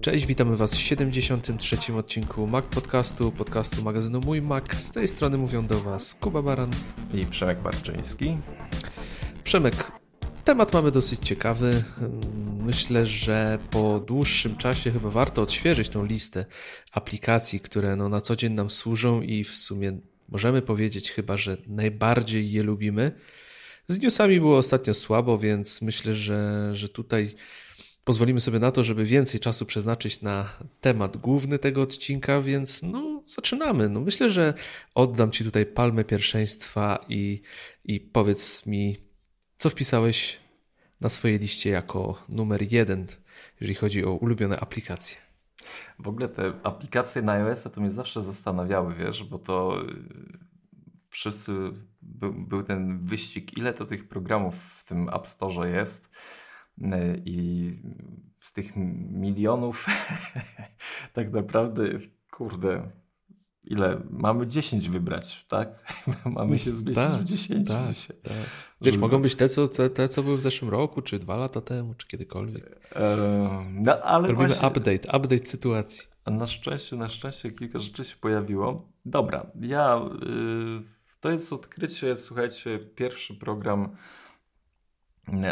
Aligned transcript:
Cześć, 0.00 0.26
witamy 0.26 0.56
Was 0.56 0.74
w 0.74 0.80
73. 0.80 1.94
odcinku 1.94 2.46
Mac 2.46 2.64
Podcastu, 2.66 3.32
podcastu 3.32 3.82
magazynu 3.82 4.20
Mój 4.20 4.42
Mac. 4.42 4.74
Z 4.74 4.92
tej 4.92 5.08
strony 5.08 5.36
mówią 5.36 5.66
do 5.66 5.80
Was 5.80 6.14
Kuba 6.14 6.42
Baran 6.42 6.70
i 7.14 7.26
Przemek 7.26 7.62
Barczyński. 7.62 8.38
Przemek, 9.44 9.92
temat 10.44 10.72
mamy 10.72 10.90
dosyć 10.90 11.20
ciekawy. 11.26 11.84
Myślę, 12.60 13.06
że 13.06 13.58
po 13.70 14.00
dłuższym 14.00 14.56
czasie 14.56 14.90
chyba 14.90 15.10
warto 15.10 15.42
odświeżyć 15.42 15.88
tą 15.88 16.04
listę 16.04 16.46
aplikacji, 16.92 17.60
które 17.60 17.96
no 17.96 18.08
na 18.08 18.20
co 18.20 18.36
dzień 18.36 18.52
nam 18.52 18.70
służą 18.70 19.22
i 19.22 19.44
w 19.44 19.54
sumie 19.54 19.98
możemy 20.28 20.62
powiedzieć 20.62 21.10
chyba, 21.10 21.36
że 21.36 21.56
najbardziej 21.66 22.52
je 22.52 22.62
lubimy. 22.62 23.12
Z 23.88 24.00
newsami 24.00 24.40
było 24.40 24.58
ostatnio 24.58 24.94
słabo, 24.94 25.38
więc 25.38 25.82
myślę, 25.82 26.14
że, 26.14 26.70
że 26.72 26.88
tutaj 26.88 27.34
pozwolimy 28.08 28.40
sobie 28.40 28.58
na 28.58 28.70
to, 28.70 28.84
żeby 28.84 29.04
więcej 29.04 29.40
czasu 29.40 29.66
przeznaczyć 29.66 30.22
na 30.22 30.48
temat 30.80 31.16
główny 31.16 31.58
tego 31.58 31.82
odcinka, 31.82 32.40
więc 32.42 32.82
no 32.82 33.22
zaczynamy. 33.26 33.88
No 33.88 34.00
myślę, 34.00 34.30
że 34.30 34.54
oddam 34.94 35.30
Ci 35.30 35.44
tutaj 35.44 35.66
palmę 35.66 36.04
pierwszeństwa 36.04 37.04
i, 37.08 37.42
i 37.84 38.00
powiedz 38.00 38.66
mi, 38.66 38.96
co 39.56 39.70
wpisałeś 39.70 40.40
na 41.00 41.08
swojej 41.08 41.38
liście 41.38 41.70
jako 41.70 42.22
numer 42.28 42.72
jeden, 42.72 43.06
jeżeli 43.60 43.74
chodzi 43.74 44.04
o 44.04 44.12
ulubione 44.12 44.60
aplikacje. 44.60 45.16
W 45.98 46.08
ogóle 46.08 46.28
te 46.28 46.52
aplikacje 46.62 47.22
na 47.22 47.32
iOS 47.32 47.62
to 47.74 47.80
mnie 47.80 47.90
zawsze 47.90 48.22
zastanawiały, 48.22 48.94
wiesz, 48.94 49.24
bo 49.24 49.38
to 49.38 49.82
y, 49.82 50.38
wszyscy 51.08 51.52
był, 52.02 52.32
był 52.32 52.62
ten 52.62 52.98
wyścig, 53.04 53.58
ile 53.58 53.74
to 53.74 53.84
tych 53.84 54.08
programów 54.08 54.54
w 54.54 54.84
tym 54.84 55.08
App 55.08 55.26
Store 55.26 55.70
jest 55.70 56.10
i 57.24 57.72
z 58.38 58.52
tych 58.52 58.72
milionów 59.10 59.86
tak 61.12 61.32
naprawdę, 61.32 61.84
kurde, 62.30 62.90
ile? 63.64 64.00
Mamy 64.10 64.46
10 64.46 64.88
wybrać, 64.88 65.44
tak? 65.48 65.94
Mamy 66.36 66.58
się 66.58 66.70
zmieścić 66.70 66.94
tak, 66.94 67.20
w 67.20 67.24
10 67.24 67.68
tak, 67.68 67.86
tak. 68.22 68.32
Wiesz, 68.80 68.94
Żeby... 68.94 68.98
mogą 68.98 69.22
być 69.22 69.36
te 69.36 69.48
co, 69.48 69.68
te, 69.68 69.90
te, 69.90 70.08
co 70.08 70.22
były 70.22 70.36
w 70.36 70.40
zeszłym 70.40 70.70
roku, 70.70 71.02
czy 71.02 71.18
dwa 71.18 71.36
lata 71.36 71.60
temu, 71.60 71.94
czy 71.94 72.06
kiedykolwiek. 72.06 72.80
no, 73.70 74.00
ale 74.02 74.28
Robimy 74.28 74.48
właśnie... 74.48 74.68
update, 74.68 75.18
update 75.18 75.46
sytuacji. 75.46 76.08
A 76.24 76.30
na 76.30 76.46
szczęście, 76.46 76.96
na 76.96 77.08
szczęście 77.08 77.50
kilka 77.50 77.78
rzeczy 77.78 78.04
się 78.04 78.16
pojawiło. 78.16 78.88
Dobra, 79.04 79.46
ja... 79.60 80.00
Y, 80.82 80.98
to 81.20 81.30
jest 81.30 81.52
odkrycie, 81.52 82.16
słuchajcie, 82.16 82.78
pierwszy 82.78 83.34
program 83.34 83.96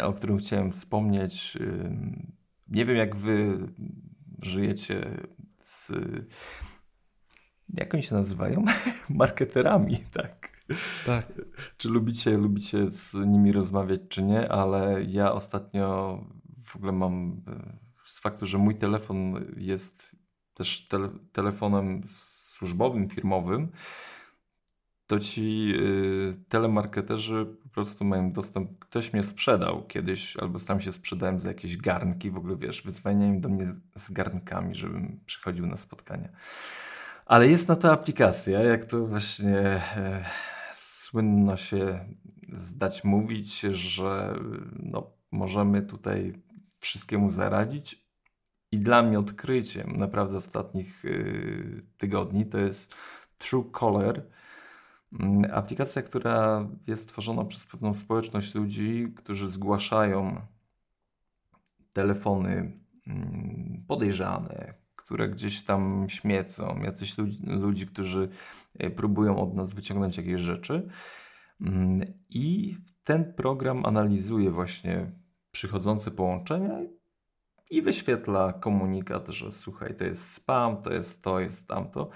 o 0.03 0.13
którym 0.13 0.37
chciałem 0.37 0.71
wspomnieć. 0.71 1.57
Nie 2.67 2.85
wiem, 2.85 2.97
jak 2.97 3.15
wy 3.15 3.57
żyjecie 4.41 5.01
z. 5.61 5.91
Jak 7.73 7.93
oni 7.93 8.03
się 8.03 8.15
nazywają? 8.15 8.65
Marketerami, 9.09 9.97
tak. 10.13 10.57
Tak. 11.05 11.27
Czy 11.77 11.89
lubicie, 11.89 12.37
lubicie 12.37 12.91
z 12.91 13.13
nimi 13.13 13.51
rozmawiać, 13.51 14.01
czy 14.09 14.23
nie, 14.23 14.51
ale 14.51 15.03
ja 15.03 15.33
ostatnio 15.33 16.19
w 16.63 16.75
ogóle 16.75 16.91
mam 16.91 17.41
z 18.05 18.19
faktu, 18.19 18.45
że 18.45 18.57
mój 18.57 18.75
telefon 18.75 19.45
jest 19.57 20.15
też 20.53 20.87
tele, 20.87 21.09
telefonem 21.31 22.01
służbowym, 22.05 23.09
firmowym, 23.09 23.71
to 25.07 25.19
ci 25.19 25.73
y, 25.75 26.35
telemarketerzy 26.49 27.45
po 27.63 27.69
prostu 27.69 28.05
mają 28.05 28.31
dostęp. 28.31 28.79
Ktoś 28.79 29.13
mnie 29.13 29.23
sprzedał 29.23 29.87
kiedyś, 29.87 30.37
albo 30.37 30.59
sam 30.59 30.81
się 30.81 30.91
sprzedałem 30.91 31.39
za 31.39 31.47
jakieś 31.47 31.77
garnki, 31.77 32.31
w 32.31 32.37
ogóle 32.37 32.55
wiesz, 32.55 32.81
wyzwaniają 32.81 33.39
do 33.39 33.49
mnie 33.49 33.73
z 33.95 34.11
garnkami, 34.11 34.75
żebym 34.75 35.19
przychodził 35.25 35.67
na 35.67 35.77
spotkania. 35.77 36.29
Ale 37.25 37.47
jest 37.47 37.67
na 37.67 37.75
to 37.75 37.91
aplikacja, 37.91 38.63
jak 38.63 38.85
to 38.85 39.05
właśnie 39.05 39.59
e, 39.59 40.25
słynno 40.73 41.57
się 41.57 42.05
zdać 42.53 43.03
mówić, 43.03 43.59
że 43.59 44.39
no, 44.79 45.11
możemy 45.31 45.81
tutaj 45.81 46.33
wszystkiemu 46.79 47.29
zaradzić. 47.29 48.07
I 48.71 48.79
dla 48.79 49.03
mnie 49.03 49.19
odkryciem 49.19 49.97
naprawdę 49.97 50.37
ostatnich 50.37 51.05
y, 51.05 51.85
tygodni 51.97 52.45
to 52.45 52.57
jest 52.57 52.95
Caller. 53.79 54.15
Mm, 54.17 54.37
aplikacja, 55.53 56.01
która 56.01 56.67
jest 56.87 57.09
tworzona 57.09 57.45
przez 57.45 57.67
pewną 57.67 57.93
społeczność 57.93 58.55
ludzi, 58.55 59.13
którzy 59.15 59.49
zgłaszają 59.49 60.41
telefony 61.93 62.79
mm, 63.07 63.83
podejrzane, 63.87 64.73
które 64.95 65.29
gdzieś 65.29 65.63
tam 65.63 66.05
śmiecą, 66.09 66.79
jacyś 66.83 67.17
ludzi, 67.17 67.39
ludzi 67.45 67.87
którzy 67.87 68.29
e, 68.79 68.89
próbują 68.89 69.37
od 69.37 69.55
nas 69.55 69.73
wyciągnąć 69.73 70.17
jakieś 70.17 70.41
rzeczy. 70.41 70.87
Mm, 71.61 72.13
I 72.29 72.77
ten 73.03 73.33
program 73.33 73.85
analizuje 73.85 74.51
właśnie 74.51 75.11
przychodzące 75.51 76.11
połączenia 76.11 76.79
i 77.69 77.81
wyświetla 77.81 78.53
komunikat, 78.53 79.27
że 79.27 79.51
słuchaj, 79.51 79.95
to 79.95 80.03
jest 80.03 80.33
spam, 80.33 80.81
to 80.81 80.93
jest 80.93 81.23
to, 81.23 81.39
jest 81.39 81.67
tamto, 81.67 82.09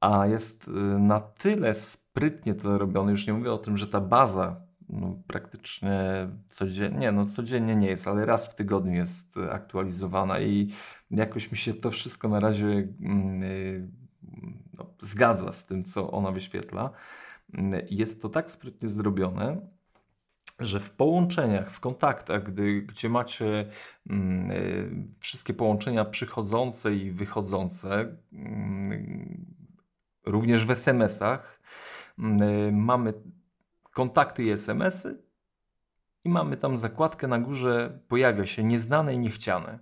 a 0.00 0.26
jest 0.26 0.68
y, 0.68 0.70
na 0.98 1.20
tyle 1.20 1.74
sprytnie 1.74 2.54
to 2.54 2.78
robione, 2.78 3.10
już 3.10 3.26
nie 3.26 3.32
mówię 3.32 3.52
o 3.52 3.58
tym, 3.58 3.76
że 3.76 3.86
ta 3.86 4.00
baza 4.00 4.66
no, 4.88 5.22
praktycznie 5.26 6.28
codziennie, 6.48 6.98
nie, 6.98 7.12
no 7.12 7.26
codziennie 7.26 7.76
nie 7.76 7.88
jest, 7.88 8.08
ale 8.08 8.26
raz 8.26 8.46
w 8.46 8.54
tygodniu 8.54 8.94
jest 8.94 9.34
aktualizowana 9.50 10.40
i 10.40 10.70
jakoś 11.10 11.50
mi 11.50 11.58
się 11.58 11.74
to 11.74 11.90
wszystko 11.90 12.28
na 12.28 12.40
razie 12.40 12.66
mm, 12.66 13.42
y, 13.42 13.88
no, 14.78 14.86
zgadza 14.98 15.52
z 15.52 15.66
tym, 15.66 15.84
co 15.84 16.10
ona 16.10 16.30
wyświetla. 16.30 16.90
Jest 17.90 18.22
to 18.22 18.28
tak 18.28 18.50
sprytnie 18.50 18.88
zrobione, 18.88 19.60
że 20.58 20.80
w 20.80 20.90
połączeniach, 20.90 21.70
w 21.70 21.80
kontaktach, 21.80 22.42
gdy, 22.42 22.82
gdzie 22.82 23.08
macie 23.08 23.68
mm, 24.10 24.50
y, 24.50 24.90
wszystkie 25.18 25.54
połączenia 25.54 26.04
przychodzące 26.04 26.94
i 26.94 27.10
wychodzące, 27.10 28.16
mm, 28.32 29.55
również 30.26 30.66
w 30.66 30.70
SMS-ach. 30.70 31.60
Mm, 32.18 32.42
y, 32.42 32.72
mamy 32.72 33.14
kontakty 33.92 34.44
i 34.44 34.50
SMS-y 34.50 35.22
i 36.24 36.28
mamy 36.28 36.56
tam 36.56 36.78
zakładkę 36.78 37.28
na 37.28 37.38
górze, 37.38 38.00
pojawia 38.08 38.46
się 38.46 38.64
nieznane 38.64 39.14
i 39.14 39.18
niechciane. 39.18 39.78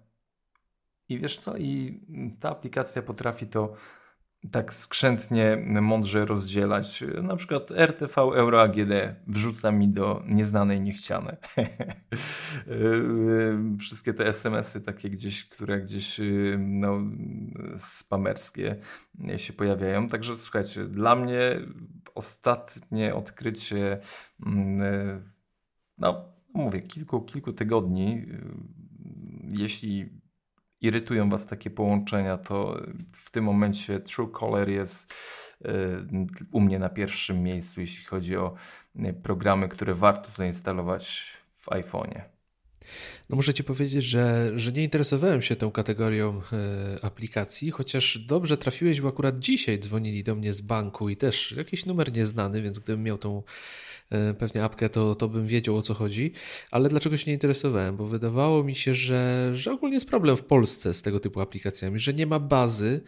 I 1.09 1.19
wiesz 1.19 1.37
co? 1.37 1.57
I 1.57 2.01
ta 2.41 2.51
aplikacja 2.51 3.03
potrafi 3.03 3.47
to 3.47 3.75
tak 4.51 4.75
skrzętnie, 4.75 5.57
mądrze 5.67 6.25
rozdzielać. 6.25 7.05
Na 7.23 7.37
przykład 7.37 7.71
RTV 7.71 8.23
Euro 8.23 8.63
AGD 8.63 8.93
wrzuca 9.27 9.73
mi 9.73 9.89
do 9.89 10.23
nieznanej 10.27 10.81
niechciane. 10.81 11.37
Wszystkie 13.81 14.15
te 14.15 14.27
SMS-y 14.27 14.81
takie 14.81 15.11
gdzieś, 15.11 15.49
które 15.49 15.81
gdzieś 15.81 16.21
no, 16.59 17.01
spamerskie 17.77 18.77
się 19.37 19.53
pojawiają. 19.53 20.09
Także 20.09 20.39
słuchajcie, 20.39 20.85
dla 20.85 21.17
mnie 21.17 21.61
ostatnie 22.15 23.15
odkrycie 23.15 23.99
no 25.99 26.25
mówię, 26.55 26.81
kilku, 26.81 27.21
kilku 27.21 27.53
tygodni, 27.53 28.27
jeśli 29.49 30.24
irytują 30.85 31.29
Was 31.31 31.47
takie 31.47 31.71
połączenia, 31.71 32.39
to 32.39 32.81
w 33.13 33.31
tym 33.31 33.45
momencie 33.45 34.01
Truecaller 34.01 34.69
jest 34.69 35.15
e, 35.65 35.69
u 36.53 36.61
mnie 36.61 36.79
na 36.79 36.89
pierwszym 36.89 37.43
miejscu, 37.43 37.81
jeśli 37.81 38.05
chodzi 38.05 38.37
o 38.37 38.55
e, 38.99 39.13
programy, 39.13 39.69
które 39.69 39.95
warto 39.95 40.31
zainstalować 40.31 41.33
w 41.57 41.67
iPhone'ie. 41.67 42.34
No 43.31 43.37
muszę 43.37 43.55
Ci 43.55 43.65
powiedzieć, 43.65 44.05
że, 44.05 44.53
że 44.57 44.73
nie 44.73 44.85
interesowałem 44.85 45.43
się 45.43 45.57
tą 45.57 45.71
kategorią 45.71 46.41
e, 46.53 47.05
aplikacji, 47.05 47.71
chociaż 47.71 48.19
dobrze 48.19 48.57
trafiłeś, 48.57 49.01
bo 49.01 49.09
akurat 49.09 49.39
dzisiaj 49.39 49.79
dzwonili 49.79 50.25
do 50.25 50.35
mnie 50.35 50.53
z 50.53 50.61
banku 50.61 51.09
i 51.09 51.17
też 51.17 51.53
jakiś 51.53 51.87
numer 51.87 52.13
nieznany, 52.13 52.63
więc 52.63 52.79
gdybym 52.79 53.03
miał 53.03 53.19
tą 53.19 53.43
E, 54.11 54.35
pewnie 54.35 54.65
apkę, 54.65 54.89
to, 54.89 55.15
to 55.15 55.29
bym 55.29 55.47
wiedział 55.47 55.77
o 55.77 55.83
co 55.83 55.95
chodzi, 55.95 56.33
ale 56.71 56.89
dlaczego 56.89 57.17
się 57.17 57.25
nie 57.27 57.33
interesowałem? 57.33 57.97
Bo 57.97 58.07
wydawało 58.07 58.65
mi 58.65 58.75
się, 58.75 58.95
że, 58.95 59.53
że 59.55 59.73
ogólnie 59.73 59.95
jest 59.95 60.09
problem 60.09 60.37
w 60.37 60.45
Polsce 60.45 60.95
z 60.95 61.03
tego 61.03 61.21
typu 61.21 61.41
aplikacjami, 61.41 61.99
że 61.99 62.15
nie 62.15 62.27
ma 62.27 62.39
bazy, 62.39 63.01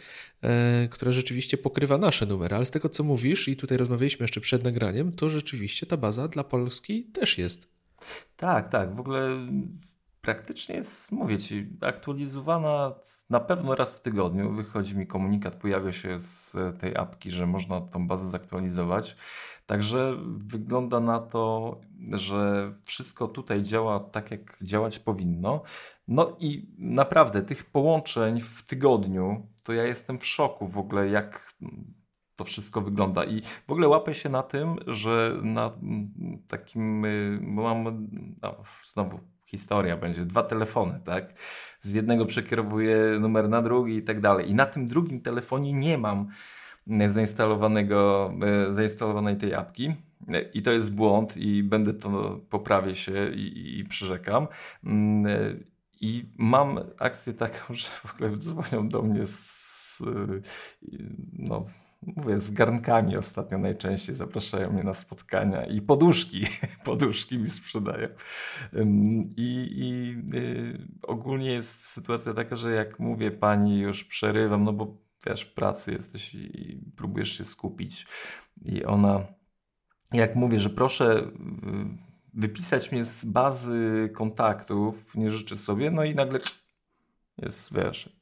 e, 0.43 0.89
która 0.91 1.13
rzeczywiście 1.13 1.57
pokrywa 1.57 1.99
nasze 1.99 2.27
numery, 2.27 2.57
ale 2.57 2.67
z 2.67 2.71
tego 2.71 2.89
co 2.89 3.05
mówisz 3.05 3.49
i 3.49 3.57
tutaj 3.57 3.79
rozmawialiśmy 3.79 4.25
jeszcze 4.25 4.41
przed 4.41 4.65
nagraniem, 4.65 5.13
to 5.13 5.31
rzeczywiście 5.31 5.87
ta 5.87 5.97
baza 5.97 6.29
dla 6.29 6.45
Polski 6.45 7.05
też 7.05 7.39
jest. 7.39 7.76
Tak, 8.37 8.69
tak. 8.69 8.95
W 8.95 9.01
ogóle 9.01 9.29
praktycznie 10.21 10.75
jest, 10.75 11.13
mówię 11.13 11.39
Ci, 11.39 11.67
aktualizowana 11.81 12.95
na 13.31 13.41
pewno 13.41 13.75
raz 13.75 13.97
w 13.97 14.03
tygodniu. 14.03 14.53
Wychodzi 14.53 14.97
mi 14.97 15.07
komunikat, 15.07 15.55
pojawia 15.55 15.93
się 15.93 16.21
z 16.21 16.57
tej 16.81 16.97
apki, 16.97 17.31
że 17.31 17.47
można 17.47 17.81
tą 17.81 18.09
bazę 18.09 18.31
zaktualizować. 18.31 19.17
Także 19.67 20.17
wygląda 20.37 21.01
na 21.01 21.21
to, 21.21 21.77
że 22.13 22.73
wszystko 22.83 23.29
tutaj 23.29 23.63
działa 23.63 24.01
tak, 24.01 24.31
jak 24.31 24.59
działać 24.63 24.99
powinno. 24.99 25.63
No 26.09 26.37
i 26.39 26.69
naprawdę 26.79 27.43
tych 27.43 27.65
połączeń 27.65 28.41
w 28.41 28.63
tygodniu, 28.63 29.47
to 29.63 29.73
ja 29.73 29.85
jestem 29.85 30.19
w 30.19 30.27
szoku 30.27 30.69
w 30.69 30.79
ogóle, 30.79 31.09
jak 31.09 31.55
to 32.37 32.45
wszystko 32.45 32.81
wygląda. 32.81 33.25
I 33.25 33.43
w 33.67 33.73
ogóle 33.73 33.89
łapę 33.89 34.15
się 34.15 34.29
na 34.29 34.43
tym, 34.43 34.77
że 34.87 35.37
na 35.43 35.73
takim, 36.49 37.05
y, 37.05 37.39
mam, 37.43 38.09
no, 38.43 38.57
znowu 38.93 39.21
historia 39.47 39.97
będzie, 39.97 40.25
dwa 40.25 40.43
telefony, 40.43 41.01
tak? 41.05 41.35
Z 41.81 41.95
jednego 41.95 42.27
przekierowuję 42.27 42.99
numer 43.21 43.49
na 43.49 43.63
drugi 43.63 43.97
i 43.97 44.03
tak 44.03 44.21
dalej. 44.21 44.51
I 44.51 44.55
na 44.55 44.67
tym 44.67 44.87
drugim 44.87 45.21
telefonie 45.21 45.73
nie 45.73 45.99
mam 45.99 46.29
zainstalowanego, 47.07 48.33
y, 48.69 48.73
zainstalowanej 48.73 49.37
tej 49.37 49.55
apki. 49.55 49.95
I 50.55 50.63
to 50.63 50.73
jest 50.73 50.95
błąd 50.95 51.37
i 51.37 51.63
będę 51.63 51.95
to 51.95 52.41
poprawię 52.51 52.95
się 52.95 53.31
i, 53.35 53.79
i 53.79 53.85
przyrzekam. 53.85 54.49
Mm, 54.85 55.65
I 56.01 56.25
mam 56.37 56.81
akcję 56.99 57.35
taką, 57.35 57.75
że 57.75 57.89
w 57.89 58.15
ogóle 58.15 58.37
dzwonią 58.37 58.89
do 58.89 59.03
mnie 59.03 59.27
z, 59.27 60.03
no, 61.33 61.67
mówię, 62.07 62.39
z 62.39 62.51
garnkami 62.51 63.17
ostatnio 63.17 63.59
najczęściej 63.59 64.15
zapraszają 64.15 64.73
mnie 64.73 64.83
na 64.83 64.95
spotkania 64.95 65.67
i 65.67 65.81
poduszki, 65.81 66.47
poduszki 66.85 67.39
mi 67.39 67.51
sprzedają. 67.51 68.09
I, 69.37 69.69
i 69.77 70.17
y, 70.37 70.79
ogólnie 71.03 71.53
jest 71.53 71.85
sytuacja 71.85 72.35
taka, 72.35 72.57
że 72.57 72.71
jak 72.71 72.99
mówię 72.99 73.31
pani 73.31 73.79
już 73.79 74.05
przerywam, 74.05 74.65
no 74.65 74.73
bo 74.73 74.97
wiesz, 75.27 75.43
w 75.43 75.55
pracy 75.55 75.93
jesteś 75.93 76.35
i 76.35 76.81
próbujesz 76.97 77.39
się 77.39 77.45
skupić 77.45 78.07
i 78.65 78.85
ona, 78.85 79.27
jak 80.13 80.37
mówię, 80.37 80.61
że 80.61 80.71
proszę 80.71 81.31
wypisać 82.35 82.93
mnie 82.93 83.05
z 83.05 83.25
bazy 83.25 84.11
kontaktów, 84.15 85.15
nie 85.15 85.31
życzę 85.31 85.57
sobie, 85.57 85.91
no 85.91 86.05
i 86.05 86.15
nagle 86.15 86.41
jest, 87.39 87.75
wiesz, 87.75 88.17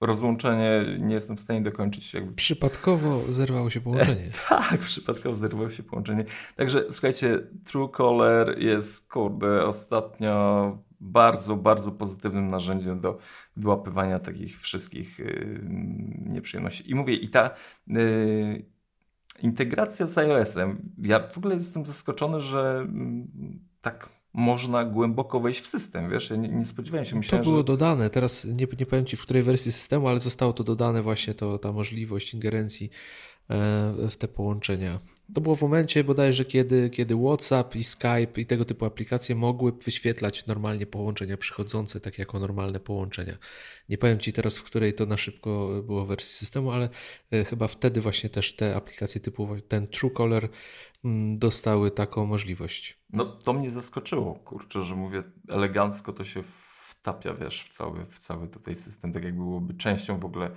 rozłączenie, 0.00 0.98
nie 0.98 1.14
jestem 1.14 1.36
w 1.36 1.40
stanie 1.40 1.60
dokończyć. 1.60 2.14
Jakby... 2.14 2.32
Przypadkowo 2.32 3.32
zerwało 3.32 3.70
się 3.70 3.80
połączenie. 3.80 4.30
tak, 4.48 4.78
przypadkowo 4.78 5.36
zerwało 5.36 5.70
się 5.70 5.82
połączenie. 5.82 6.24
Także 6.56 6.84
słuchajcie, 6.90 7.40
Truecaller 7.64 8.58
jest, 8.58 9.08
kurde, 9.12 9.66
ostatnio 9.66 10.78
bardzo, 11.00 11.56
bardzo 11.56 11.92
pozytywnym 11.92 12.50
narzędziem 12.50 13.00
do 13.00 13.18
wyłapywania 13.56 14.18
takich 14.18 14.60
wszystkich 14.60 15.18
yy, 15.18 15.60
nieprzyjemności. 16.26 16.90
I 16.90 16.94
mówię, 16.94 17.14
i 17.14 17.28
ta 17.28 17.50
yy, 17.86 18.64
integracja 19.42 20.06
z 20.06 20.18
iOS-em, 20.18 20.92
ja 20.98 21.28
w 21.28 21.38
ogóle 21.38 21.54
jestem 21.54 21.84
zaskoczony, 21.84 22.40
że 22.40 22.86
yy, 22.94 23.58
tak 23.80 24.08
można 24.34 24.84
głęboko 24.84 25.40
wejść 25.40 25.60
w 25.60 25.66
system, 25.66 26.10
wiesz, 26.10 26.30
ja 26.30 26.36
nie, 26.36 26.48
nie 26.48 26.64
spodziewałem 26.64 27.04
się. 27.06 27.16
Myślałem, 27.16 27.44
to 27.44 27.50
było 27.50 27.60
że... 27.60 27.64
dodane, 27.64 28.10
teraz 28.10 28.44
nie, 28.44 28.66
nie 28.78 28.86
powiem 28.86 29.06
Ci 29.06 29.16
w 29.16 29.22
której 29.22 29.42
wersji 29.42 29.72
systemu, 29.72 30.08
ale 30.08 30.20
zostało 30.20 30.52
to 30.52 30.64
dodane 30.64 31.02
właśnie 31.02 31.34
to, 31.34 31.58
ta 31.58 31.72
możliwość 31.72 32.34
ingerencji 32.34 32.90
e, 33.50 34.10
w 34.10 34.16
te 34.16 34.28
połączenia. 34.28 35.00
To 35.34 35.40
było 35.40 35.54
w 35.54 35.62
momencie 35.62 36.04
bodajże, 36.04 36.44
kiedy, 36.44 36.90
kiedy 36.90 37.16
WhatsApp 37.16 37.76
i 37.76 37.84
Skype 37.84 38.40
i 38.40 38.46
tego 38.46 38.64
typu 38.64 38.84
aplikacje 38.84 39.34
mogły 39.34 39.72
wyświetlać 39.72 40.46
normalnie 40.46 40.86
połączenia 40.86 41.36
przychodzące, 41.36 42.00
tak 42.00 42.18
jako 42.18 42.38
normalne 42.38 42.80
połączenia. 42.80 43.38
Nie 43.88 43.98
powiem 43.98 44.18
Ci 44.18 44.32
teraz, 44.32 44.58
w 44.58 44.62
której 44.62 44.94
to 44.94 45.06
na 45.06 45.16
szybko 45.16 45.82
było 45.86 46.04
wersji 46.06 46.38
systemu, 46.38 46.70
ale 46.70 46.88
e, 47.32 47.44
chyba 47.44 47.68
wtedy 47.68 48.00
właśnie 48.00 48.30
też 48.30 48.56
te 48.56 48.76
aplikacje 48.76 49.20
typu 49.20 49.48
ten 49.68 49.86
Truecaller 49.86 50.48
mm, 51.04 51.38
dostały 51.38 51.90
taką 51.90 52.26
możliwość. 52.26 52.98
No 53.12 53.24
to 53.24 53.52
mnie 53.52 53.70
zaskoczyło, 53.70 54.34
kurczę, 54.34 54.82
że 54.82 54.94
mówię, 54.94 55.22
elegancko 55.48 56.12
to 56.12 56.24
się 56.24 56.42
wtapia, 56.88 57.34
wiesz, 57.34 57.62
w 57.62 57.68
cały, 57.68 58.06
w 58.06 58.18
cały 58.18 58.48
tutaj 58.48 58.76
system, 58.76 59.12
tak 59.12 59.24
jakby 59.24 59.42
byłoby 59.42 59.74
częścią 59.74 60.18
w 60.18 60.24
ogóle 60.24 60.50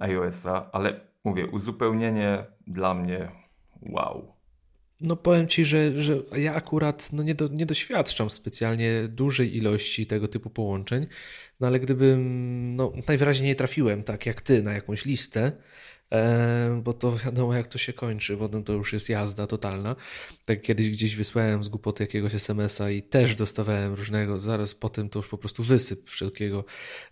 iOS-a, 0.00 0.70
ale 0.72 1.00
mówię, 1.24 1.46
uzupełnienie 1.46 2.44
dla 2.66 2.94
mnie 2.94 3.43
Wow. 3.82 4.34
No 5.00 5.16
powiem 5.16 5.48
Ci, 5.48 5.64
że, 5.64 6.02
że 6.02 6.22
ja 6.36 6.54
akurat 6.54 7.12
no 7.12 7.22
nie, 7.22 7.34
do, 7.34 7.48
nie 7.48 7.66
doświadczam 7.66 8.30
specjalnie 8.30 9.08
dużej 9.08 9.56
ilości 9.56 10.06
tego 10.06 10.28
typu 10.28 10.50
połączeń, 10.50 11.06
no 11.60 11.66
ale 11.66 11.80
gdybym, 11.80 12.76
no 12.76 12.92
najwyraźniej 13.08 13.48
nie 13.48 13.54
trafiłem 13.54 14.02
tak 14.02 14.26
jak 14.26 14.42
Ty 14.42 14.62
na 14.62 14.72
jakąś 14.72 15.04
listę, 15.04 15.52
bo 16.82 16.92
to 16.92 17.12
wiadomo 17.24 17.54
jak 17.54 17.66
to 17.66 17.78
się 17.78 17.92
kończy, 17.92 18.36
potem 18.36 18.64
to 18.64 18.72
już 18.72 18.92
jest 18.92 19.08
jazda 19.08 19.46
totalna. 19.46 19.96
Tak 20.44 20.62
kiedyś 20.62 20.90
gdzieś 20.90 21.16
wysłałem 21.16 21.64
z 21.64 21.68
głupoty 21.68 22.02
jakiegoś 22.02 22.34
SMS-a 22.34 22.90
i 22.90 23.02
też 23.02 23.34
dostawałem 23.34 23.94
różnego, 23.94 24.40
zaraz 24.40 24.74
potem 24.74 25.08
to 25.08 25.18
już 25.18 25.28
po 25.28 25.38
prostu 25.38 25.62
wysyp 25.62 26.10
wszelkiego 26.10 26.64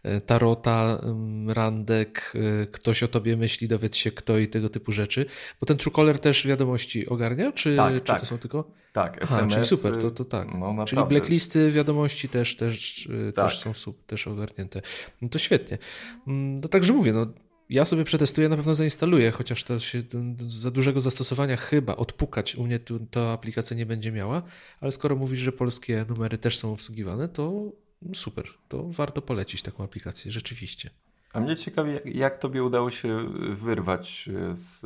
e, 0.02 0.20
tarota, 0.20 0.98
mm, 1.02 1.50
randek, 1.50 2.32
e, 2.62 2.66
ktoś 2.66 3.02
o 3.02 3.08
tobie 3.08 3.36
myśli, 3.36 3.68
dowiedz 3.68 3.96
się 3.96 4.10
kto 4.10 4.38
i 4.38 4.48
tego 4.48 4.68
typu 4.68 4.92
rzeczy. 4.92 5.26
Bo 5.60 5.66
ten 5.66 5.76
Truecaller 5.76 6.18
też 6.18 6.46
wiadomości 6.46 7.08
ogarnia, 7.08 7.52
czy, 7.52 7.76
tak, 7.76 7.94
czy 7.94 8.00
tak. 8.00 8.20
to 8.20 8.26
są 8.26 8.38
tylko... 8.38 8.70
Tak, 8.92 9.22
SMS. 9.22 9.32
Aha, 9.32 9.46
czyli 9.50 9.64
super, 9.64 9.96
to, 9.96 10.10
to 10.10 10.24
tak. 10.24 10.48
No, 10.54 10.84
czyli 10.84 11.04
blacklisty 11.04 11.70
wiadomości 11.70 12.28
też, 12.28 12.56
też, 12.56 13.08
tak. 13.34 13.44
też 13.44 13.58
są 13.58 13.74
sub, 13.74 14.06
też 14.06 14.26
ogarnięte. 14.26 14.82
No 15.22 15.28
to 15.28 15.38
świetnie. 15.38 15.78
Mm, 16.26 16.56
no 16.56 16.68
także 16.68 16.92
mówię, 16.92 17.12
no 17.12 17.26
ja 17.72 17.84
sobie 17.84 18.04
przetestuję, 18.04 18.48
na 18.48 18.56
pewno 18.56 18.74
zainstaluję, 18.74 19.30
chociaż 19.30 19.64
to 19.64 19.78
się 19.78 20.02
za 20.48 20.70
dużego 20.70 21.00
zastosowania 21.00 21.56
chyba 21.56 21.96
odpukać 21.96 22.56
u 22.56 22.64
mnie 22.64 22.78
ta 23.10 23.30
aplikacja 23.32 23.76
nie 23.76 23.86
będzie 23.86 24.12
miała, 24.12 24.42
ale 24.80 24.92
skoro 24.92 25.16
mówisz, 25.16 25.40
że 25.40 25.52
polskie 25.52 26.04
numery 26.08 26.38
też 26.38 26.58
są 26.58 26.72
obsługiwane, 26.72 27.28
to 27.28 27.72
super, 28.14 28.44
to 28.68 28.84
warto 28.88 29.22
polecić 29.22 29.62
taką 29.62 29.84
aplikację, 29.84 30.32
rzeczywiście. 30.32 30.90
A 31.32 31.40
mnie 31.40 31.56
ciekawi, 31.56 31.92
jak, 31.94 32.06
jak 32.06 32.38
tobie 32.38 32.64
udało 32.64 32.90
się 32.90 33.28
wyrwać 33.54 34.30
z 34.52 34.84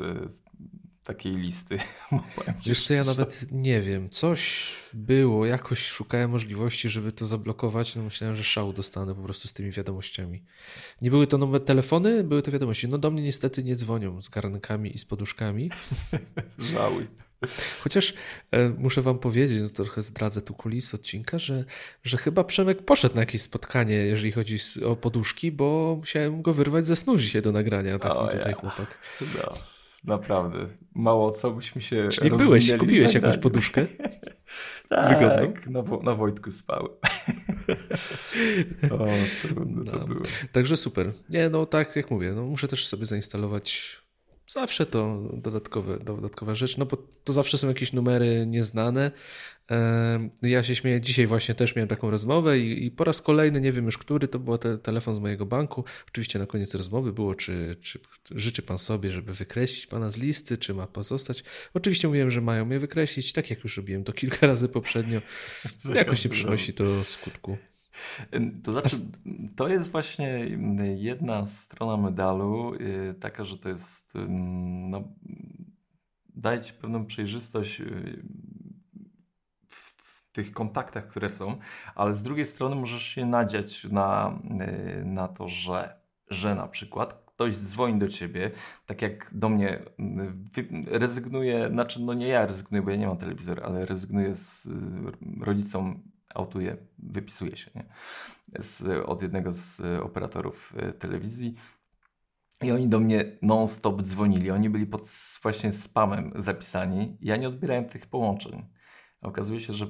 takiej 1.06 1.36
listy. 1.36 1.78
Wiesz 2.66 2.82
co, 2.82 2.94
ja 2.94 3.04
nawet 3.04 3.46
nie 3.52 3.80
wiem. 3.80 4.10
Coś 4.10 4.72
było, 4.92 5.46
jakoś 5.46 5.86
szukałem 5.86 6.30
możliwości, 6.30 6.88
żeby 6.88 7.12
to 7.12 7.26
zablokować. 7.26 7.96
No 7.96 8.02
myślałem, 8.02 8.36
że 8.36 8.44
szału 8.44 8.72
dostanę 8.72 9.14
po 9.14 9.22
prostu 9.22 9.48
z 9.48 9.52
tymi 9.52 9.70
wiadomościami. 9.70 10.42
Nie 11.02 11.10
były 11.10 11.26
to 11.26 11.38
nowe 11.38 11.60
telefony, 11.60 12.24
były 12.24 12.42
to 12.42 12.50
wiadomości. 12.50 12.88
No 12.88 12.98
do 12.98 13.10
mnie 13.10 13.22
niestety 13.22 13.64
nie 13.64 13.76
dzwonią 13.76 14.22
z 14.22 14.28
garnkami 14.28 14.94
i 14.94 14.98
z 14.98 15.04
poduszkami. 15.04 15.70
Żałuj. 16.58 17.06
Chociaż 17.80 18.14
e, 18.50 18.68
muszę 18.68 19.02
wam 19.02 19.18
powiedzieć, 19.18 19.62
no 19.62 19.68
trochę 19.68 20.02
zdradzę 20.02 20.42
tu 20.42 20.54
kulisy 20.54 20.96
odcinka, 20.96 21.38
że, 21.38 21.64
że 22.02 22.16
chyba 22.16 22.44
Przemek 22.44 22.82
poszedł 22.82 23.14
na 23.14 23.20
jakieś 23.20 23.42
spotkanie, 23.42 23.94
jeżeli 23.94 24.32
chodzi 24.32 24.56
o 24.86 24.96
poduszki, 24.96 25.52
bo 25.52 25.96
musiałem 25.96 26.42
go 26.42 26.54
wyrwać 26.54 26.86
ze 26.86 26.96
snu 26.96 27.16
dzisiaj 27.16 27.42
do 27.42 27.52
nagrania, 27.52 27.98
taki 27.98 28.16
o, 28.16 28.28
tutaj 28.28 28.52
chłopak. 28.52 28.98
No. 29.20 29.75
Naprawdę. 30.06 30.58
Mało 30.94 31.30
co 31.30 31.50
byśmy 31.50 31.82
się 31.82 32.08
Czyli 32.08 32.30
byłeś, 32.30 32.72
kupiłeś 32.72 33.14
jakąś 33.14 33.38
poduszkę? 33.38 33.86
tak, 34.88 35.18
Wygodną? 35.18 35.52
Na, 35.66 36.02
na 36.02 36.14
Wojtku 36.14 36.50
spał. 36.50 36.84
o, 38.90 39.06
trudno 39.42 39.84
no. 39.84 39.98
to 39.98 40.06
było. 40.06 40.20
Także 40.52 40.76
super. 40.76 41.12
Nie, 41.28 41.48
no 41.48 41.66
tak 41.66 41.96
jak 41.96 42.10
mówię, 42.10 42.32
no 42.32 42.44
muszę 42.44 42.68
też 42.68 42.88
sobie 42.88 43.06
zainstalować 43.06 43.98
zawsze 44.46 44.86
to 44.86 45.22
dodatkowe, 45.32 45.98
dodatkowa 45.98 46.54
rzecz, 46.54 46.76
no 46.76 46.86
bo 46.86 46.96
to 47.24 47.32
zawsze 47.32 47.58
są 47.58 47.68
jakieś 47.68 47.92
numery 47.92 48.46
nieznane. 48.46 49.10
Ja 50.42 50.62
się 50.62 50.76
śmieję, 50.76 51.00
dzisiaj 51.00 51.26
właśnie 51.26 51.54
też 51.54 51.76
miałem 51.76 51.88
taką 51.88 52.10
rozmowę 52.10 52.58
i, 52.58 52.86
i 52.86 52.90
po 52.90 53.04
raz 53.04 53.22
kolejny, 53.22 53.60
nie 53.60 53.72
wiem 53.72 53.84
już 53.84 53.98
który, 53.98 54.28
to 54.28 54.38
był 54.38 54.58
te, 54.58 54.78
telefon 54.78 55.14
z 55.14 55.18
mojego 55.18 55.46
banku. 55.46 55.84
Oczywiście 56.08 56.38
na 56.38 56.46
koniec 56.46 56.74
rozmowy 56.74 57.12
było, 57.12 57.34
czy, 57.34 57.76
czy 57.80 58.00
życzy 58.30 58.62
pan 58.62 58.78
sobie, 58.78 59.10
żeby 59.10 59.32
wykreślić 59.34 59.86
pana 59.86 60.10
z 60.10 60.16
listy, 60.16 60.58
czy 60.58 60.74
ma 60.74 60.86
pozostać. 60.86 61.44
Oczywiście 61.74 62.08
mówiłem, 62.08 62.30
że 62.30 62.40
mają 62.40 62.64
mnie 62.64 62.78
wykreślić, 62.78 63.32
tak 63.32 63.50
jak 63.50 63.64
już 63.64 63.76
robiłem 63.76 64.04
to 64.04 64.12
kilka 64.12 64.46
razy 64.46 64.68
poprzednio. 64.68 65.20
Jakoś 65.94 66.24
nie 66.24 66.30
przynosi 66.30 66.74
to 66.74 67.04
skutku. 67.04 67.56
To 68.64 68.72
znaczy, 68.72 68.96
to 69.56 69.68
jest 69.68 69.90
właśnie 69.90 70.28
jedna 70.96 71.44
strona 71.44 71.96
medalu, 71.96 72.74
y, 72.74 73.14
taka, 73.20 73.44
że 73.44 73.58
to 73.58 73.68
jest, 73.68 74.12
no, 74.88 75.02
daje 76.34 76.60
ci 76.60 76.72
pewną 76.72 77.06
przejrzystość 77.06 77.80
y, 77.80 78.22
w 79.68 80.32
tych 80.32 80.52
kontaktach, 80.52 81.08
które 81.08 81.30
są, 81.30 81.58
ale 81.94 82.14
z 82.14 82.22
drugiej 82.22 82.46
strony 82.46 82.76
możesz 82.76 83.02
się 83.02 83.26
nadziać 83.26 83.84
na, 83.84 84.38
y, 85.00 85.04
na 85.04 85.28
to, 85.28 85.48
że, 85.48 86.00
że 86.30 86.54
na 86.54 86.68
przykład 86.68 87.26
ktoś 87.26 87.56
dzwoni 87.56 87.98
do 87.98 88.08
ciebie, 88.08 88.50
tak 88.86 89.02
jak 89.02 89.30
do 89.32 89.48
mnie 89.48 89.82
rezygnuje, 90.86 91.68
znaczy 91.70 92.02
no 92.02 92.14
nie 92.14 92.28
ja 92.28 92.46
rezygnuję, 92.46 92.82
bo 92.82 92.90
ja 92.90 92.96
nie 92.96 93.06
mam 93.06 93.16
telewizora, 93.16 93.62
ale 93.62 93.86
rezygnuję 93.86 94.34
z 94.34 94.68
rodzicom 95.40 96.02
autuje, 96.36 96.76
wypisuje 96.98 97.56
się 97.56 97.70
nie? 97.74 97.84
Z, 98.62 99.06
od 99.06 99.22
jednego 99.22 99.52
z 99.52 99.80
operatorów 100.02 100.74
e, 100.76 100.92
telewizji. 100.92 101.54
I 102.62 102.72
oni 102.72 102.88
do 102.88 103.00
mnie 103.00 103.38
non-stop 103.42 104.02
dzwonili. 104.02 104.50
Oni 104.50 104.70
byli 104.70 104.86
pod 104.86 105.02
właśnie 105.42 105.72
spamem 105.72 106.32
zapisani. 106.36 107.16
Ja 107.20 107.36
nie 107.36 107.48
odbierałem 107.48 107.84
tych 107.84 108.06
połączeń. 108.06 108.66
Okazuje 109.22 109.60
się, 109.60 109.72
że 109.72 109.86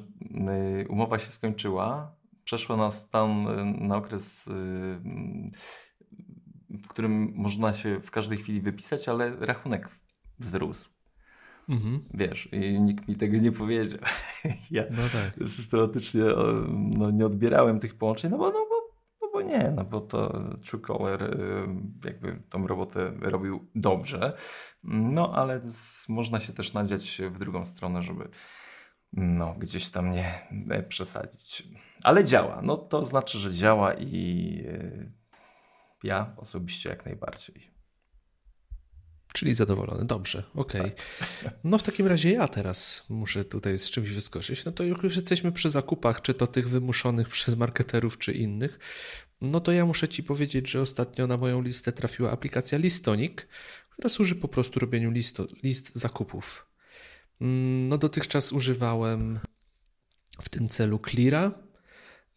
y, 0.82 0.88
umowa 0.88 1.18
się 1.18 1.30
skończyła. 1.30 2.16
Przeszła 2.44 2.76
na 2.76 2.90
stan, 2.90 3.46
na 3.88 3.96
okres, 3.96 4.48
w 6.70 6.88
którym 6.88 7.32
można 7.36 7.72
się 7.72 8.00
w 8.00 8.10
każdej 8.10 8.38
chwili 8.38 8.60
wypisać, 8.60 9.08
ale 9.08 9.36
rachunek 9.36 9.88
wzrósł. 10.38 10.95
Mhm. 11.68 12.04
Wiesz, 12.14 12.48
i 12.52 12.80
nikt 12.80 13.08
mi 13.08 13.16
tego 13.16 13.36
nie 13.36 13.52
powiedział. 13.52 14.00
ja 14.70 14.82
no 14.90 15.02
tak. 15.12 15.48
systematycznie 15.48 16.24
no, 16.68 17.10
nie 17.10 17.26
odbierałem 17.26 17.80
tych 17.80 17.94
połączeń, 17.94 18.30
no 18.30 18.38
bo, 18.38 18.44
no, 18.44 18.66
bo, 18.70 18.94
no 19.22 19.28
bo 19.32 19.42
nie, 19.42 19.72
no 19.76 19.84
bo 19.84 20.00
to 20.00 20.42
Truecaller 20.64 21.38
jakby 22.04 22.42
tą 22.50 22.66
robotę 22.66 23.12
robił 23.20 23.66
dobrze, 23.74 24.36
no 24.84 25.32
ale 25.34 25.60
z, 25.60 26.08
można 26.08 26.40
się 26.40 26.52
też 26.52 26.74
nadziać 26.74 27.20
w 27.30 27.38
drugą 27.38 27.66
stronę, 27.66 28.02
żeby 28.02 28.28
no, 29.12 29.54
gdzieś 29.58 29.90
tam 29.90 30.12
nie 30.12 30.48
e, 30.70 30.82
przesadzić. 30.82 31.68
Ale 32.04 32.24
działa. 32.24 32.62
No 32.62 32.76
to 32.76 33.04
znaczy, 33.04 33.38
że 33.38 33.54
działa 33.54 33.94
i 33.94 34.62
e, 34.68 35.10
ja 36.02 36.34
osobiście 36.36 36.88
jak 36.88 37.04
najbardziej. 37.04 37.75
Czyli 39.36 39.54
zadowolony. 39.54 40.04
Dobrze, 40.04 40.42
okej. 40.54 40.80
Okay. 40.80 40.92
Tak. 41.42 41.54
No 41.64 41.78
w 41.78 41.82
takim 41.82 42.06
razie 42.06 42.32
ja 42.32 42.48
teraz 42.48 43.06
muszę 43.08 43.44
tutaj 43.44 43.78
z 43.78 43.90
czymś 43.90 44.10
wyskoczyć. 44.10 44.64
No 44.64 44.72
to 44.72 44.84
już 44.84 45.16
jesteśmy 45.16 45.52
przy 45.52 45.70
zakupach, 45.70 46.22
czy 46.22 46.34
to 46.34 46.46
tych 46.46 46.68
wymuszonych 46.68 47.28
przez 47.36 47.56
marketerów, 47.56 48.18
czy 48.18 48.32
innych. 48.32 48.78
No 49.40 49.60
to 49.60 49.72
ja 49.72 49.86
muszę 49.86 50.08
Ci 50.08 50.22
powiedzieć, 50.22 50.70
że 50.70 50.80
ostatnio 50.80 51.26
na 51.26 51.36
moją 51.36 51.62
listę 51.62 51.92
trafiła 51.92 52.30
aplikacja 52.30 52.78
Listonic, 52.78 53.32
która 53.90 54.08
służy 54.08 54.34
po 54.34 54.48
prostu 54.48 54.80
robieniu 54.80 55.10
listo, 55.10 55.46
list 55.62 55.96
zakupów. 55.96 56.66
Mm, 57.40 57.88
no 57.88 57.98
dotychczas 57.98 58.52
używałem 58.52 59.38
w 60.42 60.48
tym 60.48 60.68
celu 60.68 61.00
Cleara. 61.10 61.52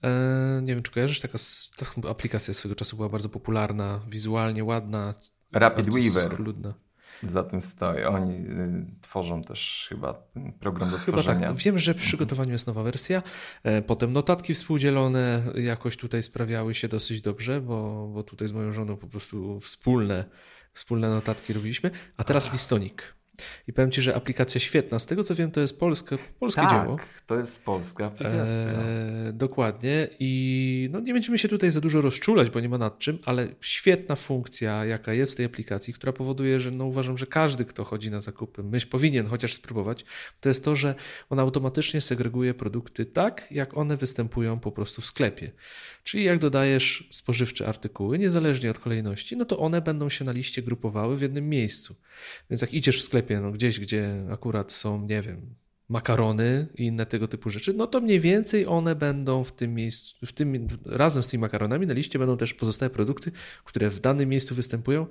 E, 0.04 0.62
nie 0.64 0.74
wiem, 0.74 0.84
czy 0.84 0.92
kojarzysz, 0.92 1.20
taka, 1.20 1.38
taka 1.78 2.10
aplikacja 2.10 2.54
swego 2.54 2.76
czasu 2.76 2.96
była 2.96 3.10
bardzo 3.10 3.30
popularna, 3.30 4.02
wizualnie 4.10 4.64
ładna. 4.64 5.14
Rapid 5.52 5.94
Weaver. 5.94 6.40
Ludna. 6.40 6.89
Za 7.24 7.44
tym 7.44 7.62
stoi. 7.62 8.04
Oni 8.04 8.34
y, 8.34 8.86
tworzą 9.02 9.44
też 9.44 9.86
chyba 9.90 10.24
program 10.60 10.92
do 10.92 10.98
chyba 10.98 11.18
tak. 11.18 11.26
tworzenia. 11.26 11.48
Tak. 11.48 11.58
Wiem, 11.58 11.80
że 11.80 11.94
w 11.94 11.98
przygotowaniu 11.98 12.52
jest 12.52 12.68
nowa 12.68 12.84
wersja. 12.84 13.24
E, 13.64 13.82
potem 13.82 14.14
notatki 14.14 14.54
współdzielone 14.54 15.44
jakoś 15.56 15.98
tutaj 15.98 16.24
sprawiały 16.24 16.76
się 16.76 16.88
dosyć 16.88 17.22
dobrze, 17.22 17.62
bo, 17.62 18.08
bo 18.14 18.24
tutaj 18.24 18.48
z 18.48 18.52
moją 18.52 18.72
żoną 18.72 18.98
po 18.98 19.08
prostu 19.08 19.60
wspólne, 19.60 20.26
wspólne 20.74 21.10
notatki 21.10 21.54
robiliśmy. 21.54 21.92
A 22.18 22.24
teraz 22.24 22.54
listonik. 22.54 23.19
I 23.68 23.74
powiem 23.74 23.92
Ci, 23.92 24.02
że 24.02 24.16
aplikacja 24.16 24.62
świetna. 24.62 25.00
Z 25.00 25.06
tego 25.06 25.24
co 25.24 25.36
wiem, 25.36 25.52
to 25.52 25.62
jest 25.62 25.80
polskie, 25.80 26.18
polskie 26.40 26.62
tak, 26.62 26.72
dzieło. 26.72 26.98
to 27.28 27.40
jest 27.40 27.64
polska 27.64 28.06
aplikacja. 28.06 28.44
E, 28.46 29.34
dokładnie. 29.34 30.08
I 30.20 30.90
no, 30.92 31.00
nie 31.00 31.14
będziemy 31.14 31.38
się 31.38 31.48
tutaj 31.48 31.72
za 31.72 31.82
dużo 31.82 32.02
rozczulać, 32.02 32.50
bo 32.50 32.60
nie 32.60 32.70
ma 32.70 32.78
nad 32.78 33.00
czym, 33.00 33.20
ale 33.26 33.48
świetna 33.62 34.16
funkcja, 34.16 34.86
jaka 34.86 35.14
jest 35.14 35.34
w 35.34 35.36
tej 35.36 35.46
aplikacji, 35.46 35.94
która 35.94 36.14
powoduje, 36.14 36.60
że 36.60 36.72
no, 36.72 36.86
uważam, 36.86 37.18
że 37.18 37.26
każdy, 37.26 37.66
kto 37.66 37.84
chodzi 37.84 38.12
na 38.12 38.20
zakupy, 38.20 38.64
myśl 38.64 38.88
powinien 38.88 39.28
chociaż 39.28 39.54
spróbować, 39.54 40.06
to 40.40 40.50
jest 40.50 40.66
to, 40.66 40.76
że 40.76 40.96
ona 41.30 41.42
automatycznie 41.42 42.02
segreguje 42.02 42.54
produkty 42.54 43.06
tak, 43.06 43.48
jak 43.52 43.78
one 43.78 43.98
występują 43.98 44.60
po 44.60 44.72
prostu 44.72 45.02
w 45.02 45.06
sklepie. 45.06 45.52
Czyli 46.04 46.24
jak 46.24 46.40
dodajesz 46.40 47.08
spożywcze 47.12 47.68
artykuły, 47.68 48.20
niezależnie 48.20 48.72
od 48.72 48.80
kolejności, 48.80 49.38
no 49.38 49.46
to 49.46 49.60
one 49.60 49.82
będą 49.82 50.10
się 50.10 50.26
na 50.26 50.32
liście 50.32 50.62
grupowały 50.62 51.18
w 51.18 51.22
jednym 51.22 51.50
miejscu. 51.50 51.96
Więc 52.50 52.62
jak 52.62 52.74
idziesz 52.74 53.02
w 53.02 53.04
sklepie, 53.04 53.29
no 53.30 53.52
gdzieś, 53.52 53.80
gdzie 53.80 54.26
akurat 54.32 54.72
są, 54.72 55.06
nie 55.06 55.22
wiem, 55.22 55.56
makarony 55.90 56.68
i 56.76 56.84
inne 56.86 57.06
tego 57.06 57.28
typu 57.28 57.50
rzeczy, 57.50 57.74
no 57.74 57.88
to 57.88 58.02
mniej 58.02 58.20
więcej 58.20 58.66
one 58.68 58.96
będą 58.96 59.44
w 59.44 59.52
tym 59.52 59.74
miejscu, 59.74 60.26
w 60.26 60.34
tym, 60.34 60.68
razem 60.86 61.24
z 61.24 61.28
tymi 61.28 61.42
makaronami 61.42 61.88
na 61.88 61.94
liście 61.94 62.20
będą 62.20 62.38
też 62.38 62.54
pozostałe 62.54 62.90
produkty, 62.90 63.32
które 63.64 63.90
w 63.90 64.00
danym 64.00 64.30
miejscu 64.30 64.56
występują. 64.56 65.08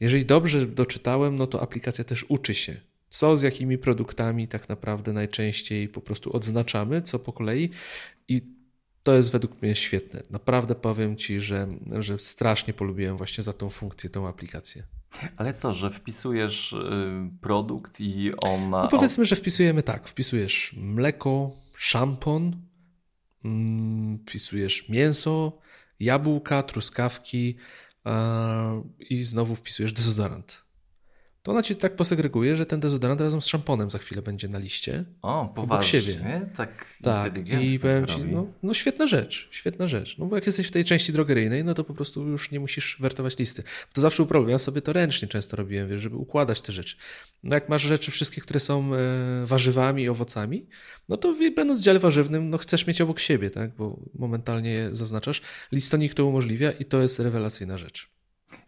Jeżeli 0.00 0.26
dobrze 0.26 0.66
doczytałem, 0.66 1.36
no 1.36 1.46
to 1.46 1.62
aplikacja 1.62 2.04
też 2.04 2.24
uczy 2.28 2.54
się, 2.54 2.80
co 3.08 3.36
z 3.36 3.42
jakimi 3.42 3.78
produktami 3.78 4.48
tak 4.48 4.68
naprawdę 4.68 5.12
najczęściej 5.12 5.88
po 5.88 6.00
prostu 6.00 6.36
odznaczamy, 6.36 7.02
co 7.02 7.18
po 7.18 7.32
kolei 7.32 7.70
i 8.28 8.42
to 9.02 9.14
jest 9.14 9.32
według 9.32 9.62
mnie 9.62 9.74
świetne. 9.74 10.22
Naprawdę 10.30 10.74
powiem 10.74 11.16
Ci, 11.16 11.40
że, 11.40 11.68
że 11.98 12.18
strasznie 12.18 12.74
polubiłem 12.74 13.16
właśnie 13.16 13.44
za 13.44 13.52
tą 13.52 13.70
funkcję, 13.70 14.10
tą 14.10 14.28
aplikację. 14.28 14.82
Ale 15.36 15.54
co, 15.54 15.74
że 15.74 15.90
wpisujesz 15.90 16.72
y, 16.72 17.30
produkt 17.40 18.00
i 18.00 18.32
on. 18.36 18.70
No 18.70 18.88
powiedzmy, 18.88 19.24
że 19.24 19.36
wpisujemy 19.36 19.82
tak. 19.82 20.08
Wpisujesz 20.08 20.74
mleko, 20.76 21.50
szampon, 21.76 22.56
mm, 23.44 24.18
wpisujesz 24.18 24.88
mięso, 24.88 25.58
jabłka, 26.00 26.62
truskawki 26.62 27.56
i 29.10 29.24
znowu 29.24 29.54
wpisujesz 29.54 29.92
dezodorant 29.92 30.69
to 31.42 31.52
ona 31.52 31.62
ci 31.62 31.76
tak 31.76 31.96
posegreguje, 31.96 32.56
że 32.56 32.66
ten 32.66 32.80
dezodorant 32.80 33.20
razem 33.20 33.42
z 33.42 33.46
szamponem 33.46 33.90
za 33.90 33.98
chwilę 33.98 34.22
będzie 34.22 34.48
na 34.48 34.58
liście. 34.58 35.04
O, 35.22 35.52
poważnie? 35.54 36.00
Siebie. 36.00 36.50
Tak, 36.56 36.86
tak. 37.02 37.48
I 37.62 37.78
powiem 37.78 38.06
ci, 38.06 38.24
no, 38.24 38.46
no 38.62 38.74
świetna 38.74 39.06
rzecz, 39.06 39.48
świetna 39.50 39.88
rzecz. 39.88 40.18
No 40.18 40.26
bo 40.26 40.36
jak 40.36 40.46
jesteś 40.46 40.66
w 40.68 40.70
tej 40.70 40.84
części 40.84 41.12
drogeryjnej, 41.12 41.64
no 41.64 41.74
to 41.74 41.84
po 41.84 41.94
prostu 41.94 42.28
już 42.28 42.50
nie 42.50 42.60
musisz 42.60 42.96
wertować 43.00 43.38
listy. 43.38 43.62
To 43.92 44.00
zawsze 44.00 44.16
był 44.16 44.26
problem. 44.26 44.50
Ja 44.50 44.58
sobie 44.58 44.82
to 44.82 44.92
ręcznie 44.92 45.28
często 45.28 45.56
robiłem, 45.56 45.88
wiesz, 45.88 46.00
żeby 46.00 46.16
układać 46.16 46.60
te 46.60 46.72
rzeczy. 46.72 46.96
No 47.42 47.54
jak 47.54 47.68
masz 47.68 47.82
rzeczy 47.82 48.10
wszystkie, 48.10 48.40
które 48.40 48.60
są 48.60 48.94
e, 48.94 48.98
warzywami 49.46 50.02
i 50.02 50.08
owocami, 50.08 50.66
no 51.08 51.16
to 51.16 51.34
będąc 51.56 51.80
w 51.80 51.82
dziale 51.82 51.98
warzywnym, 51.98 52.50
no 52.50 52.58
chcesz 52.58 52.86
mieć 52.86 53.00
obok 53.00 53.20
siebie, 53.20 53.50
tak, 53.50 53.74
bo 53.76 54.00
momentalnie 54.14 54.70
je 54.70 54.94
zaznaczasz. 54.94 55.42
Listonik 55.72 56.14
to 56.14 56.26
umożliwia 56.26 56.70
i 56.70 56.84
to 56.84 57.02
jest 57.02 57.18
rewelacyjna 57.18 57.78
rzecz. 57.78 58.19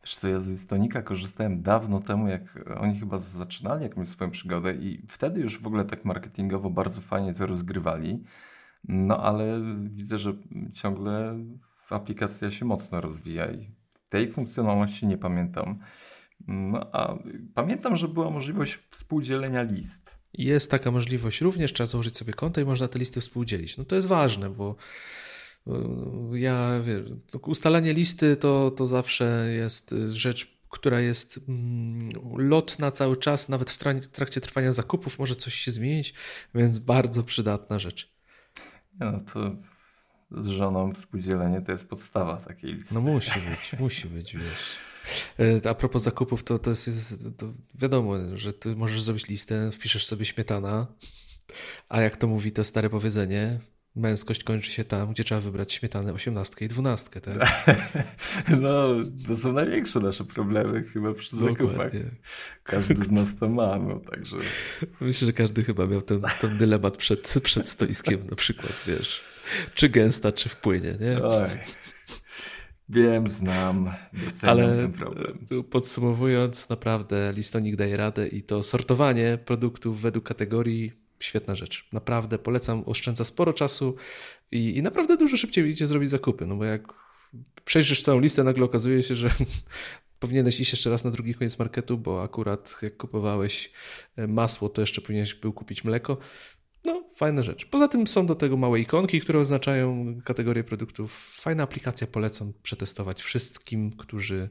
Wiesz 0.04 0.14
co, 0.14 0.28
ja 0.28 0.40
z 0.40 0.50
Listonika 0.50 1.02
korzystałem 1.02 1.62
dawno 1.62 2.00
temu, 2.00 2.28
jak 2.28 2.58
oni 2.80 2.98
chyba 3.00 3.18
zaczynali 3.18 3.82
jakąś 3.82 4.08
swoją 4.08 4.30
przygodę 4.30 4.74
i 4.74 5.06
wtedy 5.08 5.40
już 5.40 5.60
w 5.60 5.66
ogóle 5.66 5.84
tak 5.84 6.04
marketingowo 6.04 6.70
bardzo 6.70 7.00
fajnie 7.00 7.34
to 7.34 7.46
rozgrywali. 7.46 8.24
No 8.88 9.18
ale 9.18 9.60
widzę, 9.82 10.18
że 10.18 10.32
ciągle 10.74 11.38
aplikacja 11.90 12.50
się 12.50 12.64
mocno 12.64 13.00
rozwija 13.00 13.52
i 13.52 13.70
tej 14.08 14.30
funkcjonalności 14.30 15.06
nie 15.06 15.18
pamiętam. 15.18 15.78
No 16.48 16.86
a 16.92 17.18
pamiętam, 17.54 17.96
że 17.96 18.08
była 18.08 18.30
możliwość 18.30 18.78
współdzielenia 18.90 19.62
list. 19.62 20.18
Jest 20.34 20.70
taka 20.70 20.90
możliwość 20.90 21.40
również, 21.40 21.72
trzeba 21.72 21.86
założyć 21.86 22.18
sobie 22.18 22.32
konto 22.32 22.60
i 22.60 22.64
można 22.64 22.88
te 22.88 22.98
listy 22.98 23.20
współdzielić. 23.20 23.78
No 23.78 23.84
to 23.84 23.94
jest 23.94 24.08
ważne, 24.08 24.50
bo 24.50 24.76
ja 26.32 26.80
wiesz, 26.80 27.02
ustalanie 27.46 27.92
listy 27.92 28.36
to, 28.36 28.70
to 28.70 28.86
zawsze 28.86 29.46
jest 29.52 29.94
rzecz, 30.08 30.58
która 30.70 31.00
jest 31.00 31.40
mm, 31.48 32.10
lotna 32.36 32.90
cały 32.90 33.16
czas, 33.16 33.48
nawet 33.48 33.70
w 33.70 34.08
trakcie 34.08 34.40
trwania 34.40 34.72
zakupów 34.72 35.18
może 35.18 35.36
coś 35.36 35.54
się 35.54 35.70
zmienić, 35.70 36.14
więc 36.54 36.78
bardzo 36.78 37.22
przydatna 37.22 37.78
rzecz. 37.78 38.12
No 39.00 39.20
to 39.32 39.56
z 40.30 40.46
żoną 40.46 40.92
współdzielenie 40.92 41.60
to 41.62 41.72
jest 41.72 41.88
podstawa 41.88 42.36
takiej 42.36 42.74
listy. 42.74 42.94
No 42.94 43.00
musi 43.00 43.40
być, 43.40 43.80
musi 43.80 44.08
być, 44.08 44.36
wiesz. 44.36 44.78
E, 45.64 45.70
a 45.70 45.74
propos 45.74 46.02
zakupów, 46.02 46.42
to, 46.42 46.58
to 46.58 46.70
jest 46.70 47.38
to 47.38 47.52
wiadomo, 47.74 48.14
że 48.34 48.52
ty 48.52 48.76
możesz 48.76 49.02
zrobić 49.02 49.28
listę, 49.28 49.72
wpiszesz 49.72 50.06
sobie 50.06 50.24
śmietana, 50.24 50.86
a 51.88 52.00
jak 52.00 52.16
to 52.16 52.26
mówi 52.26 52.52
to 52.52 52.64
stare 52.64 52.90
powiedzenie, 52.90 53.60
męskość 53.96 54.44
kończy 54.44 54.70
się 54.70 54.84
tam, 54.84 55.12
gdzie 55.12 55.24
trzeba 55.24 55.40
wybrać 55.40 55.72
śmietanę 55.72 56.12
osiemnastkę 56.12 56.64
i 56.64 56.68
dwunastkę. 56.68 57.20
Tak? 57.20 57.66
no, 58.62 58.84
to 59.26 59.36
są 59.36 59.52
największe 59.52 60.00
nasze 60.00 60.24
problemy 60.24 60.84
chyba 60.84 61.14
przy 61.14 61.36
zakupach. 61.36 61.92
Każdy 62.62 63.04
z 63.04 63.10
nas 63.10 63.36
to 63.40 63.48
ma, 63.48 63.78
no 63.78 64.00
także... 64.10 64.36
Myślę, 65.00 65.26
że 65.26 65.32
każdy 65.32 65.64
chyba 65.64 65.86
miał 65.86 66.02
ten, 66.02 66.22
ten 66.40 66.58
dylemat 66.58 66.96
przed, 66.96 67.34
przed 67.42 67.68
stoiskiem 67.68 68.26
na 68.30 68.36
przykład, 68.36 68.84
wiesz. 68.86 69.20
Czy 69.74 69.88
gęsta, 69.88 70.32
czy 70.32 70.48
wpłynie, 70.48 70.96
nie? 71.00 71.22
Oj. 71.22 71.48
Wiem, 72.88 73.30
znam, 73.30 73.90
Ale 74.42 74.76
ten 74.76 74.92
problem. 74.92 75.38
podsumowując, 75.70 76.68
naprawdę 76.68 77.32
listonik 77.36 77.76
daje 77.76 77.96
radę 77.96 78.28
i 78.28 78.42
to 78.42 78.62
sortowanie 78.62 79.38
produktów 79.44 80.00
według 80.00 80.24
kategorii 80.24 81.01
świetna 81.24 81.54
rzecz. 81.54 81.88
Naprawdę 81.92 82.38
polecam, 82.38 82.82
oszczędza 82.86 83.24
sporo 83.24 83.52
czasu 83.52 83.96
i, 84.50 84.76
i 84.76 84.82
naprawdę 84.82 85.16
dużo 85.16 85.36
szybciej 85.36 85.68
idzie 85.68 85.86
zrobić 85.86 86.10
zakupy, 86.10 86.46
no 86.46 86.56
bo 86.56 86.64
jak 86.64 86.82
przejrzysz 87.64 88.02
całą 88.02 88.20
listę, 88.20 88.44
nagle 88.44 88.64
okazuje 88.64 89.02
się, 89.02 89.14
że 89.14 89.30
powinieneś 90.20 90.60
iść 90.60 90.72
jeszcze 90.72 90.90
raz 90.90 91.04
na 91.04 91.10
drugi 91.10 91.34
koniec 91.34 91.58
marketu, 91.58 91.98
bo 91.98 92.22
akurat 92.22 92.76
jak 92.82 92.96
kupowałeś 92.96 93.72
e, 94.16 94.26
masło, 94.26 94.68
to 94.68 94.80
jeszcze 94.80 95.00
powinieneś 95.00 95.34
był 95.34 95.52
kupić 95.52 95.84
mleko. 95.84 96.16
No, 96.84 97.04
Fajna 97.16 97.42
rzecz. 97.42 97.66
Poza 97.66 97.88
tym 97.88 98.06
są 98.06 98.26
do 98.26 98.34
tego 98.34 98.56
małe 98.56 98.80
ikonki, 98.80 99.20
które 99.20 99.38
oznaczają 99.38 100.14
kategorię 100.24 100.64
produktów. 100.64 101.30
Fajna 101.40 101.62
aplikacja, 101.62 102.06
polecam 102.06 102.52
przetestować 102.62 103.22
wszystkim, 103.22 103.90
którzy 103.90 104.48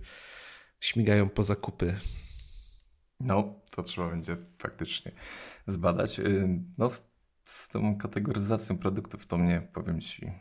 śmigają 0.80 1.30
po 1.30 1.44
zakupy. 1.44 1.96
No, 3.24 3.54
to 3.72 3.84
trzeba 3.84 4.10
będzie 4.10 4.38
faktycznie 4.58 5.12
zbadać. 5.68 6.20
Y, 6.20 6.60
no, 6.78 6.90
z, 6.90 7.04
z 7.44 7.70
tą 7.70 7.98
kategoryzacją 7.98 8.78
produktów 8.78 9.26
to 9.26 9.38
mnie, 9.38 9.68
powiem 9.74 10.02
Ci, 10.02 10.32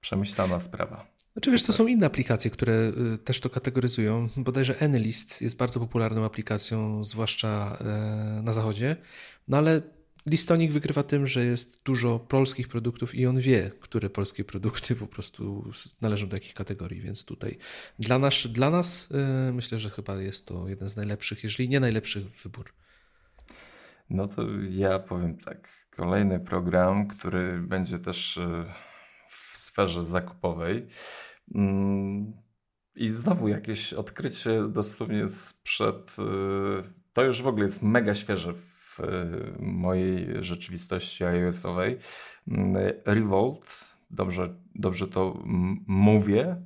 przemyślana 0.00 0.58
sprawa. 0.58 1.06
Znaczy 1.32 1.50
wiesz, 1.50 1.64
to 1.64 1.72
są 1.72 1.86
inne 1.86 2.06
aplikacje, 2.06 2.50
które 2.50 2.92
y, 3.14 3.18
też 3.18 3.40
to 3.40 3.50
kategoryzują. 3.50 4.28
Bodajże 4.36 4.82
AnyList 4.82 5.42
jest 5.42 5.56
bardzo 5.56 5.80
popularną 5.80 6.24
aplikacją, 6.24 7.04
zwłaszcza 7.04 7.78
e, 7.80 8.42
na 8.42 8.52
zachodzie. 8.52 8.96
No 9.48 9.56
ale 9.56 9.82
Listonik 10.26 10.72
wygrywa 10.72 11.02
tym, 11.02 11.26
że 11.26 11.44
jest 11.44 11.82
dużo 11.84 12.18
polskich 12.18 12.68
produktów 12.68 13.14
i 13.14 13.26
on 13.26 13.40
wie, 13.40 13.70
które 13.80 14.10
polskie 14.10 14.44
produkty 14.44 14.96
po 14.96 15.06
prostu 15.06 15.70
należą 16.00 16.28
do 16.28 16.36
jakich 16.36 16.54
kategorii, 16.54 17.00
więc 17.00 17.24
tutaj 17.24 17.58
dla 17.98 18.18
nas, 18.18 18.46
dla 18.46 18.70
nas 18.70 19.08
e, 19.12 19.52
myślę, 19.52 19.78
że 19.78 19.90
chyba 19.90 20.16
jest 20.16 20.46
to 20.46 20.68
jeden 20.68 20.88
z 20.88 20.96
najlepszych, 20.96 21.44
jeżeli 21.44 21.68
nie 21.68 21.80
najlepszy 21.80 22.30
wybór. 22.42 22.72
No 24.10 24.28
to 24.28 24.42
ja 24.70 24.98
powiem 24.98 25.38
tak. 25.38 25.86
Kolejny 25.90 26.40
program, 26.40 27.08
który 27.08 27.58
będzie 27.60 27.98
też 27.98 28.38
e, 28.38 28.74
w 29.28 29.58
sferze 29.58 30.04
zakupowej. 30.04 30.86
Mm, 31.54 32.32
I 32.94 33.10
znowu 33.10 33.48
jakieś 33.48 33.92
odkrycie 33.92 34.68
dosłownie 34.68 35.28
sprzed. 35.28 36.16
E, 36.18 36.22
to 37.12 37.24
już 37.24 37.42
w 37.42 37.46
ogóle 37.46 37.64
jest 37.64 37.82
mega 37.82 38.14
świeże 38.14 38.54
w 38.98 39.56
mojej 39.58 40.44
rzeczywistości 40.44 41.24
iOS-owej. 41.24 41.98
Mm, 42.48 42.92
Revolt, 43.04 43.84
dobrze, 44.10 44.54
dobrze 44.74 45.08
to 45.08 45.42
mówię. 45.86 46.56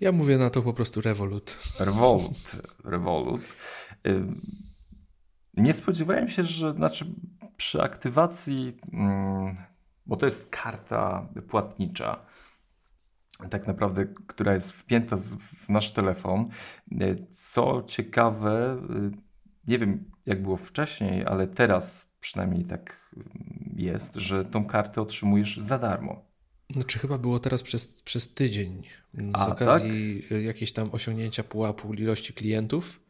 Ja 0.00 0.12
mówię 0.12 0.38
na 0.38 0.50
to 0.50 0.62
po 0.62 0.72
prostu 0.72 1.00
Revolut. 1.00 1.58
Revolt, 1.80 2.62
Revolut. 2.84 3.40
Nie 5.54 5.72
spodziewałem 5.72 6.28
się, 6.28 6.44
że 6.44 6.72
znaczy 6.74 7.06
przy 7.56 7.82
aktywacji, 7.82 8.76
mm, 8.92 9.56
bo 10.06 10.16
to 10.16 10.26
jest 10.26 10.48
karta 10.50 11.28
płatnicza, 11.48 12.26
tak 13.50 13.66
naprawdę, 13.66 14.06
która 14.26 14.54
jest 14.54 14.72
wpięta 14.72 15.16
w 15.16 15.68
nasz 15.68 15.92
telefon. 15.92 16.48
Co 17.30 17.82
ciekawe, 17.86 18.82
nie 19.68 19.78
wiem 19.78 20.10
jak 20.26 20.42
było 20.42 20.56
wcześniej, 20.56 21.24
ale 21.26 21.46
teraz 21.46 22.12
przynajmniej 22.20 22.64
tak 22.64 23.14
jest, 23.76 24.16
że 24.16 24.44
tą 24.44 24.66
kartę 24.66 25.00
otrzymujesz 25.00 25.56
za 25.56 25.78
darmo. 25.78 26.28
Znaczy 26.74 26.98
chyba 26.98 27.18
było 27.18 27.38
teraz 27.38 27.62
przez, 27.62 28.02
przez 28.02 28.34
tydzień 28.34 28.82
z 29.14 29.20
A, 29.32 29.46
okazji 29.52 30.22
tak? 30.28 30.42
jakiejś 30.42 30.72
tam 30.72 30.88
osiągnięcia 30.92 31.44
pułapu 31.44 31.94
ilości 31.94 32.32
klientów. 32.32 33.00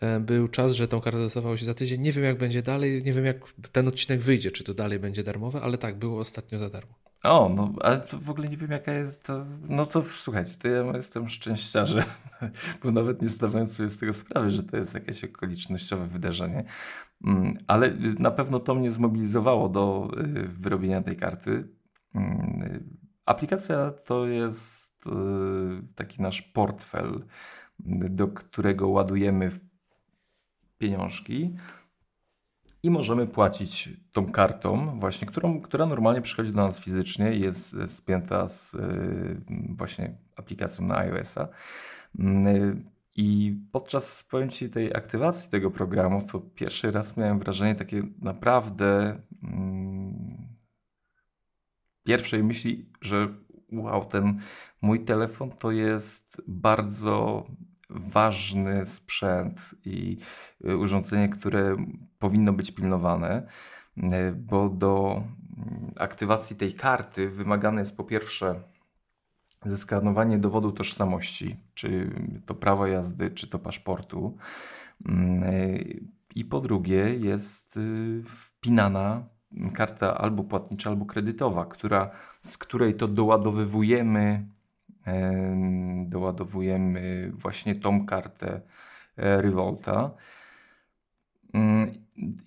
E, 0.00 0.20
był 0.20 0.48
czas, 0.48 0.72
że 0.72 0.88
tą 0.88 1.00
kartę 1.00 1.18
dostawało 1.18 1.56
się 1.56 1.64
za 1.64 1.74
tydzień. 1.74 2.00
Nie 2.00 2.12
wiem 2.12 2.24
jak 2.24 2.38
będzie 2.38 2.62
dalej, 2.62 3.02
nie 3.02 3.12
wiem 3.12 3.24
jak 3.24 3.36
ten 3.72 3.88
odcinek 3.88 4.20
wyjdzie, 4.20 4.50
czy 4.50 4.64
to 4.64 4.74
dalej 4.74 4.98
będzie 4.98 5.24
darmowe, 5.24 5.60
ale 5.60 5.78
tak, 5.78 5.98
było 5.98 6.20
ostatnio 6.20 6.58
za 6.58 6.70
darmo. 6.70 6.94
O, 7.24 7.48
no 7.48 7.72
ale 7.80 8.00
to 8.00 8.18
w 8.18 8.30
ogóle 8.30 8.48
nie 8.48 8.56
wiem 8.56 8.70
jaka 8.70 8.92
jest 8.92 9.24
to. 9.24 9.46
No 9.68 9.86
to 9.86 10.02
słuchajcie, 10.02 10.54
to 10.62 10.68
ja 10.68 10.96
jestem 10.96 11.28
szczęściarzem, 11.28 12.04
bo 12.82 12.90
nawet 12.90 13.22
nie 13.22 13.28
zdawałem 13.28 13.66
sobie 13.66 13.88
z 13.88 13.98
tego 13.98 14.12
sprawy, 14.12 14.50
że 14.50 14.62
to 14.62 14.76
jest 14.76 14.94
jakieś 14.94 15.24
okolicznościowe 15.24 16.06
wydarzenie. 16.06 16.64
Mm, 17.24 17.58
ale 17.66 17.94
na 18.18 18.30
pewno 18.30 18.60
to 18.60 18.74
mnie 18.74 18.90
zmobilizowało 18.90 19.68
do 19.68 20.10
y, 20.18 20.48
wyrobienia 20.48 21.02
tej 21.02 21.16
karty. 21.16 21.68
Mm, 22.14 22.98
aplikacja 23.26 23.90
to 23.90 24.26
jest 24.26 25.06
y, 25.06 25.10
taki 25.94 26.22
nasz 26.22 26.42
portfel, 26.42 27.24
do 28.10 28.28
którego 28.28 28.88
ładujemy 28.88 29.50
pieniążki 30.78 31.56
i 32.82 32.90
możemy 32.90 33.26
płacić 33.26 33.88
tą 34.12 34.32
kartą, 34.32 34.98
właśnie, 35.00 35.28
którą, 35.28 35.60
która 35.60 35.86
normalnie 35.86 36.22
przychodzi 36.22 36.52
do 36.52 36.62
nas 36.62 36.80
fizycznie 36.80 37.30
jest 37.30 37.76
spięta 37.86 38.48
z 38.48 38.74
y, 38.74 39.40
właśnie 39.68 40.16
aplikacją 40.36 40.86
na 40.86 40.98
iOS-a. 40.98 41.48
Y, 42.18 42.82
I 43.16 43.56
podczas 43.72 44.24
powiem 44.24 44.50
Ci, 44.50 44.70
tej 44.70 44.94
aktywacji 44.94 45.50
tego 45.50 45.70
programu, 45.70 46.22
to 46.22 46.40
pierwszy 46.40 46.90
raz 46.90 47.16
miałem 47.16 47.38
wrażenie 47.38 47.74
takie 47.74 48.02
naprawdę 48.22 49.20
mm, 49.42 50.48
pierwszej 52.04 52.44
myśli, 52.44 52.92
że 53.02 53.28
wow, 53.72 54.04
ten 54.04 54.40
mój 54.82 55.04
telefon 55.04 55.50
to 55.50 55.70
jest 55.70 56.42
bardzo 56.46 57.46
ważny 57.90 58.86
sprzęt 58.86 59.74
i 59.84 60.18
y, 60.64 60.76
urządzenie, 60.76 61.28
które 61.28 61.76
powinno 62.18 62.52
być 62.52 62.70
pilnowane, 62.70 63.48
y, 63.96 64.32
bo 64.32 64.68
do 64.68 65.22
mm, 65.56 65.92
aktywacji 65.96 66.56
tej 66.56 66.72
karty 66.72 67.28
wymagane 67.28 67.80
jest 67.80 67.96
po 67.96 68.04
pierwsze 68.04 68.62
zeskanowanie 69.64 70.38
dowodu 70.38 70.72
tożsamości, 70.72 71.56
czy 71.74 72.10
to 72.46 72.54
prawa 72.54 72.88
jazdy, 72.88 73.30
czy 73.30 73.48
to 73.48 73.58
paszportu. 73.58 74.36
Mm, 75.08 75.42
y, 75.42 76.00
I 76.34 76.44
po 76.44 76.60
drugie 76.60 77.14
jest 77.14 77.78
wpinana 78.26 79.26
karta 79.72 80.18
albo 80.18 80.44
płatnicza, 80.44 80.90
albo 80.90 81.06
kredytowa, 81.06 81.66
która, 81.66 82.10
z 82.40 82.58
której 82.58 82.94
to 82.94 83.08
doładowywujemy 83.08 84.46
doładowujemy 86.06 87.32
właśnie 87.34 87.74
tą 87.74 88.06
kartę 88.06 88.60
e, 89.16 89.42
Revolta. 89.42 90.10
Mm, 91.52 91.92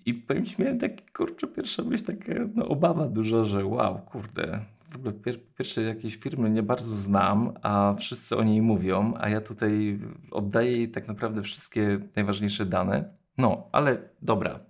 I 0.06 0.14
powiem 0.14 0.44
Ci, 0.44 0.62
miałem 0.62 0.78
taki, 0.78 1.04
kurczę, 1.12 1.46
pierwsza 1.46 1.82
myśl, 1.82 2.04
taka 2.04 2.32
no, 2.54 2.68
obawa 2.68 3.08
duża, 3.08 3.44
że 3.44 3.66
wow, 3.66 3.98
kurde, 3.98 4.60
w 4.90 4.96
ogóle 4.96 5.12
pier 5.12 5.38
pierwsze 5.58 5.82
jakieś 5.82 6.16
firmy 6.16 6.50
nie 6.50 6.62
bardzo 6.62 6.96
znam, 6.96 7.52
a 7.62 7.94
wszyscy 7.98 8.36
o 8.36 8.44
niej 8.44 8.62
mówią, 8.62 9.14
a 9.18 9.28
ja 9.28 9.40
tutaj 9.40 9.98
oddaję 10.30 10.72
jej 10.72 10.90
tak 10.90 11.08
naprawdę 11.08 11.42
wszystkie 11.42 11.98
najważniejsze 12.16 12.66
dane. 12.66 13.04
No, 13.38 13.68
ale 13.72 13.98
dobra, 14.22 14.60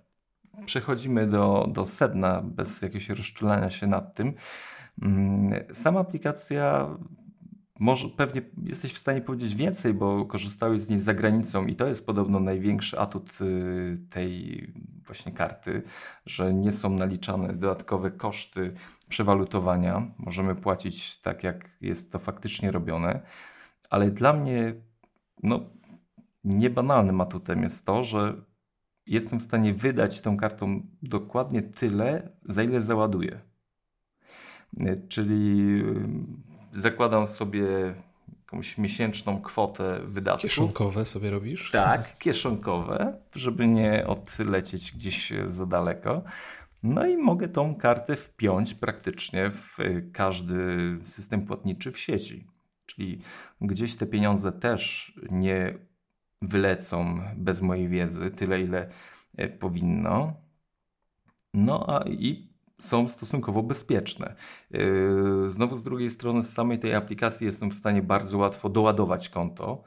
przechodzimy 0.65 1.27
do, 1.27 1.69
do 1.73 1.85
sedna 1.85 2.41
bez 2.41 2.81
jakiegoś 2.81 3.09
rozczulania 3.09 3.69
się 3.69 3.87
nad 3.87 4.15
tym. 4.15 4.33
Mm, 5.01 5.53
sama 5.73 5.99
aplikacja 5.99 6.89
może 7.79 8.09
pewnie 8.09 8.41
jesteś 8.63 8.93
w 8.93 8.97
stanie 8.97 9.21
powiedzieć 9.21 9.55
więcej, 9.55 9.93
bo 9.93 10.25
korzystałeś 10.25 10.81
z 10.81 10.89
niej 10.89 10.99
za 10.99 11.13
granicą 11.13 11.67
i 11.67 11.75
to 11.75 11.87
jest 11.87 12.05
podobno 12.05 12.39
największy 12.39 12.99
atut 12.99 13.41
y, 13.41 13.97
tej 14.09 14.73
właśnie 15.05 15.31
karty, 15.31 15.83
że 16.25 16.53
nie 16.53 16.71
są 16.71 16.89
naliczane 16.89 17.53
dodatkowe 17.53 18.11
koszty 18.11 18.73
przewalutowania. 19.09 20.11
Możemy 20.17 20.55
płacić 20.55 21.17
tak, 21.17 21.43
jak 21.43 21.69
jest 21.81 22.11
to 22.11 22.19
faktycznie 22.19 22.71
robione, 22.71 23.19
ale 23.89 24.11
dla 24.11 24.33
mnie 24.33 24.73
no, 25.43 25.59
niebanalnym 26.43 27.21
atutem 27.21 27.63
jest 27.63 27.85
to, 27.85 28.03
że 28.03 28.41
jestem 29.05 29.39
w 29.39 29.43
stanie 29.43 29.73
wydać 29.73 30.21
tą 30.21 30.37
kartą 30.37 30.81
dokładnie 31.01 31.61
tyle, 31.61 32.29
za 32.45 32.63
ile 32.63 32.81
załaduję. 32.81 33.41
Y, 34.81 35.05
czyli 35.09 35.83
zakładam 36.73 37.27
sobie 37.27 37.65
jakąś 38.39 38.77
miesięczną 38.77 39.41
kwotę 39.41 39.99
wydatków. 40.05 40.49
Kieszonkowe 40.49 41.05
sobie 41.05 41.31
robisz? 41.31 41.71
Tak, 41.71 42.17
kieszonkowe, 42.17 43.17
żeby 43.35 43.67
nie 43.67 44.07
odlecieć 44.07 44.91
gdzieś 44.91 45.33
za 45.45 45.65
daleko. 45.65 46.21
No 46.83 47.07
i 47.07 47.17
mogę 47.17 47.47
tą 47.47 47.75
kartę 47.75 48.15
wpiąć 48.15 48.73
praktycznie 48.73 49.51
w 49.51 49.77
każdy 50.13 50.55
system 51.03 51.45
płatniczy 51.45 51.91
w 51.91 51.99
sieci. 51.99 52.47
Czyli 52.85 53.21
gdzieś 53.61 53.95
te 53.95 54.05
pieniądze 54.05 54.51
też 54.51 55.13
nie 55.31 55.77
wylecą 56.41 57.21
bez 57.35 57.61
mojej 57.61 57.87
wiedzy, 57.87 58.31
tyle 58.31 58.61
ile 58.61 58.89
powinno. 59.59 60.33
No 61.53 61.85
a 61.87 62.09
i 62.09 62.52
są 62.83 63.07
stosunkowo 63.07 63.63
bezpieczne. 63.63 64.35
Yy, 64.71 65.49
znowu 65.49 65.75
z 65.75 65.83
drugiej 65.83 66.09
strony 66.09 66.43
z 66.43 66.53
samej 66.53 66.79
tej 66.79 66.95
aplikacji 66.95 67.45
jestem 67.45 67.71
w 67.71 67.75
stanie 67.75 68.01
bardzo 68.01 68.37
łatwo 68.37 68.69
doładować 68.69 69.29
konto, 69.29 69.83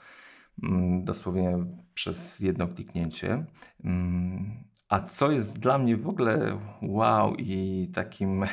mm, 0.63 1.05
dosłownie 1.05 1.59
przez 1.95 2.41
jedno 2.41 2.69
kliknięcie. 2.69 3.45
Mm, 3.85 4.65
a 4.89 5.01
co 5.01 5.31
jest 5.31 5.59
dla 5.59 5.79
mnie 5.79 5.97
w 5.97 6.09
ogóle 6.09 6.59
wow 6.83 7.35
i 7.35 7.91
takim 7.95 8.45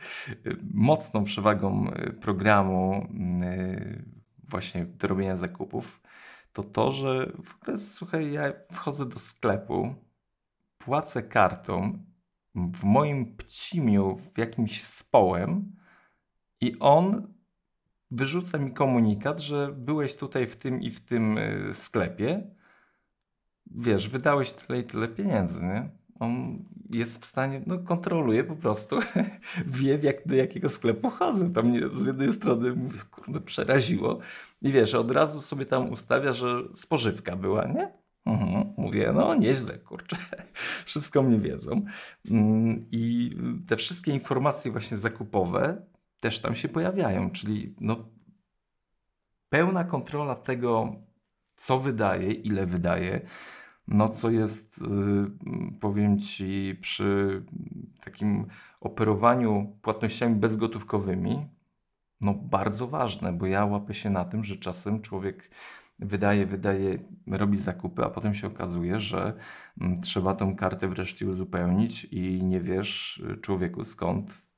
mocną 0.74 1.24
przewagą 1.24 1.90
y, 1.90 2.12
programu 2.12 3.06
y, 3.42 4.04
właśnie 4.48 4.84
do 4.84 5.08
robienia 5.08 5.36
zakupów, 5.36 6.02
to 6.52 6.62
to, 6.62 6.92
że 6.92 7.32
w 7.44 7.62
ogóle 7.62 7.78
słuchaj, 7.78 8.32
ja 8.32 8.52
wchodzę 8.72 9.06
do 9.06 9.18
sklepu, 9.18 9.94
płacę 10.78 11.22
kartą 11.22 11.98
w 12.54 12.84
moim 12.84 13.36
pcimiu 13.36 14.16
w 14.16 14.38
jakimś 14.38 14.84
społem 14.84 15.72
i 16.60 16.76
on 16.80 17.34
wyrzuca 18.10 18.58
mi 18.58 18.72
komunikat, 18.72 19.40
że 19.40 19.72
byłeś 19.72 20.16
tutaj 20.16 20.46
w 20.46 20.56
tym 20.56 20.82
i 20.82 20.90
w 20.90 21.00
tym 21.00 21.38
y, 21.38 21.68
sklepie. 21.72 22.50
Wiesz, 23.66 24.08
wydałeś 24.08 24.52
tyle 24.52 24.78
i 24.78 24.84
tyle 24.84 25.08
pieniędzy, 25.08 25.64
nie? 25.64 25.90
On 26.20 26.64
jest 26.90 27.22
w 27.22 27.24
stanie, 27.24 27.62
no 27.66 27.78
kontroluje 27.78 28.44
po 28.44 28.56
prostu, 28.56 28.98
wie 29.66 29.98
jak, 30.02 30.26
do 30.26 30.34
jakiego 30.34 30.68
sklepu 30.68 31.10
chodzę. 31.10 31.52
Tam 31.52 31.66
mnie 31.66 31.88
z 31.88 32.06
jednej 32.06 32.32
strony 32.32 32.74
mówię, 32.74 32.98
kurde, 33.10 33.40
przeraziło. 33.40 34.18
I 34.62 34.72
wiesz, 34.72 34.94
od 34.94 35.10
razu 35.10 35.40
sobie 35.40 35.66
tam 35.66 35.90
ustawia, 35.90 36.32
że 36.32 36.62
spożywka 36.72 37.36
była, 37.36 37.66
nie? 37.66 38.01
Mhm. 38.26 38.74
Mówię, 38.76 39.12
no 39.14 39.34
nieźle, 39.34 39.78
kurczę, 39.78 40.16
wszystko 40.86 41.22
mnie 41.22 41.38
wiedzą. 41.38 41.82
Mm, 42.30 42.86
I 42.90 43.36
te 43.68 43.76
wszystkie 43.76 44.12
informacje 44.12 44.72
właśnie 44.72 44.96
zakupowe 44.96 45.82
też 46.20 46.40
tam 46.40 46.54
się 46.54 46.68
pojawiają, 46.68 47.30
czyli 47.30 47.74
no, 47.80 48.08
pełna 49.48 49.84
kontrola 49.84 50.34
tego, 50.34 50.96
co 51.54 51.78
wydaje, 51.78 52.32
ile 52.32 52.66
wydaje, 52.66 53.20
no 53.88 54.08
co 54.08 54.30
jest, 54.30 54.80
yy, 54.80 55.30
powiem 55.80 56.18
Ci, 56.18 56.78
przy 56.80 57.42
takim 58.04 58.46
operowaniu 58.80 59.78
płatnościami 59.82 60.34
bezgotówkowymi, 60.34 61.46
no 62.20 62.34
bardzo 62.34 62.86
ważne, 62.88 63.32
bo 63.32 63.46
ja 63.46 63.64
łapię 63.64 63.94
się 63.94 64.10
na 64.10 64.24
tym, 64.24 64.44
że 64.44 64.56
czasem 64.56 65.02
człowiek 65.02 65.50
wydaje, 66.02 66.46
wydaje, 66.46 66.98
robi 67.26 67.58
zakupy, 67.58 68.04
a 68.04 68.10
potem 68.10 68.34
się 68.34 68.46
okazuje, 68.46 68.98
że 68.98 69.32
mm, 69.80 70.00
trzeba 70.00 70.34
tą 70.34 70.56
kartę 70.56 70.88
wreszcie 70.88 71.26
uzupełnić 71.26 72.04
i 72.04 72.44
nie 72.44 72.60
wiesz, 72.60 73.22
człowieku, 73.40 73.84
skąd 73.84 74.52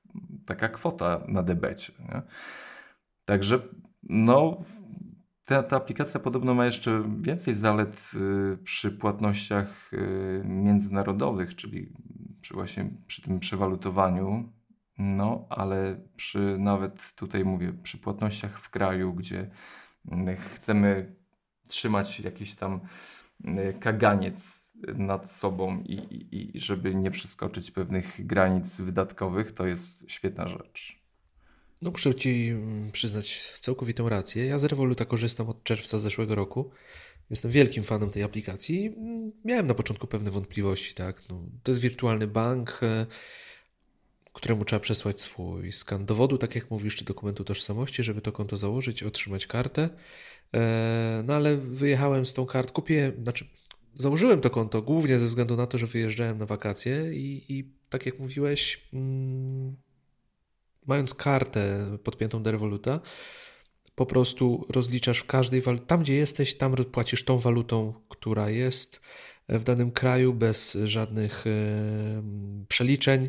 taka 0.47 0.69
kwota 0.69 1.25
na 1.29 1.43
debecie. 1.43 1.93
Nie? 1.99 2.23
Także 3.25 3.59
no, 4.03 4.65
ta, 5.45 5.63
ta 5.63 5.77
aplikacja 5.77 6.21
podobno 6.21 6.55
ma 6.55 6.67
jeszcze 6.67 7.03
więcej 7.21 7.55
zalet 7.55 8.11
y, 8.15 8.59
przy 8.65 8.91
płatnościach 8.91 9.93
y, 9.93 10.43
międzynarodowych, 10.45 11.55
czyli 11.57 11.93
przy 12.41 12.55
właśnie 12.55 12.91
przy 13.07 13.23
tym 13.23 13.39
przewalutowaniu. 13.39 14.53
No, 14.99 15.47
ale 15.51 16.01
przy 16.17 16.59
nawet 16.59 17.15
tutaj 17.15 17.45
mówię, 17.45 17.73
przy 17.73 17.99
płatnościach 17.99 18.59
w 18.59 18.71
kraju, 18.71 19.13
gdzie 19.13 19.51
y, 20.13 20.37
chcemy 20.37 21.17
trzymać 21.69 22.21
jakiś 22.21 22.55
tam 22.55 22.81
kaganiec 23.81 24.69
nad 24.95 25.31
sobą 25.31 25.83
i, 25.83 25.95
i, 25.95 26.57
i 26.57 26.61
żeby 26.61 26.95
nie 26.95 27.11
przeskoczyć 27.11 27.71
pewnych 27.71 28.27
granic 28.27 28.81
wydatkowych, 28.81 29.53
to 29.53 29.67
jest 29.67 30.05
świetna 30.09 30.49
rzecz. 30.49 31.05
No 31.83 31.91
muszę 31.91 32.15
Ci 32.15 32.49
mm, 32.49 32.93
przyznać 32.93 33.53
całkowitą 33.61 34.09
rację. 34.09 34.47
Ja 34.47 34.59
z 34.59 34.65
Revoluta 34.65 35.05
korzystam 35.05 35.49
od 35.49 35.65
czerwca 35.65 35.99
zeszłego 35.99 36.35
roku. 36.35 36.71
Jestem 37.31 37.51
wielkim 37.51 37.83
fanem 37.83 38.11
tej 38.11 38.23
aplikacji. 38.23 38.87
Mm, 38.87 39.33
miałem 39.45 39.67
na 39.67 39.75
początku 39.75 40.07
pewne 40.07 40.31
wątpliwości. 40.31 40.95
Tak? 40.95 41.23
No, 41.29 41.43
to 41.63 41.71
jest 41.71 41.81
wirtualny 41.81 42.27
bank, 42.27 42.81
e, 42.83 43.07
któremu 44.33 44.65
trzeba 44.65 44.81
przesłać 44.81 45.21
swój 45.21 45.73
skan 45.73 46.07
dowodu, 46.07 46.39
tak 46.39 46.55
jak 46.55 46.71
mówisz, 46.71 46.97
czy 46.97 47.05
dokumentu 47.05 47.45
tożsamości, 47.45 48.03
żeby 48.03 48.21
to 48.21 48.33
konto 48.33 48.57
założyć, 48.57 49.03
otrzymać 49.03 49.47
kartę. 49.47 49.89
E, 50.55 51.23
no 51.27 51.35
ale 51.35 51.57
wyjechałem 51.57 52.27
z 52.27 52.35
tą 52.35 52.47
kartą, 52.47 52.73
kupię, 52.73 53.13
znaczy 53.23 53.45
założyłem 53.99 54.41
to 54.41 54.51
konto 54.51 54.83
głównie 54.83 55.19
ze 55.19 55.27
względu 55.27 55.57
na 55.57 55.67
to, 55.67 55.79
że 55.79 55.87
wyjeżdżałem 55.87 56.39
na 56.39 56.47
wakacje 56.47 57.15
i, 57.15 57.45
i 57.49 57.73
tak 57.89 58.07
jak 58.07 58.19
mówiłeś, 58.19 58.89
mm, 58.93 59.77
mając 60.87 61.15
kartę 61.15 61.97
podpiętą 62.05 62.43
do 62.43 62.51
Revoluta, 62.51 63.01
po 63.95 64.07
prostu 64.07 64.67
rozliczasz 64.69 65.19
w 65.19 65.27
każdej 65.27 65.61
walucie, 65.61 65.85
tam 65.87 66.03
gdzie 66.03 66.15
jesteś, 66.15 66.57
tam 66.57 66.75
płacisz 66.75 67.25
tą 67.25 67.39
walutą, 67.39 67.95
która 68.09 68.51
jest 68.51 69.01
w 69.49 69.65
danym 69.65 69.91
kraju 69.91 70.35
bez 70.35 70.79
żadnych 70.85 71.45
przeliczeń 72.69 73.29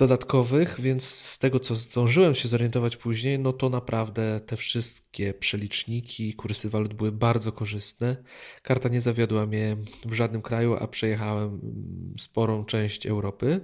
dodatkowych, 0.00 0.80
więc 0.80 1.04
z 1.04 1.38
tego, 1.38 1.60
co 1.60 1.74
zdążyłem 1.74 2.34
się 2.34 2.48
zorientować 2.48 2.96
później, 2.96 3.38
no 3.38 3.52
to 3.52 3.68
naprawdę 3.68 4.40
te 4.46 4.56
wszystkie 4.56 5.34
przeliczniki, 5.34 6.34
kursy 6.34 6.70
walut 6.70 6.94
były 6.94 7.12
bardzo 7.12 7.52
korzystne. 7.52 8.16
Karta 8.62 8.88
nie 8.88 9.00
zawiodła 9.00 9.46
mnie 9.46 9.76
w 10.04 10.12
żadnym 10.12 10.42
kraju, 10.42 10.74
a 10.74 10.86
przejechałem 10.86 11.60
sporą 12.18 12.64
część 12.64 13.06
Europy. 13.06 13.60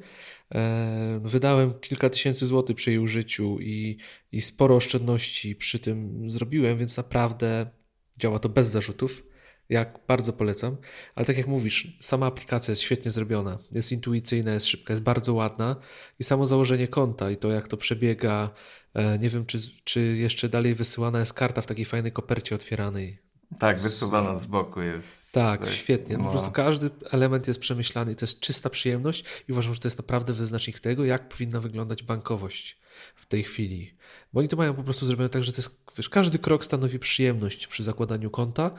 E, 0.55 1.21
wydałem 1.25 1.75
kilka 1.81 2.11
tysięcy 2.11 2.47
złotych 2.47 2.77
przy 2.77 2.91
jej 2.91 2.99
użyciu 2.99 3.61
i, 3.61 3.97
i 4.33 4.41
sporo 4.41 4.77
oszczędności 4.77 5.57
przy 5.57 5.79
tym 5.79 6.31
zrobiłem, 6.31 6.79
więc 6.79 6.97
naprawdę 6.97 7.71
działa 8.19 8.39
to 8.39 8.49
bez 8.49 8.69
zarzutów. 8.69 9.26
Jak 9.69 9.99
bardzo 10.09 10.33
polecam, 10.33 10.77
ale 11.15 11.27
tak 11.27 11.39
jak 11.39 11.47
mówisz, 11.47 11.97
sama 12.01 12.27
aplikacja 12.27 12.73
jest 12.73 12.83
świetnie 12.83 13.11
zrobiona, 13.11 13.59
jest 13.73 13.93
intuicyjna, 13.93 14.53
jest 14.53 14.67
szybka, 14.67 14.93
jest 14.93 15.03
bardzo 15.03 15.35
ładna 15.35 15.77
i 16.19 16.25
samo 16.25 16.47
założenie 16.47 16.89
konta 16.89 17.31
i 17.31 17.37
to 17.37 17.51
jak 17.51 17.69
to 17.69 17.77
przebiega, 17.77 18.51
e, 18.95 19.19
nie 19.19 19.29
wiem 19.29 19.47
czy, 19.47 19.59
czy 19.85 20.01
jeszcze 20.01 20.49
dalej 20.49 20.75
wysyłana 20.75 21.19
jest 21.19 21.35
karta 21.35 21.61
w 21.61 21.67
takiej 21.67 21.85
fajnej 21.85 22.13
kopercie 22.13 22.55
otwieranej. 22.55 23.27
Tak, 23.59 23.81
wysuwana 23.81 24.39
z 24.39 24.45
boku 24.45 24.83
jest. 24.83 25.33
Tak, 25.33 25.61
tak 25.61 25.71
świetnie. 25.71 26.19
No. 26.19 26.25
Po 26.25 26.31
prostu 26.31 26.51
każdy 26.51 26.91
element 27.11 27.49
jest 27.49 27.61
przemyślany 27.61 28.13
i 28.13 28.17
to 28.17 28.25
jest 28.25 28.41
czysta 28.41 28.71
przyjemność 28.71 29.25
i 29.49 29.53
uważam, 29.53 29.75
że 29.75 29.81
to 29.81 29.89
jest 29.89 29.99
naprawdę 29.99 30.33
wyznacznik 30.33 30.81
tego, 30.81 31.05
jak 31.05 31.29
powinna 31.29 31.61
wyglądać 31.61 32.03
bankowość 32.03 32.79
w 33.17 33.27
tej 33.27 33.43
chwili. 33.43 33.95
Bo 34.33 34.41
oni 34.41 34.49
to 34.49 34.57
mają 34.57 34.75
po 34.75 34.83
prostu 34.83 35.07
zrobione 35.07 35.29
tak, 35.29 35.43
że 35.43 35.53
to 35.53 35.59
jest, 35.59 35.81
wiesz, 35.97 36.09
każdy 36.09 36.39
krok 36.39 36.65
stanowi 36.65 36.99
przyjemność 36.99 37.67
przy 37.67 37.85
zakładaniu 37.85 38.31
konta. 38.31 38.71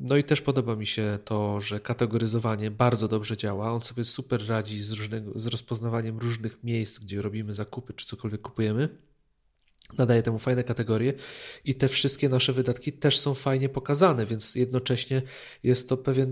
No 0.00 0.16
i 0.16 0.24
też 0.24 0.40
podoba 0.40 0.76
mi 0.76 0.86
się 0.86 1.18
to, 1.24 1.60
że 1.60 1.80
kategoryzowanie 1.80 2.70
bardzo 2.70 3.08
dobrze 3.08 3.36
działa. 3.36 3.72
On 3.72 3.82
sobie 3.82 4.04
super 4.04 4.48
radzi 4.48 4.82
z, 4.82 4.92
różnego, 4.92 5.40
z 5.40 5.46
rozpoznawaniem 5.46 6.18
różnych 6.18 6.64
miejsc, 6.64 6.98
gdzie 6.98 7.22
robimy 7.22 7.54
zakupy 7.54 7.92
czy 7.94 8.06
cokolwiek 8.06 8.42
kupujemy 8.42 8.88
nadaje 9.98 10.22
temu 10.22 10.38
fajne 10.38 10.64
kategorie 10.64 11.12
i 11.64 11.74
te 11.74 11.88
wszystkie 11.88 12.28
nasze 12.28 12.52
wydatki 12.52 12.92
też 12.92 13.18
są 13.18 13.34
fajnie 13.34 13.68
pokazane, 13.68 14.26
więc 14.26 14.54
jednocześnie 14.54 15.22
jest 15.62 15.88
to 15.88 15.96
pewien, 15.96 16.30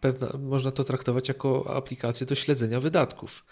pewna, 0.00 0.28
można 0.38 0.70
to 0.70 0.84
traktować 0.84 1.28
jako 1.28 1.76
aplikację 1.76 2.26
do 2.26 2.34
śledzenia 2.34 2.80
wydatków. 2.80 3.44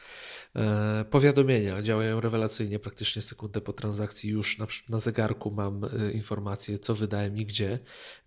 E, 0.57 1.05
powiadomienia 1.11 1.83
działają 1.83 2.21
rewelacyjnie, 2.21 2.79
praktycznie 2.79 3.23
sekundę 3.23 3.61
po 3.61 3.73
transakcji 3.73 4.31
już 4.31 4.59
na, 4.59 4.67
na 4.89 5.01
zegarku 5.01 5.51
mam 5.51 5.85
e, 5.85 6.13
informację, 6.13 6.79
co 6.79 6.95
wydałem 6.95 7.37
i 7.39 7.47
gdzie, 7.47 7.79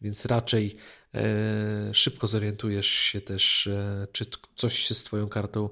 więc 0.01 0.25
raczej 0.25 0.75
e, 1.13 1.93
szybko 1.93 2.27
zorientujesz 2.27 2.87
się 2.87 3.21
też, 3.21 3.69
czy 4.11 4.25
coś 4.55 4.79
się 4.79 4.93
z 4.93 5.03
Twoją 5.03 5.27
kartą 5.27 5.69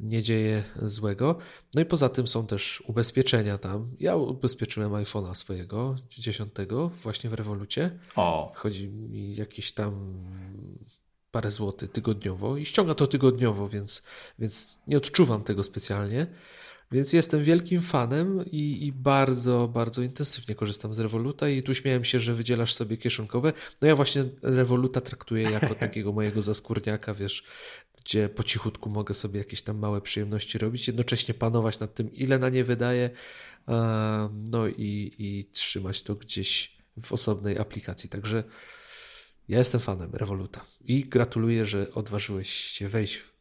nie 0.00 0.22
dzieje 0.22 0.64
złego. 0.82 1.38
No 1.74 1.80
i 1.80 1.84
poza 1.84 2.08
tym 2.08 2.28
są 2.28 2.46
też 2.46 2.82
ubezpieczenia 2.86 3.58
tam. 3.58 3.96
Ja 4.00 4.16
ubezpieczyłem 4.16 4.92
iPhone'a 4.92 5.34
swojego, 5.34 5.96
10, 6.10 6.52
właśnie 7.02 7.30
w 7.30 7.34
rewolucie. 7.34 7.98
O. 8.16 8.52
Chodzi 8.54 8.88
mi 8.88 9.36
jakieś 9.36 9.72
tam 9.72 10.24
parę 11.36 11.50
złotych 11.50 11.92
tygodniowo 11.92 12.56
i 12.56 12.64
ściąga 12.64 12.94
to 12.94 13.06
tygodniowo, 13.06 13.68
więc, 13.68 14.02
więc 14.38 14.78
nie 14.86 14.96
odczuwam 14.96 15.42
tego 15.42 15.62
specjalnie. 15.62 16.26
Więc 16.92 17.12
jestem 17.12 17.44
wielkim 17.44 17.82
fanem 17.82 18.44
i, 18.52 18.86
i, 18.86 18.92
bardzo, 18.92 19.68
bardzo 19.68 20.02
intensywnie 20.02 20.54
korzystam 20.54 20.94
z 20.94 20.98
Revoluta 20.98 21.48
i 21.48 21.62
tu 21.62 21.74
śmiałem 21.74 22.04
się, 22.04 22.20
że 22.20 22.34
wydzielasz 22.34 22.74
sobie 22.74 22.96
kieszonkowe. 22.96 23.52
No 23.80 23.88
ja 23.88 23.96
właśnie 23.96 24.24
Revoluta 24.42 25.00
traktuję 25.00 25.50
jako 25.50 25.74
takiego 25.84 26.12
mojego 26.12 26.42
zaskórniaka, 26.42 27.14
wiesz, 27.14 27.44
gdzie 28.04 28.28
po 28.28 28.44
cichutku 28.44 28.90
mogę 28.90 29.14
sobie 29.14 29.38
jakieś 29.38 29.62
tam 29.62 29.78
małe 29.78 30.00
przyjemności 30.00 30.58
robić, 30.58 30.86
jednocześnie 30.86 31.34
panować 31.34 31.80
nad 31.80 31.94
tym, 31.94 32.12
ile 32.12 32.38
na 32.38 32.48
nie 32.48 32.64
wydaję, 32.64 33.10
no 34.50 34.68
i, 34.68 35.14
i 35.18 35.44
trzymać 35.52 36.02
to 36.02 36.14
gdzieś 36.14 36.76
w 37.02 37.12
osobnej 37.12 37.58
aplikacji. 37.58 38.10
Także 38.10 38.44
ja 39.48 39.58
jestem 39.58 39.80
fanem 39.80 40.10
Revoluta 40.14 40.60
i 40.84 41.04
gratuluję, 41.04 41.66
że 41.66 41.94
odważyłeś 41.94 42.50
się 42.50 42.88
wejść 42.88 43.16
w 43.16 43.36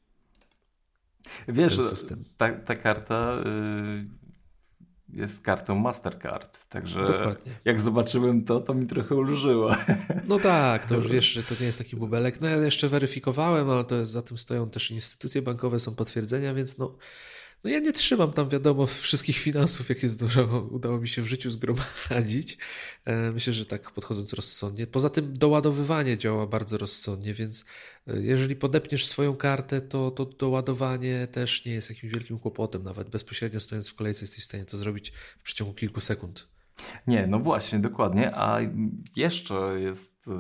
Wiesz, 1.48 1.76
ten 1.76 1.86
system. 1.86 2.24
Ta, 2.38 2.52
ta 2.54 2.76
karta 2.76 3.44
y, 3.46 4.26
jest 5.10 5.44
kartą 5.44 5.76
Mastercard, 5.76 6.66
także 6.70 7.06
Dokładnie. 7.06 7.60
jak 7.66 7.82
zobaczyłem 7.82 8.46
to, 8.46 8.60
to 8.60 8.74
mi 8.74 8.86
trochę 8.88 9.16
ulżyło. 9.16 9.72
No 10.28 10.40
tak, 10.40 10.86
to 10.86 10.96
już 10.96 11.08
wiesz, 11.08 11.26
że 11.26 11.44
to 11.44 11.56
nie 11.60 11.66
jest 11.66 11.78
taki 11.78 11.96
bubelek. 11.96 12.42
No 12.42 12.48
ja 12.48 12.58
jeszcze 12.58 12.90
weryfikowałem, 12.90 13.70
ale 13.70 13.84
to 13.84 13.96
jest, 13.96 14.12
za 14.12 14.22
tym 14.22 14.38
stoją 14.38 14.70
też 14.70 14.92
instytucje 14.92 15.42
bankowe, 15.42 15.80
są 15.80 15.96
potwierdzenia, 15.96 16.54
więc 16.54 16.78
no 16.78 16.98
No 17.66 17.72
ja 17.72 17.80
nie 17.80 17.94
trzymam 17.94 18.34
tam, 18.34 18.50
wiadomo, 18.50 18.86
wszystkich 18.86 19.38
finansów, 19.38 19.90
jakie 19.90 20.10
zdążało, 20.10 20.62
udało 20.62 21.00
mi 21.00 21.08
się 21.08 21.22
w 21.22 21.28
życiu 21.28 21.52
zgromadzić. 21.52 22.58
E, 23.06 23.32
myślę, 23.32 23.54
że 23.54 23.66
tak 23.66 23.92
podchodząc 23.92 24.34
rozsądnie. 24.34 24.88
Poza 24.88 25.10
tym 25.10 25.34
doładowywanie 25.34 26.18
działa 26.18 26.48
bardzo 26.48 26.78
rozsądnie, 26.78 27.34
więc 27.34 27.66
e, 28.08 28.22
jeżeli 28.22 28.56
podepniesz 28.56 29.08
swoją 29.08 29.36
kartę, 29.36 29.82
to, 29.82 30.12
to 30.12 30.26
doładowanie 30.26 31.28
też 31.28 31.66
nie 31.66 31.72
jest 31.72 31.90
jakimś 31.90 32.14
wielkim 32.14 32.40
kłopotem. 32.40 32.84
Nawet 32.84 33.10
bezpośrednio 33.10 33.60
stojąc 33.60 33.90
w 33.90 33.96
kolejce 33.96 34.24
jesteś 34.24 34.40
w 34.44 34.48
stanie 34.48 34.66
to 34.66 34.78
zrobić 34.78 35.14
w 35.40 35.44
przeciągu 35.44 35.74
kilku 35.74 36.02
sekund. 36.02 36.48
Nie, 37.08 37.28
no 37.28 37.40
właśnie, 37.40 37.80
dokładnie. 37.80 38.36
A 38.36 38.60
jeszcze 39.16 39.80
jest 39.80 40.28
e, 40.28 40.32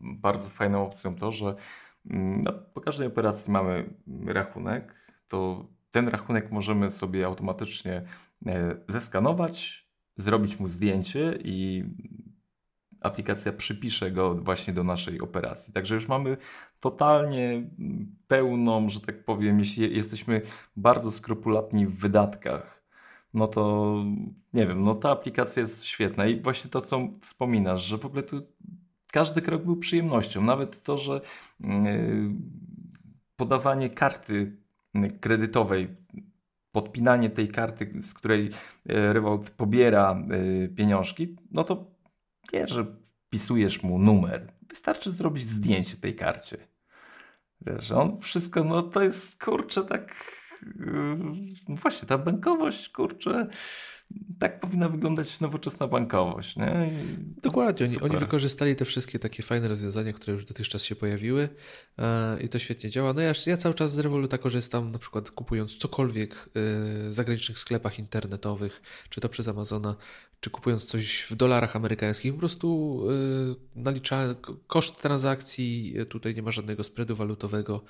bardzo 0.00 0.48
fajną 0.48 0.86
opcją 0.86 1.16
to, 1.16 1.32
że 1.32 1.54
mm, 2.10 2.42
no, 2.42 2.52
po 2.74 2.80
każdej 2.80 3.06
operacji 3.06 3.52
mamy 3.52 3.94
rachunek, 4.26 4.94
to 5.28 5.68
ten 5.92 6.08
rachunek 6.08 6.50
możemy 6.50 6.90
sobie 6.90 7.26
automatycznie 7.26 8.02
e, 8.46 8.76
zeskanować, 8.88 9.86
zrobić 10.16 10.60
mu 10.60 10.68
zdjęcie 10.68 11.38
i 11.44 11.84
aplikacja 13.00 13.52
przypisze 13.52 14.10
go 14.10 14.34
właśnie 14.34 14.72
do 14.72 14.84
naszej 14.84 15.20
operacji. 15.20 15.72
Także 15.72 15.94
już 15.94 16.08
mamy 16.08 16.36
totalnie 16.80 17.70
pełną, 18.28 18.88
że 18.88 19.00
tak 19.00 19.24
powiem, 19.24 19.58
jeśli 19.58 19.96
jesteśmy 19.96 20.42
bardzo 20.76 21.10
skrupulatni 21.10 21.86
w 21.86 21.98
wydatkach, 21.98 22.82
no 23.34 23.48
to 23.48 23.94
nie 24.52 24.66
wiem, 24.66 24.84
no 24.84 24.94
ta 24.94 25.10
aplikacja 25.10 25.60
jest 25.60 25.84
świetna 25.84 26.26
i 26.26 26.40
właśnie 26.40 26.70
to, 26.70 26.80
co 26.80 27.08
wspominasz, 27.20 27.84
że 27.84 27.98
w 27.98 28.06
ogóle 28.06 28.22
tu 28.22 28.42
każdy 29.12 29.42
krok 29.42 29.64
był 29.64 29.76
przyjemnością. 29.76 30.42
Nawet 30.42 30.82
to, 30.82 30.98
że 30.98 31.20
yy, 31.60 31.68
podawanie 33.36 33.90
karty 33.90 34.61
kredytowej, 35.20 35.88
podpinanie 36.72 37.30
tej 37.30 37.48
karty, 37.48 37.92
z 38.02 38.14
której 38.14 38.50
e, 38.88 39.12
Revolt 39.12 39.50
pobiera 39.50 40.16
e, 40.30 40.68
pieniążki, 40.68 41.36
no 41.50 41.64
to 41.64 41.86
nie, 42.52 42.68
że 42.68 42.86
wpisujesz 43.26 43.82
mu 43.82 43.98
numer. 43.98 44.52
Wystarczy 44.68 45.12
zrobić 45.12 45.50
zdjęcie 45.50 45.96
tej 45.96 46.14
karcie. 46.14 46.56
Wiesz, 47.66 47.90
on 47.90 48.20
wszystko, 48.20 48.64
no 48.64 48.82
to 48.82 49.02
jest 49.02 49.44
kurczę 49.44 49.84
tak. 49.84 50.14
No 51.68 51.76
właśnie, 51.76 52.08
ta 52.08 52.18
bankowość, 52.18 52.88
kurczę, 52.88 53.46
tak 54.42 54.60
powinna 54.60 54.88
wyglądać 54.88 55.40
nowoczesna 55.40 55.86
bankowość. 55.86 56.56
Nie? 56.56 56.90
Dokładnie, 57.42 57.86
oni, 57.86 58.00
oni, 58.00 58.16
wykorzystali 58.16 58.76
te 58.76 58.84
wszystkie 58.84 59.18
takie 59.18 59.42
fajne 59.42 59.68
rozwiązania, 59.68 60.12
które 60.12 60.32
już 60.32 60.44
dotychczas 60.44 60.84
się 60.84 60.96
pojawiły 60.96 61.48
e, 61.98 62.42
i 62.42 62.48
to 62.48 62.58
świetnie 62.58 62.90
działa. 62.90 63.12
No 63.12 63.20
ja, 63.20 63.32
ja 63.46 63.56
cały 63.56 63.74
czas 63.74 63.94
z 63.94 63.98
Revoluta 63.98 64.38
korzystam, 64.38 64.90
na 64.90 64.98
przykład 64.98 65.30
kupując 65.30 65.76
cokolwiek 65.76 66.34
e, 66.34 66.48
w 66.54 67.08
zagranicznych 67.10 67.58
sklepach 67.58 67.98
internetowych, 67.98 68.82
czy 69.10 69.20
to 69.20 69.28
przez 69.28 69.48
Amazona, 69.48 69.96
czy 70.40 70.50
kupując 70.50 70.84
coś 70.84 71.22
w 71.22 71.34
dolarach 71.34 71.76
amerykańskich, 71.76 72.32
po 72.32 72.38
prostu 72.38 72.98
e, 73.76 73.80
nalicza 73.80 74.34
koszt 74.66 75.00
transakcji, 75.00 75.94
tutaj 76.08 76.34
nie 76.34 76.42
ma 76.42 76.50
żadnego 76.50 76.84
spreadu 76.84 77.16
walutowego, 77.16 77.84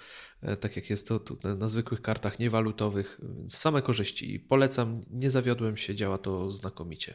tak 0.60 0.76
jak 0.76 0.90
jest 0.90 1.08
to 1.08 1.20
na 1.58 1.68
zwykłych 1.68 2.02
kartach 2.02 2.38
niewalutowych, 2.38 3.20
więc 3.38 3.56
same 3.56 3.82
korzyści. 3.82 4.40
Polecam, 4.40 4.94
nie 5.10 5.30
zawiodłem 5.30 5.76
się, 5.76 5.94
działa 5.94 6.18
to 6.18 6.52
znakomicie. 6.52 7.14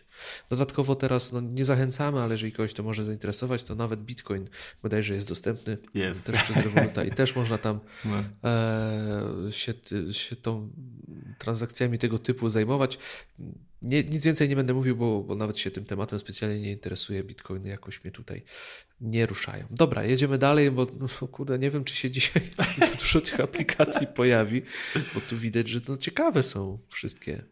Dodatkowo 0.49 0.95
teraz 0.95 1.33
no, 1.33 1.41
nie 1.41 1.65
zachęcamy, 1.65 2.21
ale 2.21 2.33
jeżeli 2.33 2.51
kogoś 2.51 2.73
to 2.73 2.83
może 2.83 3.05
zainteresować, 3.05 3.63
to 3.63 3.75
nawet 3.75 4.03
Bitcoin 4.03 4.49
bodajże 4.83 5.15
jest 5.15 5.29
dostępny 5.29 5.77
yes. 5.95 6.23
też 6.23 6.43
przez 6.43 6.57
Revoluta 6.57 7.03
i 7.03 7.11
też 7.11 7.35
można 7.35 7.57
tam 7.57 7.79
no. 8.05 8.23
e, 8.49 9.51
się, 9.51 9.73
się 10.11 10.35
tą 10.35 10.69
transakcjami 11.37 11.97
tego 11.97 12.19
typu 12.19 12.49
zajmować. 12.49 12.99
Nie, 13.81 14.03
nic 14.03 14.25
więcej 14.25 14.49
nie 14.49 14.55
będę 14.55 14.73
mówił, 14.73 14.95
bo, 14.95 15.23
bo 15.23 15.35
nawet 15.35 15.59
się 15.59 15.71
tym 15.71 15.85
tematem 15.85 16.19
specjalnie 16.19 16.59
nie 16.61 16.71
interesuje. 16.71 17.23
Bitcoiny 17.23 17.69
jakoś 17.69 18.03
mnie 18.03 18.11
tutaj 18.11 18.43
nie 19.01 19.25
ruszają. 19.25 19.67
Dobra, 19.71 20.03
jedziemy 20.03 20.37
dalej, 20.37 20.71
bo 20.71 20.87
no, 20.99 21.27
kurde, 21.27 21.59
nie 21.59 21.69
wiem, 21.69 21.83
czy 21.83 21.95
się 21.95 22.11
dzisiaj 22.11 22.41
za 22.77 22.95
dużo 22.95 23.21
tych 23.21 23.39
aplikacji 23.39 24.07
pojawi, 24.07 24.61
bo 25.13 25.21
tu 25.21 25.37
widać, 25.37 25.67
że 25.67 25.81
to 25.81 25.97
ciekawe 25.97 26.43
są 26.43 26.79
wszystkie. 26.89 27.43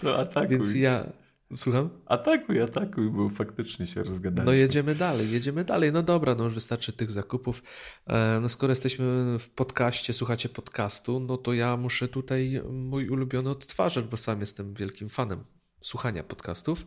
To 0.00 0.18
atakuj. 0.18 0.48
Więc 0.48 0.74
ja. 0.74 1.12
Słucham? 1.54 1.90
Atakuj, 2.06 2.62
atakuj, 2.62 3.10
bo 3.10 3.28
faktycznie 3.28 3.86
się 3.86 4.02
rozgadaliśmy. 4.02 4.44
No 4.44 4.52
jedziemy 4.52 4.94
dalej, 4.94 5.30
jedziemy 5.30 5.64
dalej. 5.64 5.92
No 5.92 6.02
dobra, 6.02 6.34
no 6.34 6.44
już 6.44 6.54
wystarczy 6.54 6.92
tych 6.92 7.10
zakupów. 7.10 7.62
E, 8.06 8.38
no 8.42 8.48
skoro 8.48 8.70
jesteśmy 8.70 9.38
w 9.38 9.48
podcaście, 9.48 10.12
słuchacie 10.12 10.48
podcastu, 10.48 11.20
no 11.20 11.36
to 11.36 11.52
ja 11.52 11.76
muszę 11.76 12.08
tutaj 12.08 12.62
mój 12.70 13.08
ulubiony 13.08 13.50
odtwarzacz, 13.50 14.04
bo 14.04 14.16
sam 14.16 14.40
jestem 14.40 14.74
wielkim 14.74 15.08
fanem 15.08 15.44
słuchania 15.80 16.22
podcastów. 16.22 16.86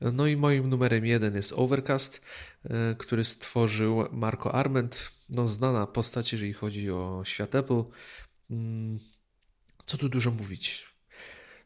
No 0.00 0.26
i 0.26 0.36
moim 0.36 0.68
numerem 0.68 1.06
jeden 1.06 1.34
jest 1.34 1.52
Overcast, 1.56 2.22
e, 2.64 2.94
który 2.94 3.24
stworzył 3.24 4.04
Marco 4.12 4.54
Arment, 4.54 5.10
no 5.28 5.48
znana 5.48 5.86
postać, 5.86 6.32
jeżeli 6.32 6.52
chodzi 6.52 6.90
o 6.90 7.22
świat 7.24 7.54
Apple. 7.54 7.82
Mm, 8.50 8.98
co 9.84 9.98
tu 9.98 10.08
dużo 10.08 10.30
mówić? 10.30 10.91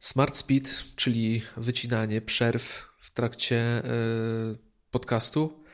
Smart 0.00 0.36
Speed, 0.36 0.70
czyli 0.96 1.42
wycinanie 1.56 2.20
przerw 2.20 2.88
w 3.00 3.10
trakcie 3.10 3.56
e, 3.58 3.82
podcastu, 4.90 5.64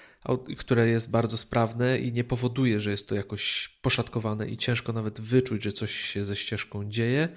które 0.59 0.89
jest 0.89 1.11
bardzo 1.11 1.37
sprawne 1.37 1.99
i 1.99 2.13
nie 2.13 2.25
powoduje, 2.25 2.81
że 2.81 2.91
jest 2.91 3.09
to 3.09 3.15
jakoś 3.15 3.69
poszatkowane 3.83 4.49
i 4.49 4.57
ciężko 4.57 4.93
nawet 4.93 5.21
wyczuć, 5.21 5.63
że 5.63 5.73
coś 5.73 5.95
się 5.95 6.25
ze 6.25 6.37
ścieżką 6.37 6.91
dzieje. 6.91 7.29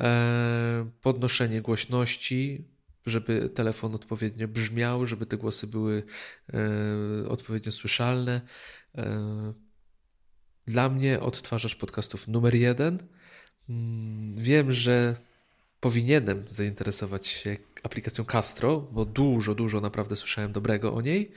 E, 0.00 0.90
podnoszenie 1.02 1.62
głośności, 1.62 2.64
żeby 3.06 3.48
telefon 3.54 3.94
odpowiednio 3.94 4.48
brzmiał, 4.48 5.06
żeby 5.06 5.26
te 5.26 5.36
głosy 5.36 5.66
były 5.66 6.02
e, 6.52 7.28
odpowiednio 7.28 7.72
słyszalne. 7.72 8.40
Dla 10.66 10.88
mnie 10.88 11.20
odtwarzacz 11.20 11.76
podcastów 11.76 12.28
numer 12.28 12.54
jeden. 12.54 12.98
Mm, 13.68 14.34
wiem, 14.36 14.72
że 14.72 15.16
powinienem 15.80 16.44
zainteresować 16.48 17.26
się 17.26 17.56
aplikacją 17.82 18.24
Castro, 18.24 18.80
bo 18.80 19.04
dużo, 19.04 19.54
dużo 19.54 19.80
naprawdę 19.80 20.16
słyszałem 20.16 20.52
dobrego 20.52 20.94
o 20.94 21.00
niej, 21.00 21.32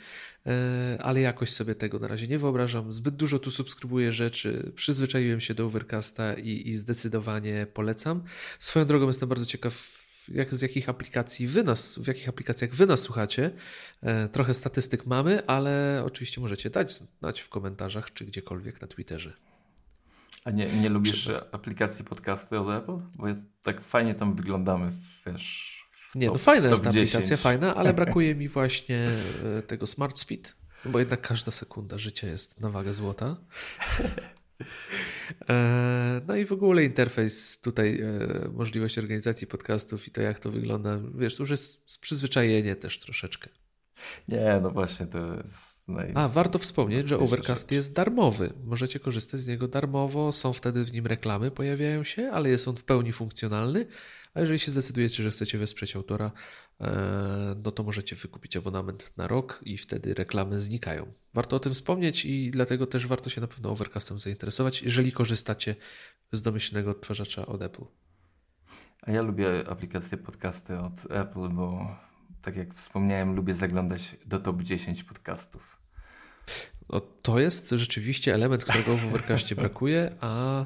e, 0.46 0.98
ale 1.02 1.22
jakoś 1.22 1.50
sobie 1.50 1.76
tego 1.76 2.00
na 2.00 2.08
razie 2.08 2.28
nie 2.28 2.40
wyobrażam. 2.40 2.94
Zbyt 2.94 3.16
dużo 3.16 3.40
tu 3.40 3.52
subskrybuję 3.52 4.12
rzeczy, 4.12 4.72
przyzwyczaiłem 4.76 5.42
się 5.42 5.54
do 5.54 5.66
Overcasta 5.66 6.34
i, 6.34 6.68
i 6.68 6.78
zdecydowanie 6.78 7.68
polecam. 7.74 8.24
Swoją 8.60 8.86
drogą 8.86 9.08
jestem 9.08 9.30
bardzo 9.30 9.46
ciekaw, 9.46 10.04
jak, 10.30 10.56
z 10.56 10.62
jakich 10.62 10.90
aplikacji 10.90 11.48
wy 11.48 11.64
nas, 11.64 12.00
w 12.00 12.08
jakich 12.08 12.30
aplikacjach 12.30 12.72
wy 12.72 12.86
nas 12.86 13.02
słuchacie. 13.02 13.52
E, 14.02 14.30
trochę 14.30 14.54
statystyk 14.54 15.06
mamy, 15.06 15.46
ale 15.46 16.04
oczywiście 16.06 16.42
możecie 16.42 16.70
dać 16.70 16.92
znać 16.92 17.42
w 17.42 17.50
komentarzach 17.50 18.14
czy 18.14 18.26
gdziekolwiek 18.26 18.82
na 18.82 18.88
Twitterze. 18.88 19.53
A 20.46 20.52
nie, 20.52 20.68
nie 20.82 20.90
lubisz 20.90 21.30
aplikacji 21.52 22.06
podcasty 22.06 22.60
od 22.60 22.82
Apple? 22.82 22.98
Bo 23.16 23.26
tak 23.64 23.82
fajnie 23.82 24.16
tam 24.16 24.36
wyglądamy, 24.36 24.92
wiesz. 25.26 25.84
Nie, 26.16 26.28
no 26.28 26.36
fajna 26.36 26.70
jest 26.70 26.84
ta 26.84 26.90
aplikacja, 26.90 27.38
fajna, 27.38 27.76
ale 27.76 27.94
brakuje 28.04 28.36
mi 28.36 28.48
właśnie 28.48 29.10
e, 29.58 29.62
tego 29.62 29.88
Smart 29.88 30.20
Speed, 30.20 30.56
bo 30.86 31.00
jednak 31.00 31.22
każda 31.22 31.52
sekunda 31.52 31.98
życia 31.98 32.28
jest 32.28 32.62
na 32.62 32.70
wagę 32.70 32.94
złota. 32.94 33.36
E, 35.50 36.22
no 36.28 36.36
i 36.36 36.46
w 36.46 36.52
ogóle 36.52 36.84
interfejs 36.84 37.62
tutaj, 37.62 38.02
e, 38.02 38.50
możliwość 38.54 38.98
organizacji 38.98 39.48
podcastów 39.48 40.08
i 40.08 40.12
to 40.12 40.22
jak 40.22 40.40
to 40.40 40.52
wygląda, 40.52 41.00
wiesz, 41.16 41.36
to 41.36 41.44
już 41.44 41.50
jest 41.50 42.02
przyzwyczajenie 42.02 42.76
też 42.76 43.00
troszeczkę. 43.00 43.50
Nie, 44.28 44.60
no 44.64 44.72
właśnie 44.72 45.06
to 45.08 45.36
jest 45.36 45.73
a, 46.14 46.28
warto 46.28 46.60
wspomnieć, 46.60 47.08
że 47.08 47.20
Overcast 47.20 47.72
jest 47.72 47.94
darmowy. 47.94 48.54
Możecie 48.66 49.00
korzystać 49.00 49.40
z 49.40 49.48
niego 49.48 49.68
darmowo, 49.68 50.32
są 50.32 50.54
wtedy 50.54 50.84
w 50.84 50.94
nim 50.94 51.08
reklamy, 51.08 51.52
pojawiają 51.52 52.04
się, 52.04 52.32
ale 52.32 52.50
jest 52.50 52.68
on 52.68 52.76
w 52.76 52.84
pełni 52.84 53.14
funkcjonalny. 53.14 53.86
A 54.34 54.40
jeżeli 54.40 54.60
się 54.60 54.72
zdecydujecie, 54.72 55.24
że 55.24 55.32
chcecie 55.32 55.58
wesprzeć 55.58 55.96
autora, 55.96 56.32
e, 56.82 57.56
no 57.64 57.72
to 57.72 57.84
możecie 57.84 58.16
wykupić 58.16 58.58
abonament 58.58 59.18
na 59.18 59.28
rok 59.28 59.60
i 59.66 59.78
wtedy 59.78 60.14
reklamy 60.14 60.60
znikają. 60.60 61.14
Warto 61.34 61.56
o 61.56 61.60
tym 61.60 61.74
wspomnieć 61.74 62.26
i 62.26 62.52
dlatego 62.52 62.88
też 62.88 63.08
warto 63.08 63.30
się 63.30 63.42
na 63.42 63.48
pewno 63.48 63.70
Overcastem 63.70 64.20
zainteresować, 64.20 64.82
jeżeli 64.82 65.12
korzystacie 65.12 65.76
z 66.32 66.42
domyślnego 66.42 66.92
odtwarzacza 66.92 67.46
od 67.46 67.62
Apple. 67.62 67.86
A 69.02 69.12
ja 69.12 69.22
lubię 69.22 69.68
aplikację 69.70 70.18
podcasty 70.18 70.80
od 70.80 71.12
Apple, 71.12 71.50
bo 71.50 71.96
tak 72.42 72.56
jak 72.56 72.74
wspomniałem, 72.74 73.36
lubię 73.36 73.54
zaglądać 73.54 74.16
do 74.26 74.40
top 74.40 74.62
10 74.62 75.04
podcastów. 75.04 75.73
No, 76.90 77.02
to 77.22 77.40
jest 77.40 77.70
rzeczywiście 77.70 78.34
element, 78.34 78.64
którego 78.64 78.98
w 78.98 79.06
Overcastie 79.06 79.56
brakuje, 79.56 80.16
a, 80.22 80.66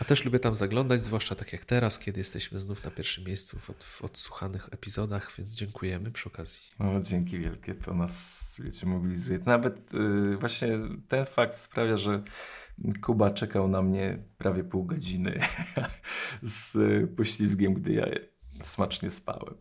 a 0.00 0.04
też 0.04 0.24
lubię 0.24 0.38
tam 0.38 0.56
zaglądać, 0.56 1.00
zwłaszcza 1.00 1.34
tak 1.34 1.52
jak 1.52 1.64
teraz, 1.64 1.98
kiedy 1.98 2.20
jesteśmy 2.20 2.58
znów 2.58 2.84
na 2.84 2.90
pierwszym 2.90 3.24
miejscu 3.24 3.58
w, 3.58 3.70
od, 3.70 3.84
w 3.84 4.04
odsłuchanych 4.04 4.68
epizodach, 4.72 5.32
więc 5.38 5.54
dziękujemy 5.54 6.10
przy 6.10 6.28
okazji. 6.28 6.70
No, 6.78 7.00
dzięki 7.02 7.38
wielkie, 7.38 7.74
to 7.74 7.94
nas 7.94 8.40
wiecie, 8.58 8.86
mobilizuje. 8.86 9.38
Nawet 9.46 9.92
yy, 9.92 10.36
właśnie 10.36 10.78
ten 11.08 11.26
fakt 11.26 11.56
sprawia, 11.56 11.96
że 11.96 12.22
Kuba 13.02 13.30
czekał 13.30 13.68
na 13.68 13.82
mnie 13.82 14.18
prawie 14.38 14.64
pół 14.64 14.84
godziny 14.84 15.40
z 16.42 16.76
poślizgiem, 17.16 17.74
gdy 17.74 17.92
ja 17.92 18.06
smacznie 18.66 19.10
spałem. 19.10 19.54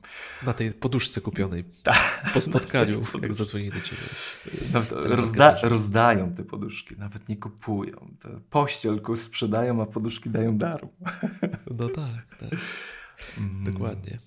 Na 0.43 0.53
tej 0.53 0.73
poduszce 0.73 1.21
kupionej 1.21 1.63
tak. 1.83 2.31
po 2.33 2.41
spotkaniu, 2.41 3.01
jak 3.21 3.33
zadzwonili 3.33 3.71
do 3.71 3.81
ciebie. 3.81 4.01
rozda 4.91 5.55
rozdają 5.62 6.33
te 6.33 6.43
poduszki, 6.43 6.95
nawet 6.97 7.29
nie 7.29 7.38
kupują. 7.38 8.15
To 8.19 8.29
pościel 8.49 9.01
sprzedają, 9.15 9.81
a 9.81 9.85
poduszki 9.85 10.29
dają 10.29 10.57
daru. 10.57 10.89
No 11.79 11.89
tak, 11.89 12.38
tak. 12.39 12.59
Mm. 13.38 13.63
Dokładnie. 13.63 14.19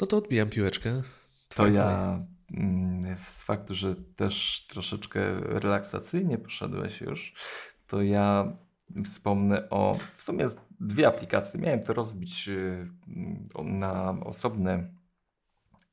No 0.00 0.06
to 0.06 0.16
odbijam 0.16 0.50
piłeczkę. 0.50 1.02
To 1.48 1.66
ja 1.66 2.20
mm, 2.50 3.16
z 3.26 3.42
faktu, 3.42 3.74
że 3.74 3.94
też 4.16 4.66
troszeczkę 4.68 5.40
relaksacyjnie 5.40 6.38
poszedłeś 6.38 7.00
już, 7.00 7.34
to 7.86 8.02
ja 8.02 8.52
wspomnę 9.04 9.70
o 9.70 9.98
w 10.16 10.22
sumie 10.22 10.48
dwie 10.80 11.08
aplikacje. 11.08 11.60
Miałem 11.60 11.82
to 11.82 11.92
rozbić 11.92 12.48
y, 12.48 12.88
na 13.64 14.16
osobne 14.24 14.90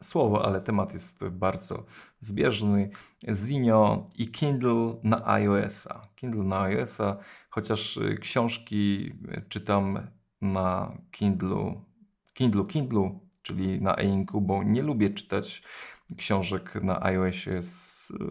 słowo, 0.04 0.46
ale 0.46 0.62
temat 0.62 0.93
jest 0.93 1.28
bardzo 1.28 1.86
zbieżny. 2.19 2.89
Zinio 3.32 4.10
i 4.17 4.28
Kindle 4.28 4.96
na 5.04 5.28
iOS-a. 5.28 6.08
Kindle 6.15 6.43
na 6.43 6.62
iOS-a, 6.62 7.17
chociaż 7.50 7.98
y, 7.98 8.17
książki 8.22 9.13
czytam 9.50 10.08
na 10.41 10.98
Kindlu, 11.12 11.82
Kindlu, 12.34 12.65
Kindlu, 12.65 13.19
czyli 13.41 13.82
na 13.82 13.98
e-inku, 13.98 14.41
bo 14.41 14.63
nie 14.63 14.82
lubię 14.82 15.10
czytać 15.10 15.63
książek 16.17 16.76
na 16.84 17.04
iOSie. 17.04 17.60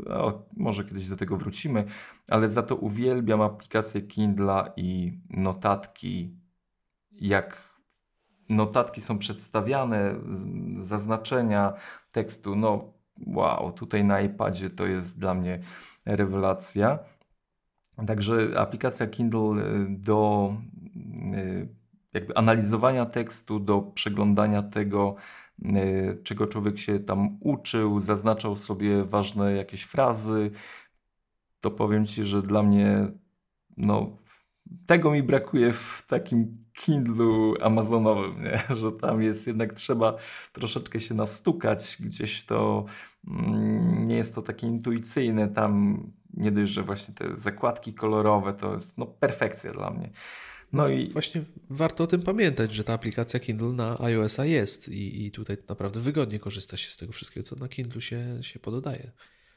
O, 0.07 0.43
może 0.57 0.85
kiedyś 0.85 1.09
do 1.09 1.17
tego 1.17 1.37
wrócimy, 1.37 1.85
ale 2.29 2.49
za 2.49 2.62
to 2.62 2.77
uwielbiam 2.77 3.41
aplikację 3.41 4.03
Kindla 4.03 4.73
i 4.77 5.19
notatki. 5.31 6.41
Jak 7.22 7.72
notatki 8.50 9.00
są 9.00 9.18
przedstawiane, 9.18 10.14
zaznaczenia 10.80 11.72
tekstu, 12.12 12.56
no 12.56 12.92
wow, 13.26 13.72
tutaj 13.72 14.04
na 14.04 14.20
iPadzie 14.20 14.70
to 14.70 14.87
jest 14.87 15.18
dla 15.18 15.35
mnie 15.35 15.61
rewelacja. 16.06 16.98
Także 18.06 18.48
aplikacja 18.56 19.06
Kindle 19.06 19.40
y, 19.40 19.87
do 19.88 20.52
y, 21.35 21.68
jakby 22.12 22.37
analizowania 22.37 23.06
tekstu, 23.06 23.61
do 23.61 23.82
przeglądania 23.82 24.62
tego, 24.62 25.16
E, 25.64 26.14
czego 26.22 26.46
człowiek 26.46 26.78
się 26.78 27.00
tam 27.00 27.38
uczył, 27.40 28.00
zaznaczał 28.00 28.56
sobie 28.56 29.04
ważne 29.04 29.52
jakieś 29.52 29.82
frazy, 29.82 30.50
to 31.61 31.70
powiem 31.70 32.06
Ci, 32.06 32.24
że 32.24 32.42
dla 32.42 32.62
mnie 32.62 33.08
no, 33.76 34.16
tego 34.87 35.11
mi 35.11 35.22
brakuje 35.22 35.72
w 35.72 36.05
takim 36.09 36.62
Kindlu 36.75 37.55
amazonowym, 37.61 38.42
nie? 38.42 38.62
że 38.81 38.92
tam 38.92 39.22
jest 39.22 39.46
jednak 39.46 39.72
trzeba 39.72 40.16
troszeczkę 40.53 41.01
się 41.01 41.14
nastukać, 41.14 41.96
gdzieś 42.01 42.44
to 42.44 42.85
mm, 43.29 44.09
nie 44.09 44.16
jest 44.16 44.35
to 44.35 44.42
takie 44.42 44.66
intuicyjne, 44.66 45.48
tam 45.48 46.03
nie 46.35 46.53
dość, 46.53 46.72
że 46.72 46.83
właśnie 46.83 47.14
te 47.14 47.37
zakładki 47.37 47.94
kolorowe 47.94 48.55
to 48.55 48.75
jest 48.75 48.98
no, 48.98 49.07
perfekcja 49.07 49.72
dla 49.72 49.90
mnie. 49.90 50.11
No 50.72 50.88
i 50.88 51.11
właśnie 51.11 51.44
warto 51.70 52.05
o 52.05 52.07
tym 52.07 52.22
pamiętać, 52.22 52.72
że 52.72 52.85
ta 52.85 52.92
aplikacja 52.92 53.40
Kindle 53.40 53.72
na 53.72 54.01
iOS-a 54.01 54.44
jest 54.44 54.88
i, 54.88 55.27
i 55.27 55.31
tutaj 55.31 55.57
naprawdę 55.68 56.01
wygodnie 56.01 56.38
korzysta 56.38 56.77
się 56.77 56.90
z 56.90 56.96
tego 56.96 57.12
wszystkiego, 57.12 57.44
co 57.44 57.57
na 57.57 57.68
Kindle 57.68 58.01
się, 58.01 58.38
się 58.42 58.59
pododaje. 58.59 59.12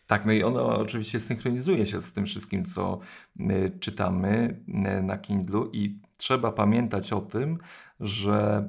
Tak, 0.07 0.25
no 0.25 0.31
i 0.31 0.43
ono 0.43 0.79
oczywiście 0.79 1.19
synchronizuje 1.19 1.87
się 1.87 2.01
z 2.01 2.13
tym 2.13 2.25
wszystkim, 2.25 2.65
co 2.65 2.99
y, 3.39 3.77
czytamy 3.79 4.61
y, 4.67 5.03
na 5.03 5.17
Kindle 5.17 5.63
i 5.73 5.99
trzeba 6.17 6.51
pamiętać 6.51 7.13
o 7.13 7.21
tym, 7.21 7.59
że 7.99 8.67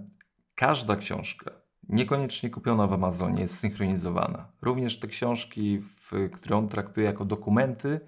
każda 0.55 0.97
książka, 0.97 1.51
niekoniecznie 1.89 2.51
kupiona 2.51 2.87
w 2.87 2.93
Amazonie, 2.93 3.41
jest 3.41 3.59
synchronizowana. 3.59 4.49
Również 4.63 5.01
te 5.01 5.07
książki, 5.07 5.81
które 6.33 6.57
on 6.57 6.69
traktuje 6.69 7.07
jako 7.07 7.25
dokumenty, 7.25 8.01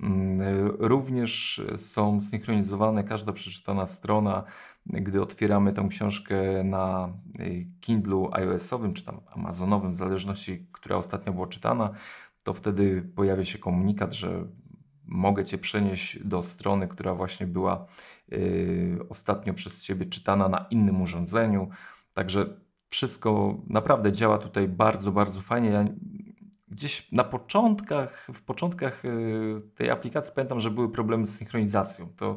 Mm, 0.00 0.76
również 0.78 1.62
są 1.76 2.20
synchronizowane 2.20 3.04
każda 3.04 3.32
przeczytana 3.32 3.86
strona. 3.86 4.44
Gdy 4.86 5.22
otwieramy 5.22 5.72
tę 5.72 5.86
książkę 5.90 6.64
na 6.64 7.12
y, 7.40 7.66
Kindlu 7.80 8.28
iOS-owym 8.32 8.94
czy 8.94 9.04
tam 9.04 9.20
Amazonowym, 9.30 9.92
w 9.92 9.96
zależności, 9.96 10.66
która 10.72 10.96
ostatnio 10.96 11.32
była 11.32 11.46
czytana, 11.46 11.90
to 12.46 12.54
wtedy 12.54 13.02
pojawia 13.14 13.44
się 13.44 13.58
komunikat, 13.58 14.14
że 14.14 14.46
mogę 15.04 15.44
Cię 15.44 15.58
przenieść 15.58 16.18
do 16.24 16.42
strony, 16.42 16.88
która 16.88 17.14
właśnie 17.14 17.46
była 17.46 17.86
y, 18.32 18.98
ostatnio 19.08 19.54
przez 19.54 19.82
Ciebie 19.82 20.06
czytana 20.06 20.48
na 20.48 20.66
innym 20.70 21.02
urządzeniu. 21.02 21.68
Także 22.14 22.60
wszystko 22.88 23.60
naprawdę 23.66 24.12
działa 24.12 24.38
tutaj 24.38 24.68
bardzo, 24.68 25.12
bardzo 25.12 25.40
fajnie. 25.40 25.70
Ja 25.70 25.84
gdzieś 26.68 27.12
na 27.12 27.24
początkach, 27.24 28.26
w 28.34 28.42
początkach 28.42 29.04
y, 29.04 29.62
tej 29.74 29.90
aplikacji 29.90 30.32
pamiętam, 30.34 30.60
że 30.60 30.70
były 30.70 30.92
problemy 30.92 31.26
z 31.26 31.36
synchronizacją. 31.36 32.08
To 32.16 32.36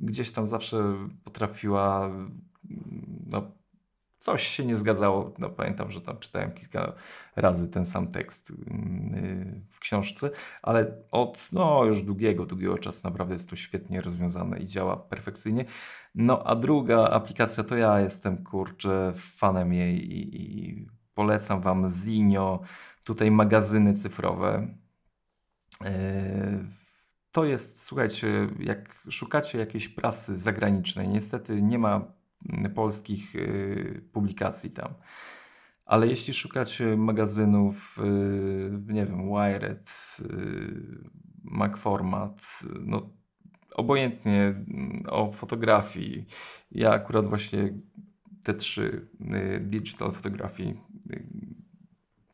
gdzieś 0.00 0.32
tam 0.32 0.46
zawsze 0.46 0.94
potrafiła, 1.24 2.10
no, 3.26 3.50
coś 4.20 4.46
się 4.46 4.66
nie 4.66 4.76
zgadzało. 4.76 5.34
No, 5.38 5.50
pamiętam, 5.50 5.90
że 5.90 6.00
tam 6.00 6.18
czytałem 6.18 6.52
kilka 6.52 6.92
razy 7.36 7.68
ten 7.68 7.84
sam 7.84 8.12
tekst 8.12 8.50
y, 8.50 8.54
w 9.70 9.78
książce, 9.78 10.30
ale 10.62 10.94
od 11.10 11.48
no, 11.52 11.84
już 11.84 12.02
długiego, 12.02 12.46
długiego 12.46 12.78
czasu 12.78 13.00
naprawdę 13.04 13.34
jest 13.34 13.50
to 13.50 13.56
świetnie 13.56 14.00
rozwiązane 14.00 14.58
i 14.58 14.66
działa 14.66 14.96
perfekcyjnie. 14.96 15.64
No 16.14 16.42
a 16.46 16.56
druga 16.56 17.08
aplikacja 17.08 17.64
to 17.64 17.76
ja 17.76 18.00
jestem 18.00 18.44
kurczę 18.44 19.12
fanem 19.16 19.72
jej 19.72 20.12
i, 20.12 20.40
i 20.40 20.86
polecam 21.14 21.60
Wam 21.60 21.88
Zinio 21.88 22.60
tutaj 23.04 23.30
magazyny 23.30 23.94
cyfrowe. 23.94 24.74
E, 25.84 26.64
to 27.32 27.44
jest, 27.44 27.82
słuchajcie, 27.82 28.48
jak 28.58 29.02
szukacie 29.10 29.58
jakiejś 29.58 29.88
prasy 29.88 30.36
zagranicznej, 30.36 31.08
niestety 31.08 31.62
nie 31.62 31.78
ma 31.78 32.19
polskich 32.74 33.36
e, 33.36 33.40
publikacji 34.12 34.70
tam. 34.70 34.94
Ale 35.84 36.06
jeśli 36.06 36.34
szukacie 36.34 36.96
magazynów, 36.96 37.98
e, 37.98 38.92
nie 38.92 39.06
wiem, 39.06 39.28
Wired, 39.28 39.90
MacFormat, 41.44 42.60
no 42.80 43.10
obojętnie 43.74 44.54
o 45.08 45.32
fotografii. 45.32 46.26
Ja 46.70 46.90
akurat 46.90 47.28
właśnie 47.28 47.74
te 48.44 48.54
trzy 48.54 49.08
digital 49.60 50.12
fotografii 50.12 50.80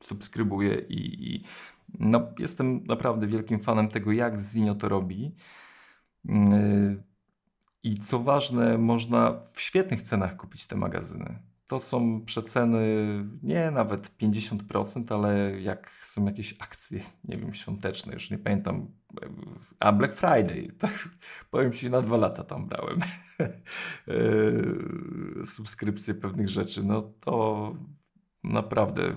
subskrybuję 0.00 0.74
i, 0.88 1.34
i 1.34 1.44
no, 1.98 2.22
jestem 2.38 2.84
naprawdę 2.84 3.26
wielkim 3.26 3.60
fanem 3.60 3.88
tego, 3.88 4.12
jak 4.12 4.40
Zinio 4.40 4.74
to 4.74 4.88
robi. 4.88 5.34
I 7.86 7.98
co 7.98 8.18
ważne, 8.18 8.78
można 8.78 9.40
w 9.52 9.60
świetnych 9.60 10.02
cenach 10.02 10.36
kupić 10.36 10.66
te 10.66 10.76
magazyny. 10.76 11.38
To 11.66 11.80
są 11.80 12.24
przeceny 12.24 12.80
nie 13.42 13.70
nawet 13.70 14.16
50%, 14.18 15.14
ale 15.14 15.60
jak 15.60 15.90
są 15.90 16.24
jakieś 16.24 16.54
akcje, 16.58 17.00
nie 17.24 17.36
wiem, 17.36 17.54
świąteczne, 17.54 18.12
już 18.14 18.30
nie 18.30 18.38
pamiętam, 18.38 18.86
a 19.80 19.92
Black 19.92 20.14
Friday, 20.14 20.72
to 20.78 20.88
powiem 21.50 21.72
Ci, 21.72 21.90
na 21.90 22.02
dwa 22.02 22.16
lata 22.16 22.44
tam 22.44 22.66
brałem 22.66 22.98
yy, 24.06 25.46
subskrypcję 25.46 26.14
pewnych 26.14 26.48
rzeczy, 26.48 26.82
no 26.82 27.02
to 27.20 27.74
naprawdę 28.44 29.16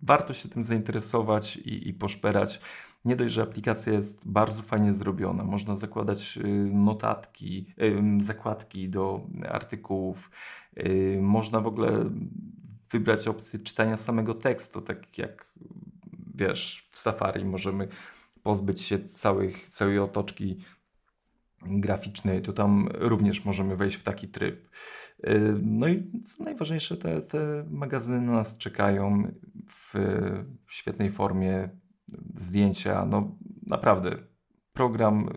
warto 0.00 0.34
się 0.34 0.48
tym 0.48 0.64
zainteresować 0.64 1.56
i, 1.56 1.88
i 1.88 1.94
poszperać. 1.94 2.60
Nie 3.04 3.16
dość, 3.16 3.34
że 3.34 3.42
aplikacja 3.42 3.92
jest 3.92 4.28
bardzo 4.28 4.62
fajnie 4.62 4.92
zrobiona. 4.92 5.44
Można 5.44 5.76
zakładać 5.76 6.36
y, 6.36 6.48
notatki, 6.72 7.74
zakładki 8.18 8.88
do 8.88 9.26
artykułów. 9.48 10.30
Y, 10.78 11.18
można 11.22 11.60
w 11.60 11.66
ogóle 11.66 12.10
wybrać 12.90 13.28
opcję 13.28 13.58
czytania 13.58 13.96
samego 13.96 14.34
tekstu, 14.34 14.80
tak 14.80 15.18
jak 15.18 15.54
wiesz, 16.34 16.88
w 16.90 16.98
Safari 16.98 17.44
możemy 17.44 17.88
pozbyć 18.42 18.80
się 18.80 18.98
całych, 18.98 19.68
całej 19.68 19.98
otoczki 19.98 20.64
graficznej, 21.62 22.42
to 22.42 22.52
tam 22.52 22.88
również 22.94 23.44
możemy 23.44 23.76
wejść 23.76 23.96
w 23.96 24.04
taki 24.04 24.28
tryb. 24.28 24.68
Y, 25.26 25.54
no 25.62 25.88
i 25.88 26.22
co 26.24 26.44
najważniejsze, 26.44 26.96
te, 26.96 27.20
te 27.20 27.64
magazyny 27.70 28.20
na 28.20 28.32
nas 28.32 28.56
czekają 28.56 29.32
w 29.68 29.94
świetnej 30.68 31.10
formie, 31.10 31.68
zdjęcia. 32.34 33.06
No 33.06 33.36
naprawdę, 33.66 34.16
program 34.72 35.28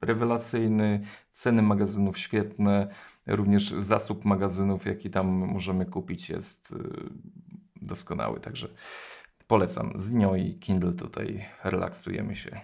rewelacyjny, 0.00 1.00
ceny 1.30 1.62
magazynów 1.62 2.18
świetne, 2.18 2.88
również 3.26 3.74
zasób 3.78 4.24
magazynów, 4.24 4.86
jaki 4.86 5.10
tam 5.10 5.26
możemy 5.26 5.86
kupić, 5.86 6.28
jest 6.28 6.72
y, 6.72 6.76
doskonały. 7.82 8.40
Także 8.40 8.68
polecam. 9.46 9.92
Z 9.96 10.10
nią 10.10 10.34
i 10.34 10.54
Kindle 10.54 10.92
tutaj 10.92 11.44
relaksujemy 11.64 12.36
się. 12.36 12.60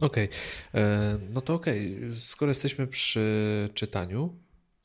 Okej, 0.00 0.28
okay. 0.68 0.82
no 1.30 1.40
to 1.40 1.54
okej. 1.54 1.96
Okay. 1.96 2.14
Skoro 2.14 2.50
jesteśmy 2.50 2.86
przy 2.86 3.68
czytaniu, 3.74 4.38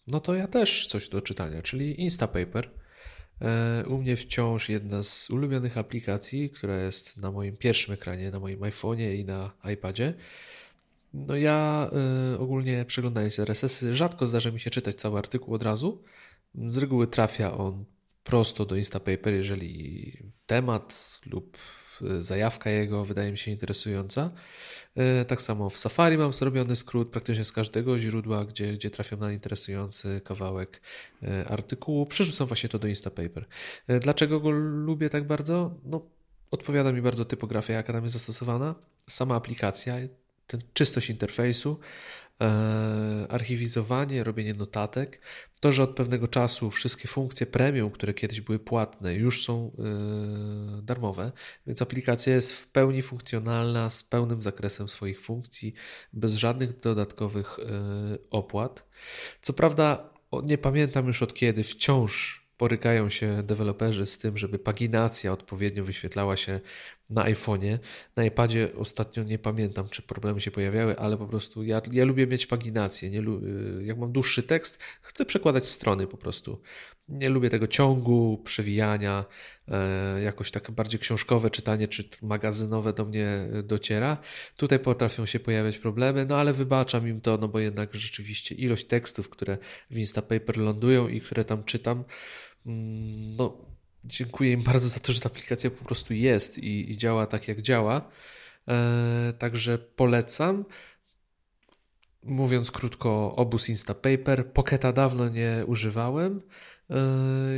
no 0.07 0.19
to 0.19 0.35
ja 0.35 0.47
też 0.47 0.87
coś 0.87 1.09
do 1.09 1.21
czytania, 1.21 1.61
czyli 1.61 2.01
Instapaper. 2.01 2.69
E, 3.41 3.83
u 3.87 3.97
mnie 3.97 4.15
wciąż 4.15 4.69
jedna 4.69 5.03
z 5.03 5.29
ulubionych 5.29 5.77
aplikacji, 5.77 6.49
która 6.49 6.77
jest 6.77 7.17
na 7.17 7.31
moim 7.31 7.57
pierwszym 7.57 7.93
ekranie, 7.93 8.31
na 8.31 8.39
moim 8.39 8.59
iPhone'ie 8.59 9.15
i 9.15 9.25
na 9.25 9.51
iPadzie. 9.73 10.13
No 11.13 11.35
ja 11.35 11.89
y, 12.33 12.39
ogólnie 12.39 12.85
przeglądając 12.85 13.39
RSS-y, 13.39 13.95
rzadko 13.95 14.25
zdarza 14.25 14.51
mi 14.51 14.59
się 14.59 14.69
czytać 14.69 14.95
cały 14.95 15.19
artykuł 15.19 15.53
od 15.53 15.63
razu. 15.63 16.03
Z 16.67 16.77
reguły 16.77 17.07
trafia 17.07 17.57
on 17.57 17.85
prosto 18.23 18.65
do 18.65 18.75
Instapaper, 18.75 19.33
jeżeli 19.33 20.13
temat 20.45 21.19
lub 21.25 21.57
zajawka 22.19 22.69
jego 22.69 23.05
wydaje 23.05 23.31
mi 23.31 23.37
się 23.37 23.51
interesująca. 23.51 24.31
E, 24.95 25.25
tak 25.25 25.41
samo 25.41 25.69
w 25.69 25.77
Safari 25.77 26.17
mam 26.17 26.33
zrobiony 26.33 26.75
skrót 26.75 27.09
praktycznie 27.09 27.45
z 27.45 27.51
każdego 27.51 27.99
źródła, 27.99 28.45
gdzie, 28.45 28.73
gdzie 28.73 28.89
trafiam 28.89 29.19
na 29.19 29.31
interesujący 29.31 30.21
kawałek 30.23 30.81
e, 31.23 31.47
artykułu. 31.47 32.05
Przerzucam 32.05 32.47
właśnie 32.47 32.69
to 32.69 32.79
do 32.79 32.87
Instapaper. 32.87 33.45
Dlaczego 34.01 34.39
go 34.39 34.49
lubię 34.51 35.09
tak 35.09 35.27
bardzo? 35.27 35.71
No, 35.85 36.01
odpowiada 36.51 36.91
mi 36.91 37.01
bardzo 37.01 37.25
typografia, 37.25 37.73
jaka 37.73 37.93
tam 37.93 38.03
jest 38.03 38.13
zastosowana. 38.13 38.75
Sama 39.09 39.35
aplikacja, 39.35 39.95
ten 40.47 40.59
czystość 40.73 41.09
interfejsu, 41.09 41.79
archiwizowanie, 43.29 44.23
robienie 44.23 44.53
notatek, 44.53 45.21
to, 45.59 45.73
że 45.73 45.83
od 45.83 45.95
pewnego 45.95 46.27
czasu 46.27 46.71
wszystkie 46.71 47.07
funkcje 47.07 47.45
premium, 47.45 47.91
które 47.91 48.13
kiedyś 48.13 48.41
były 48.41 48.59
płatne, 48.59 49.13
już 49.13 49.43
są 49.45 49.71
e, 49.79 50.81
darmowe, 50.81 51.31
więc 51.67 51.81
aplikacja 51.81 52.35
jest 52.35 52.53
w 52.53 52.67
pełni 52.67 53.01
funkcjonalna, 53.01 53.89
z 53.89 54.03
pełnym 54.03 54.41
zakresem 54.41 54.89
swoich 54.89 55.21
funkcji, 55.21 55.73
bez 56.13 56.35
żadnych 56.35 56.79
dodatkowych 56.79 57.59
e, 57.59 57.63
opłat. 58.31 58.85
Co 59.41 59.53
prawda, 59.53 60.09
nie 60.43 60.57
pamiętam 60.57 61.07
już 61.07 61.21
od 61.21 61.33
kiedy, 61.33 61.63
wciąż 61.63 62.45
borykają 62.59 63.09
się 63.09 63.43
deweloperzy 63.43 64.05
z 64.05 64.17
tym, 64.17 64.37
żeby 64.37 64.59
paginacja 64.59 65.31
odpowiednio 65.31 65.83
wyświetlała 65.83 66.37
się 66.37 66.59
na 67.09 67.23
iPhone'ie. 67.23 67.79
Na 68.15 68.25
iPadzie 68.25 68.69
ostatnio 68.77 69.23
nie 69.23 69.39
pamiętam, 69.39 69.89
czy 69.89 70.01
problemy 70.01 70.41
się 70.41 70.51
pojawiały, 70.51 70.99
ale 70.99 71.17
po 71.17 71.27
prostu 71.27 71.63
ja, 71.63 71.81
ja 71.91 72.05
lubię 72.05 72.27
mieć 72.27 72.45
paginację. 72.45 73.09
Nie, 73.09 73.19
y, 73.19 73.83
jak 73.83 73.97
mam 73.97 74.11
dłuższy 74.11 74.43
tekst, 74.43 74.79
chcę 75.01 75.25
przekładać 75.25 75.65
strony 75.65 76.07
po 76.07 76.17
prostu. 76.17 76.61
Nie 77.09 77.29
lubię 77.29 77.49
tego 77.49 77.67
ciągu, 77.67 78.41
przewijania, 78.43 79.25
e, 79.67 80.21
jakoś 80.21 80.51
tak 80.51 80.71
bardziej 80.71 80.99
książkowe 80.99 81.49
czytanie 81.49 81.87
czy 81.87 82.09
magazynowe 82.21 82.93
do 82.93 83.05
mnie 83.05 83.47
dociera. 83.63 84.17
Tutaj 84.57 84.79
potrafią 84.79 85.25
się 85.25 85.39
pojawiać 85.39 85.77
problemy, 85.77 86.25
no 86.25 86.37
ale 86.37 86.53
wybaczam 86.53 87.07
im 87.07 87.21
to, 87.21 87.37
no 87.37 87.47
bo 87.47 87.59
jednak 87.59 87.93
rzeczywiście 87.93 88.55
ilość 88.55 88.85
tekstów, 88.85 89.29
które 89.29 89.57
w 89.91 89.97
Instapaper 89.97 90.57
lądują 90.57 91.07
i 91.07 91.21
które 91.21 91.45
tam 91.45 91.63
czytam, 91.63 92.03
mm, 92.65 93.35
no 93.35 93.74
dziękuję 94.05 94.51
im 94.51 94.63
bardzo 94.63 94.89
za 94.89 94.99
to, 94.99 95.13
że 95.13 95.21
ta 95.21 95.29
aplikacja 95.29 95.71
po 95.71 95.85
prostu 95.85 96.13
jest 96.13 96.57
i, 96.57 96.91
i 96.91 96.97
działa 96.97 97.27
tak, 97.27 97.47
jak 97.47 97.61
działa. 97.61 98.09
E, 98.67 99.33
także 99.37 99.77
polecam. 99.77 100.65
Mówiąc 102.23 102.71
krótko, 102.71 103.35
obóz 103.35 103.69
Instapaper. 103.69 104.51
Pocketa 104.51 104.93
dawno 104.93 105.29
nie 105.29 105.63
używałem. 105.67 106.41
E, 106.89 106.95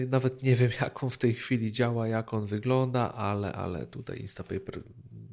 nawet 0.07 0.43
nie 0.43 0.55
wiem, 0.55 0.71
jak 0.81 1.03
on 1.03 1.09
w 1.09 1.17
tej 1.17 1.33
chwili 1.33 1.71
działa, 1.71 2.07
jak 2.07 2.33
on 2.33 2.45
wygląda, 2.45 3.13
ale, 3.13 3.53
ale 3.53 3.87
tutaj 3.87 4.19
Instapaper 4.19 4.83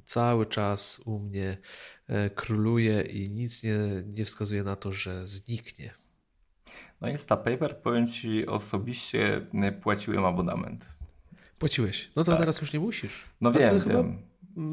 cały 0.05 0.47
czas 0.47 1.03
u 1.05 1.19
mnie 1.19 1.57
e, 2.07 2.31
króluje 2.31 3.03
i 3.03 3.31
nic 3.31 3.63
nie, 3.63 3.79
nie 4.07 4.25
wskazuje 4.25 4.63
na 4.63 4.77
to, 4.77 4.93
że 4.93 5.29
zniknie. 5.29 5.95
No 7.01 7.09
Instapaper, 7.09 7.77
powiem 7.83 8.09
Ci, 8.09 8.47
osobiście 8.47 9.47
płaciłem 9.83 10.25
abonament. 10.25 10.94
Płaciłeś. 11.65 12.11
No 12.17 12.25
to 12.25 12.31
tak. 12.31 12.41
teraz 12.41 12.61
już 12.61 12.73
nie 12.73 12.81
musisz. 12.81 13.25
No 13.41 13.51
A 13.51 13.53
wiem, 13.53 13.81
wiem. 13.87 14.19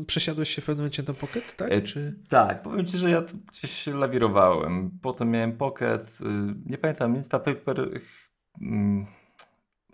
Przesiadłeś 0.05 0.49
się 0.49 0.61
w 0.61 0.65
pewnym 0.65 0.81
momencie 0.81 1.03
na 1.07 1.13
Pocket, 1.13 1.55
tak? 1.55 1.71
E, 1.71 1.81
Czy... 1.81 2.19
Tak, 2.29 2.61
powiem 2.61 2.85
Ci, 2.85 2.97
że 2.97 3.09
ja 3.09 3.23
gdzieś 3.51 3.87
lawirowałem. 3.87 4.91
Potem 5.01 5.31
miałem 5.31 5.57
Pocket, 5.57 6.17
y, 6.21 6.25
nie 6.65 6.77
pamiętam, 6.77 7.15
Instapaper, 7.15 8.01
hmm, 8.59 9.05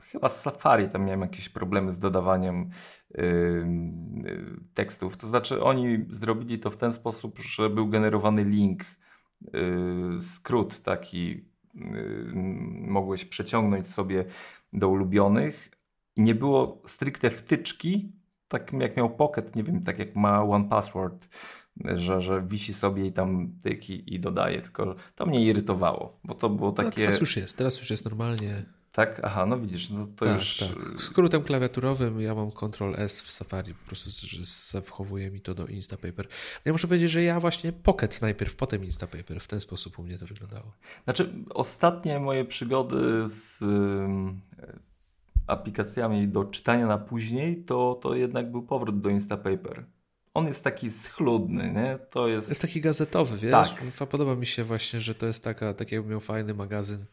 chyba 0.02 0.30
z 0.30 0.41
Safari 0.41 0.89
tam 0.89 1.06
miałem 1.06 1.22
jakieś 1.22 1.50
problemy 1.50 1.91
z 1.91 2.00
dodawaniem 2.00 2.70
y, 3.12 3.22
y, 3.22 4.60
tekstów. 4.74 5.18
To 5.18 5.28
znaczy 5.28 5.64
oni 5.64 6.06
zrobili 6.10 6.60
to 6.60 6.72
w 6.72 6.78
ten 6.78 6.93
sposób, 6.93 7.39
że 7.39 7.70
był 7.70 7.89
generowany 7.89 8.43
link, 8.43 8.86
skrót 10.22 10.82
taki, 10.82 11.45
mogłeś 12.82 13.26
przeciągnąć 13.26 13.88
sobie 13.88 14.26
do 14.74 14.89
ulubionych, 14.89 15.76
i 16.18 16.22
nie 16.22 16.36
było 16.36 16.82
stricte 16.86 17.30
wtyczki, 17.30 18.11
tak 18.47 18.74
jak 18.74 18.97
miał 18.97 19.15
Pocket, 19.15 19.55
nie 19.55 19.63
wiem, 19.63 19.84
tak 19.84 19.99
jak 19.99 20.15
ma 20.15 20.43
One 20.43 20.70
Password, 20.70 21.28
że, 21.95 22.22
że 22.22 22.43
wisi 22.47 22.74
sobie 22.74 23.05
i 23.05 23.11
tam 23.11 23.51
tyki 23.63 24.13
i 24.13 24.20
dodaje, 24.20 24.61
tylko 24.61 24.95
to 25.15 25.26
mnie 25.26 25.45
irytowało, 25.45 26.20
bo 26.24 26.34
to 26.34 26.49
było 26.49 26.70
no, 26.70 26.76
takie... 26.76 26.89
No, 26.89 26.95
teraz 26.95 27.20
już 27.20 27.38
jest, 27.38 27.57
teraz 27.57 27.80
już 27.80 27.89
jest 27.89 28.05
normalnie. 28.05 28.65
Tak? 28.91 29.22
Aha, 29.24 29.45
no 29.45 29.59
widzisz, 29.59 29.89
no 29.89 30.07
to 30.15 30.26
tak, 30.26 30.38
już... 30.38 30.57
Tak. 30.57 31.01
Skrótem 31.01 31.43
klawiaturowym 31.43 32.22
ja 32.22 32.36
mam 32.36 32.51
Ctrl 32.51 32.93
S 32.95 33.22
w 33.22 33.32
Safari, 33.32 33.74
po 33.74 33.86
prostu 33.88 34.09
że 34.28 34.43
zawchowuje 34.43 35.32
mi 35.32 35.41
to 35.41 35.55
do 35.55 35.68
Instapaper. 35.68 36.28
Ja 36.65 36.72
muszę 36.72 36.88
powiedzieć, 36.88 37.11
że 37.11 37.24
ja 37.24 37.39
właśnie 37.39 37.72
Pocket 37.72 38.22
najpierw, 38.22 38.55
potem 38.55 38.86
Instapaper, 38.86 39.39
w 39.39 39.47
ten 39.47 39.59
sposób 39.59 39.99
u 39.99 40.03
mnie 40.03 40.18
to 40.18 40.26
wyglądało. 40.26 40.74
Znaczy, 41.03 41.34
ostatnie 41.49 42.20
moje 42.20 42.45
przygody 42.45 43.24
z 43.30 43.63
aplikacjami 45.48 46.28
do 46.28 46.43
czytania 46.45 46.88
na 46.88 46.98
później, 46.98 47.64
to, 47.64 48.00
to 48.02 48.16
jednak 48.16 48.52
był 48.52 48.64
powrót 48.64 49.02
do 49.02 49.10
Instapaper. 49.10 49.86
On 50.34 50.48
jest 50.48 50.64
taki 50.64 50.91
schludny, 50.91 51.74
nie? 51.74 52.00
To 52.10 52.28
jest... 52.28 52.50
jest 52.50 52.62
taki 52.62 52.82
gazetowy, 52.82 53.38
wiesz? 53.38 53.52
Tak. 53.52 54.08
Podoba 54.10 54.36
mi 54.36 54.45
się 54.45 54.64
właśnie, 54.64 55.02
że 55.02 55.16
to 55.16 55.26
jest 55.26 55.43
taka, 55.43 55.74
tak 55.74 55.91
jakby 55.91 56.10
miał 56.10 56.20
fajny 56.20 56.54
magazyn. 56.54 57.06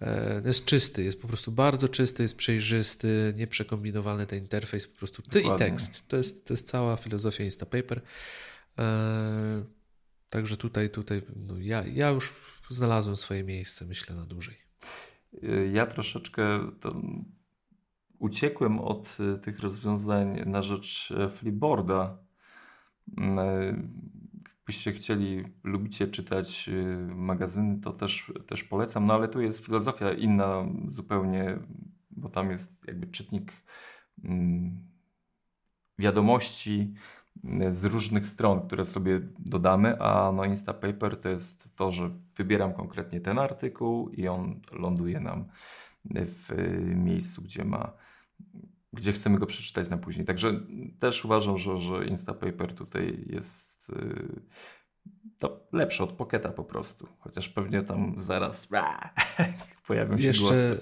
E, 0.00 0.42
jest 0.44 0.64
czysty, 0.64 1.04
jest 1.04 1.22
po 1.22 1.28
prostu 1.28 1.52
bardzo 1.52 1.88
czysty, 1.88 2.22
jest 2.22 2.36
przejrzysty, 2.36 3.34
nieprzekombinowany 3.36 4.26
ten 4.26 4.38
interfejs, 4.38 4.86
po 4.86 4.98
prostu 4.98 5.22
ty 5.22 5.42
Dokładnie. 5.42 5.66
i 5.66 5.70
tekst. 5.70 6.08
To 6.08 6.16
jest, 6.16 6.46
to 6.46 6.52
jest 6.54 6.68
cała 6.68 6.96
filozofia 6.96 7.44
Instapaper. 7.44 8.00
E, 8.78 9.64
także 10.30 10.56
tutaj, 10.56 10.90
tutaj 10.90 11.22
no 11.36 11.58
ja, 11.58 11.84
ja 11.86 12.10
już 12.10 12.34
znalazłem 12.68 13.16
swoje 13.16 13.44
miejsce, 13.44 13.84
myślę, 13.84 14.16
na 14.16 14.26
dłużej. 14.26 14.56
Ja 15.72 15.86
troszeczkę 15.86 16.70
to 16.80 17.02
uciekłem 18.24 18.78
od 18.80 19.16
y, 19.20 19.38
tych 19.38 19.60
rozwiązań 19.60 20.42
na 20.46 20.62
rzecz 20.62 21.14
e, 21.18 21.28
Flipboarda. 21.28 22.18
Mm, 23.18 23.38
e, 23.38 23.76
jakbyście 24.56 24.92
chcieli, 24.92 25.44
lubicie 25.64 26.08
czytać 26.08 26.68
y, 26.68 26.96
magazyny, 27.14 27.80
to 27.80 27.92
też, 27.92 28.32
też 28.46 28.64
polecam. 28.64 29.06
No 29.06 29.14
ale 29.14 29.28
tu 29.28 29.40
jest 29.40 29.64
filozofia 29.64 30.12
inna 30.12 30.66
zupełnie, 30.88 31.58
bo 32.10 32.28
tam 32.28 32.50
jest 32.50 32.84
jakby 32.86 33.06
czytnik 33.06 33.52
mm, 34.24 34.88
wiadomości 35.98 36.94
y, 37.44 37.72
z 37.72 37.84
różnych 37.84 38.26
stron, 38.26 38.66
które 38.66 38.84
sobie 38.84 39.20
dodamy, 39.38 40.02
a 40.02 40.32
no 40.32 40.44
Instapaper 40.44 41.20
to 41.20 41.28
jest 41.28 41.76
to, 41.76 41.92
że 41.92 42.10
wybieram 42.36 42.74
konkretnie 42.74 43.20
ten 43.20 43.38
artykuł 43.38 44.08
i 44.08 44.28
on 44.28 44.60
ląduje 44.72 45.20
nam 45.20 45.44
w 46.14 46.48
miejscu, 46.94 47.42
gdzie 47.42 47.64
ma 47.64 48.03
gdzie 48.92 49.12
chcemy 49.12 49.38
go 49.38 49.46
przeczytać 49.46 49.88
na 49.88 49.98
później. 49.98 50.26
Także 50.26 50.60
też 50.98 51.24
uważam, 51.24 51.58
że, 51.58 51.80
że 51.80 52.06
Instapaper 52.06 52.74
tutaj 52.74 53.24
jest 53.26 53.88
yy, 53.88 54.42
to 55.38 55.66
lepsze 55.72 56.04
od 56.04 56.12
Pocketa 56.12 56.52
po 56.52 56.64
prostu. 56.64 57.08
Chociaż 57.18 57.48
pewnie 57.48 57.82
tam 57.82 58.14
zaraz 58.18 58.68
pojawią 59.86 60.18
się 60.18 60.26
Jeszcze, 60.26 60.44
głosy. 60.44 60.80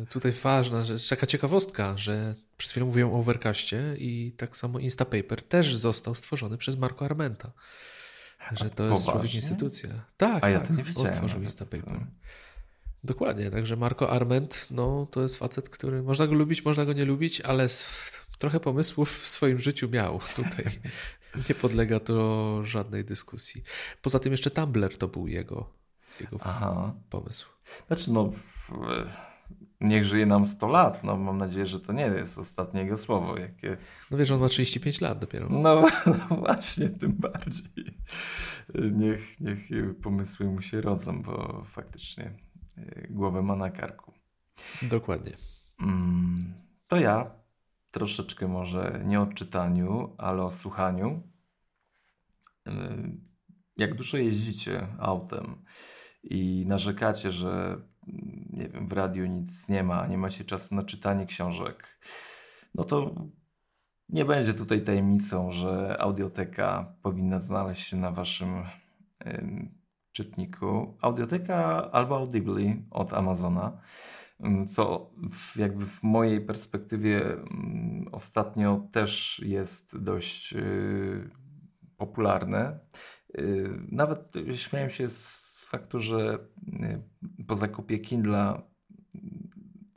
Yy, 0.00 0.06
tutaj 0.06 0.32
ważna 0.32 0.84
rzecz, 0.84 1.08
taka 1.08 1.26
ciekawostka, 1.26 1.98
że 1.98 2.34
przed 2.56 2.70
chwilą 2.70 2.86
mówiłem 2.86 3.10
o 3.10 3.18
Overcastie 3.18 3.94
i 3.98 4.32
tak 4.36 4.56
samo 4.56 4.78
Instapaper 4.78 5.42
też 5.42 5.76
został 5.76 6.14
stworzony 6.14 6.58
przez 6.58 6.76
Marco 6.76 7.04
Armenta. 7.04 7.52
Że 8.52 8.70
to 8.70 8.84
jest 8.84 9.10
człowiek 9.10 9.34
instytucja. 9.34 9.90
Tak, 10.16 10.44
A 10.44 10.50
ja 10.50 10.60
tak, 10.60 10.70
nie 10.70 10.84
on 10.96 11.06
stworzył 11.06 11.42
Instapaper. 11.42 12.00
Dokładnie, 13.04 13.50
także 13.50 13.76
Marco 13.76 14.10
Arment, 14.10 14.66
no 14.70 15.06
to 15.10 15.22
jest 15.22 15.36
facet, 15.36 15.68
który 15.68 16.02
można 16.02 16.26
go 16.26 16.34
lubić, 16.34 16.64
można 16.64 16.84
go 16.84 16.92
nie 16.92 17.04
lubić, 17.04 17.40
ale 17.40 17.68
trochę 18.38 18.60
pomysłów 18.60 19.12
w 19.12 19.28
swoim 19.28 19.58
życiu 19.58 19.88
miał 19.88 20.20
tutaj. 20.36 20.64
Nie 21.48 21.54
podlega 21.54 22.00
to 22.00 22.64
żadnej 22.64 23.04
dyskusji. 23.04 23.62
Poza 24.02 24.18
tym 24.18 24.32
jeszcze 24.32 24.50
Tumblr 24.50 24.98
to 24.98 25.08
był 25.08 25.28
jego, 25.28 25.70
jego 26.20 26.38
pomysł. 27.10 27.48
Znaczy 27.86 28.12
no, 28.12 28.32
niech 29.80 30.04
żyje 30.04 30.26
nam 30.26 30.46
100 30.46 30.68
lat. 30.68 31.04
No, 31.04 31.16
mam 31.16 31.38
nadzieję, 31.38 31.66
że 31.66 31.80
to 31.80 31.92
nie 31.92 32.06
jest 32.06 32.38
ostatnie 32.38 32.80
jego 32.80 32.96
słowo. 32.96 33.38
Jakie... 33.38 33.76
No 34.10 34.18
wiesz, 34.18 34.30
on 34.30 34.40
ma 34.40 34.48
35 34.48 35.00
lat 35.00 35.18
dopiero. 35.18 35.48
No, 35.50 35.84
no 36.30 36.36
właśnie, 36.36 36.88
tym 36.88 37.12
bardziej. 37.12 37.98
niech, 38.92 39.40
niech 39.40 39.60
pomysły 40.02 40.46
mu 40.46 40.62
się 40.62 40.80
rodzą, 40.80 41.22
bo 41.22 41.64
faktycznie 41.70 42.45
głowę 43.10 43.42
ma 43.42 43.56
na 43.56 43.70
karku. 43.70 44.12
Dokładnie. 44.82 45.32
Mm, 45.80 46.38
to 46.88 46.96
ja 46.96 47.30
troszeczkę 47.90 48.48
może 48.48 49.02
nie 49.04 49.20
o 49.20 49.26
czytaniu, 49.26 50.14
ale 50.18 50.42
o 50.42 50.50
słuchaniu. 50.50 51.22
Y, 52.68 52.72
jak 53.76 53.94
dużo 53.94 54.16
jeździcie 54.16 54.86
autem 54.98 55.64
i 56.22 56.64
narzekacie, 56.66 57.30
że 57.30 57.80
nie 58.50 58.68
wiem, 58.68 58.88
w 58.88 58.92
radiu 58.92 59.26
nic 59.26 59.68
nie 59.68 59.82
ma, 59.82 60.06
nie 60.06 60.18
macie 60.18 60.44
czasu 60.44 60.74
na 60.74 60.82
czytanie 60.82 61.26
książek, 61.26 61.98
no 62.74 62.84
to 62.84 63.14
nie 64.08 64.24
będzie 64.24 64.54
tutaj 64.54 64.84
tajemnicą, 64.84 65.52
że 65.52 66.00
audioteka 66.00 66.94
powinna 67.02 67.40
znaleźć 67.40 67.88
się 67.88 67.96
na 67.96 68.10
waszym 68.10 68.64
czytniku. 70.16 70.96
Audioteka 71.00 71.90
albo 71.92 72.16
Audibly 72.16 72.82
od 72.90 73.12
Amazona, 73.12 73.80
co 74.66 75.10
w, 75.32 75.56
jakby 75.56 75.86
w 75.86 76.02
mojej 76.02 76.40
perspektywie 76.40 77.36
ostatnio 78.12 78.88
też 78.92 79.42
jest 79.46 79.98
dość 79.98 80.52
y, 80.52 81.30
popularne. 81.96 82.78
Y, 83.38 83.70
nawet 83.88 84.32
śmiałem 84.54 84.90
się 84.90 85.08
z 85.08 85.64
faktu, 85.68 86.00
że 86.00 86.38
y, 87.38 87.44
po 87.44 87.56
zakupie 87.56 87.98
Kindla 87.98 88.62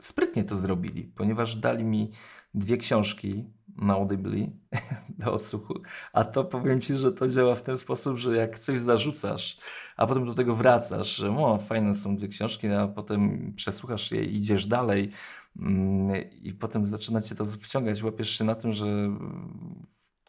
sprytnie 0.02 0.44
to 0.44 0.56
zrobili, 0.56 1.04
ponieważ 1.04 1.56
dali 1.56 1.84
mi 1.84 2.12
dwie 2.54 2.78
książki 2.78 3.46
na 3.82 3.94
Audibly 3.94 4.52
do 5.20 5.34
odsłuchu, 5.34 5.74
a 6.14 6.24
to 6.24 6.44
powiem 6.44 6.82
Ci, 6.82 6.96
że 6.96 7.12
to 7.12 7.28
działa 7.28 7.56
w 7.56 7.64
ten 7.64 7.78
sposób, 7.78 8.18
że 8.18 8.38
jak 8.38 8.60
coś 8.60 8.80
zarzucasz, 8.80 9.58
a 9.98 10.08
potem 10.08 10.26
do 10.26 10.34
tego 10.34 10.56
wracasz, 10.56 11.16
że 11.16 11.38
o, 11.38 11.58
fajne 11.58 11.96
są 11.96 12.16
dwie 12.16 12.28
książki, 12.28 12.68
a 12.68 12.88
potem 12.88 13.54
przesłuchasz 13.56 14.12
je 14.12 14.26
i 14.26 14.38
idziesz 14.38 14.66
dalej 14.66 15.12
mm, 15.60 16.30
i 16.42 16.54
potem 16.54 16.86
zaczyna 16.86 17.22
Cię 17.22 17.36
to 17.36 17.46
wciągać, 17.46 18.04
łapiesz 18.04 18.38
się 18.38 18.44
na 18.44 18.56
tym, 18.56 18.74
że 18.74 18.86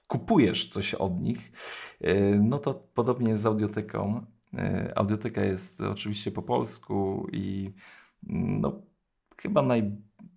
kupujesz 0.07 0.68
coś 0.68 0.94
od 0.94 1.20
nich, 1.20 1.53
e, 2.01 2.14
no 2.38 2.59
to 2.59 2.74
podobnie 2.74 3.36
z 3.36 3.46
audioteką. 3.46 4.26
E, 4.55 4.92
audioteka 4.96 5.44
jest 5.44 5.80
oczywiście 5.80 6.30
po 6.30 6.42
polsku 6.42 7.26
i 7.32 7.72
mm, 8.28 8.61
no, 8.61 8.82
chyba 9.42 9.62
naj, 9.62 9.90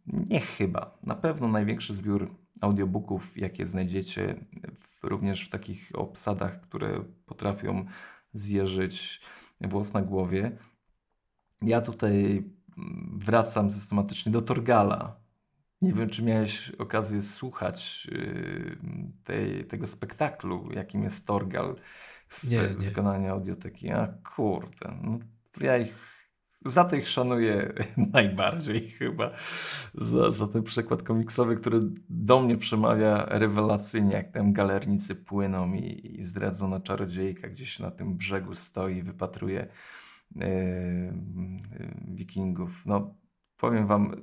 nie 0.07 0.39
chyba, 0.39 0.97
na 1.03 1.15
pewno 1.15 1.47
największy 1.47 1.95
zbiór 1.95 2.42
audiobooków, 2.63 3.37
jakie 3.37 3.65
znajdziecie 3.65 4.35
w, 4.79 5.03
również 5.03 5.47
w 5.47 5.49
takich 5.49 5.91
obsadach, 5.93 6.61
które 6.61 7.03
potrafią 7.25 7.85
zjeżyć 8.33 9.21
włos 9.61 9.93
na 9.93 10.01
głowie. 10.01 10.51
Ja 11.61 11.81
tutaj 11.81 12.43
mm, 12.77 13.19
wracam 13.19 13.71
systematycznie 13.71 14.31
do 14.31 14.41
Torgala. 14.41 15.23
Nie 15.81 15.93
wiem, 15.93 16.09
czy 16.09 16.23
miałeś 16.23 16.69
okazję 16.69 17.21
słuchać 17.21 18.07
yy, 18.11 18.77
tej, 19.23 19.65
tego 19.65 19.87
spektaklu, 19.87 20.69
jakim 20.71 21.03
jest 21.03 21.27
Torgal 21.27 21.75
w 22.27 22.43
nie, 22.43 22.57
nie. 22.57 22.67
wykonaniu 22.67 23.31
audioteki. 23.31 23.91
A 23.91 24.13
kurde, 24.35 24.97
no, 25.01 25.19
ja 25.61 25.77
ich 25.77 26.12
za 26.65 26.83
to 26.83 26.95
ich 26.95 27.09
szanuję 27.09 27.73
najbardziej 28.13 28.89
chyba. 28.89 29.31
Za, 29.93 30.31
za 30.31 30.47
ten 30.47 30.63
przykład 30.63 31.03
komiksowy, 31.03 31.55
który 31.55 31.79
do 32.09 32.41
mnie 32.41 32.57
przemawia 32.57 33.25
rewelacyjnie, 33.29 34.13
jak 34.13 34.31
tam 34.31 34.53
galernicy 34.53 35.15
płyną 35.15 35.73
i, 35.73 36.17
i 36.19 36.23
zdradzona 36.23 36.79
czarodziejka 36.79 37.47
gdzieś 37.47 37.79
na 37.79 37.91
tym 37.91 38.17
brzegu 38.17 38.55
stoi 38.55 38.97
i 38.97 39.03
wypatruje 39.03 39.67
yy, 40.35 40.45
wikingów. 42.07 42.85
No, 42.85 43.15
powiem 43.57 43.87
wam, 43.87 44.15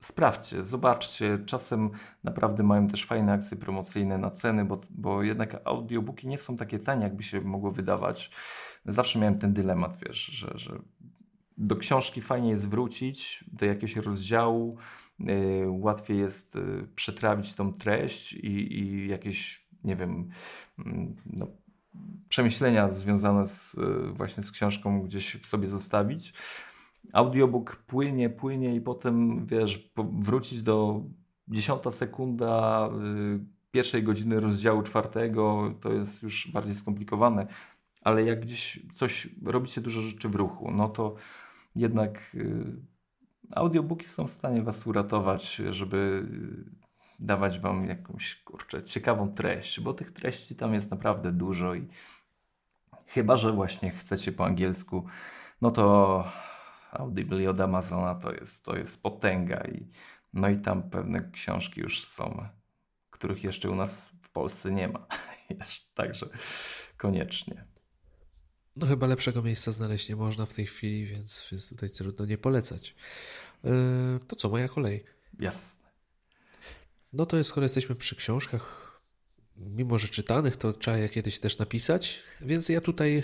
sprawdźcie, 0.00 0.62
zobaczcie. 0.62 1.38
Czasem 1.46 1.90
naprawdę 2.24 2.62
mają 2.62 2.88
też 2.88 3.04
fajne 3.04 3.32
akcje 3.32 3.56
promocyjne 3.56 4.18
na 4.18 4.30
ceny, 4.30 4.64
bo, 4.64 4.80
bo 4.90 5.22
jednak 5.22 5.56
audiobooki 5.64 6.28
nie 6.28 6.38
są 6.38 6.56
takie 6.56 6.78
tanie, 6.78 7.04
jakby 7.04 7.22
się 7.22 7.40
mogło 7.40 7.70
wydawać. 7.70 8.30
Zawsze 8.84 9.18
miałem 9.18 9.38
ten 9.38 9.52
dylemat, 9.52 9.96
wiesz, 10.06 10.24
że, 10.24 10.52
że 10.54 10.78
do 11.58 11.76
książki 11.76 12.20
fajnie 12.20 12.50
jest 12.50 12.68
wrócić, 12.68 13.44
do 13.52 13.66
jakiegoś 13.66 13.96
rozdziału, 13.96 14.76
yy, 15.18 15.66
łatwiej 15.68 16.18
jest 16.18 16.54
yy, 16.54 16.88
przetrawić 16.94 17.54
tą 17.54 17.72
treść 17.72 18.32
i, 18.32 18.78
i 18.78 19.08
jakieś, 19.08 19.66
nie 19.84 19.96
wiem, 19.96 20.28
yy, 20.78 20.84
no, 21.26 21.46
przemyślenia 22.28 22.90
związane 22.90 23.46
z, 23.46 23.74
y, 23.74 24.12
właśnie 24.12 24.42
z 24.42 24.52
książką 24.52 25.02
gdzieś 25.02 25.36
w 25.36 25.46
sobie 25.46 25.68
zostawić. 25.68 26.32
Audiobook 27.12 27.76
płynie, 27.76 28.30
płynie 28.30 28.74
i 28.74 28.80
potem, 28.80 29.46
wiesz, 29.46 29.92
wrócić 29.96 30.62
do 30.62 31.02
dziesiąta 31.48 31.90
sekunda 31.90 32.88
pierwszej 33.70 34.02
godziny 34.02 34.40
rozdziału 34.40 34.82
czwartego, 34.82 35.74
to 35.80 35.92
jest 35.92 36.22
już 36.22 36.50
bardziej 36.52 36.74
skomplikowane, 36.74 37.46
ale 38.00 38.24
jak 38.24 38.40
gdzieś 38.40 38.80
coś, 38.94 39.28
robicie 39.44 39.80
dużo 39.80 40.00
rzeczy 40.00 40.28
w 40.28 40.34
ruchu, 40.34 40.70
no 40.70 40.88
to 40.88 41.14
jednak 41.76 42.34
y, 42.34 42.76
audiobooki 43.54 44.08
są 44.08 44.26
w 44.26 44.30
stanie 44.30 44.62
Was 44.62 44.86
uratować, 44.86 45.54
żeby 45.70 46.26
dawać 47.20 47.60
Wam 47.60 47.86
jakąś 47.88 48.36
kurczę, 48.36 48.84
ciekawą 48.84 49.32
treść, 49.32 49.80
bo 49.80 49.94
tych 49.94 50.12
treści 50.12 50.56
tam 50.56 50.74
jest 50.74 50.90
naprawdę 50.90 51.32
dużo 51.32 51.74
i 51.74 51.88
chyba, 53.06 53.36
że 53.36 53.52
właśnie 53.52 53.90
chcecie 53.90 54.32
po 54.32 54.44
angielsku, 54.44 55.06
no 55.60 55.70
to 55.70 56.24
Audible 56.92 57.50
od 57.50 57.60
Amazona 57.60 58.14
to 58.14 58.32
jest, 58.32 58.64
to 58.64 58.76
jest 58.76 59.02
potęga 59.02 59.60
i 59.64 59.86
no 60.32 60.48
i 60.48 60.58
tam 60.58 60.90
pewne 60.90 61.30
książki 61.30 61.80
już 61.80 62.04
są, 62.04 62.48
których 63.10 63.44
jeszcze 63.44 63.70
u 63.70 63.74
nas 63.74 64.08
w 64.22 64.30
Polsce 64.30 64.72
nie 64.72 64.88
ma. 64.88 65.06
Także 65.94 66.26
koniecznie. 66.96 67.75
No 68.76 68.86
chyba 68.86 69.06
lepszego 69.06 69.42
miejsca 69.42 69.72
znaleźć 69.72 70.08
nie 70.08 70.16
można 70.16 70.46
w 70.46 70.54
tej 70.54 70.66
chwili, 70.66 71.06
więc, 71.06 71.48
więc 71.52 71.68
tutaj 71.68 71.90
trudno 71.90 72.26
nie 72.26 72.38
polecać. 72.38 72.94
Yy, 73.64 73.70
to 74.26 74.36
co, 74.36 74.48
moja 74.48 74.68
kolej? 74.68 75.04
Jasne. 75.38 75.86
No 77.12 77.26
to 77.26 77.36
jest, 77.36 77.50
skoro 77.50 77.64
jesteśmy 77.64 77.94
przy 77.94 78.16
książkach, 78.16 78.86
mimo 79.56 79.98
że 79.98 80.08
czytanych, 80.08 80.56
to 80.56 80.72
trzeba 80.72 80.96
je 80.96 81.08
kiedyś 81.08 81.40
też 81.40 81.58
napisać, 81.58 82.22
więc 82.40 82.68
ja 82.68 82.80
tutaj 82.80 83.18
e, 83.18 83.22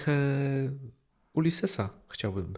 Ulyssesa 1.32 1.90
chciałbym 2.09 2.55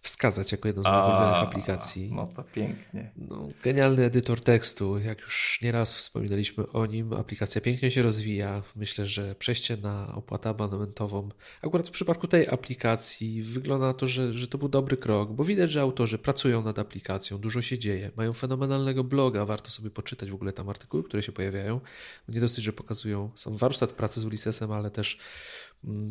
wskazać 0.00 0.52
jako 0.52 0.68
jedną 0.68 0.82
z 0.82 0.86
moich 0.86 1.08
ulubionych 1.08 1.36
aplikacji. 1.36 2.12
No 2.12 2.26
to 2.36 2.44
pięknie. 2.44 3.10
No, 3.16 3.48
genialny 3.62 4.04
edytor 4.04 4.40
tekstu, 4.40 4.98
jak 4.98 5.20
już 5.20 5.58
nieraz 5.62 5.94
wspominaliśmy 5.94 6.72
o 6.72 6.86
nim, 6.86 7.12
aplikacja 7.12 7.60
pięknie 7.60 7.90
się 7.90 8.02
rozwija. 8.02 8.62
Myślę, 8.76 9.06
że 9.06 9.34
przejście 9.34 9.76
na 9.76 10.14
opłatę 10.14 10.48
abonamentową, 10.48 11.28
akurat 11.62 11.88
w 11.88 11.90
przypadku 11.90 12.26
tej 12.26 12.48
aplikacji 12.48 13.42
wygląda 13.42 13.86
na 13.86 13.94
to, 13.94 14.06
że, 14.06 14.34
że 14.34 14.48
to 14.48 14.58
był 14.58 14.68
dobry 14.68 14.96
krok, 14.96 15.32
bo 15.32 15.44
widać, 15.44 15.70
że 15.70 15.80
autorzy 15.80 16.18
pracują 16.18 16.62
nad 16.62 16.78
aplikacją, 16.78 17.38
dużo 17.38 17.62
się 17.62 17.78
dzieje, 17.78 18.10
mają 18.16 18.32
fenomenalnego 18.32 19.04
bloga, 19.04 19.44
warto 19.44 19.70
sobie 19.70 19.90
poczytać 19.90 20.30
w 20.30 20.34
ogóle 20.34 20.52
tam 20.52 20.68
artykuły, 20.68 21.04
które 21.04 21.22
się 21.22 21.32
pojawiają. 21.32 21.80
Nie 22.28 22.40
dosyć, 22.40 22.64
że 22.64 22.72
pokazują 22.72 23.30
sam 23.34 23.56
warsztat 23.56 23.92
pracy 23.92 24.20
z 24.20 24.24
Ulyssesem, 24.24 24.72
ale 24.72 24.90
też 24.90 25.18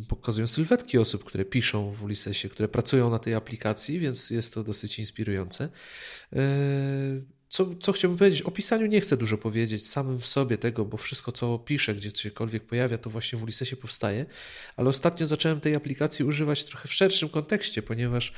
pokazują 0.10 0.48
sylwetki 0.48 0.98
osób, 0.98 1.24
które 1.24 1.46
piszą 1.46 1.92
w 1.92 2.04
Ulyssesie, 2.04 2.50
które 2.50 2.68
pracują 2.68 3.10
na 3.10 3.20
tej 3.20 3.34
aplikacji 3.34 4.00
więc 4.00 4.30
jest 4.30 4.54
to 4.54 4.64
dosyć 4.64 5.00
inspirujące. 5.00 5.70
Co, 7.50 7.76
co 7.82 7.92
chciałbym 7.92 8.18
powiedzieć? 8.18 8.42
O 8.42 8.52
pisaniu 8.52 8.86
nie 8.86 9.02
chcę 9.02 9.18
dużo 9.18 9.38
powiedzieć 9.38 9.90
samym 9.90 10.20
w 10.20 10.26
sobie 10.26 10.58
tego, 10.58 10.86
bo 10.86 10.98
wszystko, 10.98 11.32
co 11.32 11.60
piszę, 11.60 11.96
gdziekolwiek 11.96 12.64
pojawia, 12.64 12.98
to 12.98 13.10
właśnie 13.10 13.40
w 13.40 13.44
Ulyssesie 13.44 13.76
powstaje, 13.76 14.26
ale 14.78 14.90
ostatnio 14.90 15.28
zacząłem 15.28 15.60
tej 15.60 15.76
aplikacji 15.76 16.26
używać 16.26 16.66
trochę 16.66 16.88
w 16.88 16.94
szerszym 16.94 17.30
kontekście, 17.30 17.82
ponieważ 17.82 18.34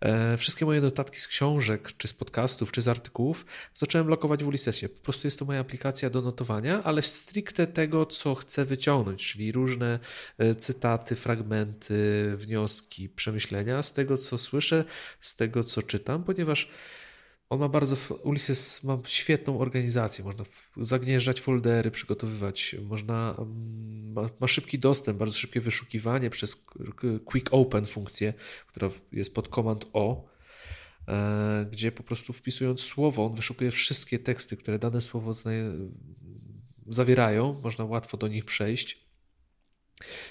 e, 0.00 0.36
wszystkie 0.36 0.64
moje 0.64 0.80
notatki 0.80 1.20
z 1.20 1.28
książek, 1.28 1.90
czy 1.96 2.08
z 2.08 2.12
podcastów, 2.12 2.72
czy 2.72 2.82
z 2.82 2.88
artykułów 2.88 3.46
zacząłem 3.74 4.08
lokować 4.08 4.44
w 4.44 4.48
Ulyssesie. 4.48 4.88
Po 4.88 5.00
prostu 5.00 5.26
jest 5.26 5.38
to 5.38 5.44
moja 5.44 5.60
aplikacja 5.60 6.10
do 6.10 6.22
notowania, 6.22 6.82
ale 6.82 7.02
stricte 7.02 7.66
tego, 7.66 8.06
co 8.06 8.34
chcę 8.34 8.64
wyciągnąć, 8.64 9.32
czyli 9.32 9.52
różne 9.52 9.98
e, 10.38 10.54
cytaty, 10.54 11.14
fragmenty, 11.14 12.32
wnioski, 12.36 13.08
przemyślenia 13.08 13.82
z 13.82 13.92
tego, 13.92 14.16
co 14.16 14.38
słyszę, 14.38 14.84
z 15.20 15.36
tego, 15.36 15.64
co 15.64 15.82
czytam, 15.82 16.24
ponieważ 16.24 16.68
on 17.50 17.58
ma 17.60 17.68
bardzo, 17.68 17.96
Ulysses 18.24 18.84
ma 18.84 18.98
świetną 19.06 19.58
organizację, 19.58 20.24
można 20.24 20.44
zagnieżdżać 20.76 21.40
foldery, 21.40 21.90
przygotowywać, 21.90 22.76
można, 22.82 23.34
mm, 23.38 24.12
ma, 24.12 24.30
ma, 24.40 24.48
szybki 24.48 24.78
dostęp, 24.78 25.18
bardzo 25.18 25.36
szybkie 25.36 25.60
wyszukiwanie 25.60 26.30
przez 26.30 26.66
Quick 27.24 27.48
Open 27.50 27.86
funkcję, 27.86 28.34
która 28.66 28.90
jest 29.12 29.34
pod 29.34 29.48
Command 29.48 29.86
O, 29.92 30.24
e, 31.08 31.66
gdzie 31.72 31.92
po 31.92 32.02
prostu 32.02 32.32
wpisując 32.32 32.80
słowo, 32.80 33.26
on 33.26 33.34
wyszukuje 33.34 33.70
wszystkie 33.70 34.18
teksty, 34.18 34.56
które 34.56 34.78
dane 34.78 35.00
słowo 35.00 35.32
zawierają, 36.86 37.60
można 37.62 37.84
łatwo 37.84 38.16
do 38.16 38.28
nich 38.28 38.44
przejść. 38.44 39.07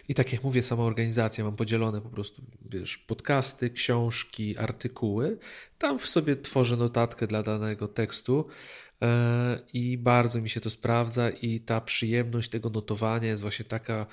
I 0.10 0.14
tak 0.14 0.34
jak 0.34 0.44
mówię, 0.44 0.64
sama 0.64 0.84
organizacja 0.84 1.44
mam 1.44 1.56
podzielone 1.56 2.02
po 2.02 2.10
prostu, 2.10 2.42
wiesz, 2.70 2.98
podcasty, 2.98 3.70
książki, 3.70 4.58
artykuły. 4.58 5.38
Tam 5.78 6.00
w 6.00 6.08
sobie 6.08 6.36
tworzę 6.36 6.78
notatkę 6.78 7.28
dla 7.28 7.44
danego 7.44 7.88
tekstu 7.88 8.48
e, 9.02 9.60
i 9.74 9.98
bardzo 9.98 10.42
mi 10.42 10.50
się 10.50 10.62
to 10.62 10.70
sprawdza 10.70 11.30
i 11.30 11.60
ta 11.60 11.82
przyjemność 11.82 12.50
tego 12.50 12.70
notowania 12.70 13.28
jest 13.28 13.42
właśnie 13.42 13.66
taka, 13.66 14.06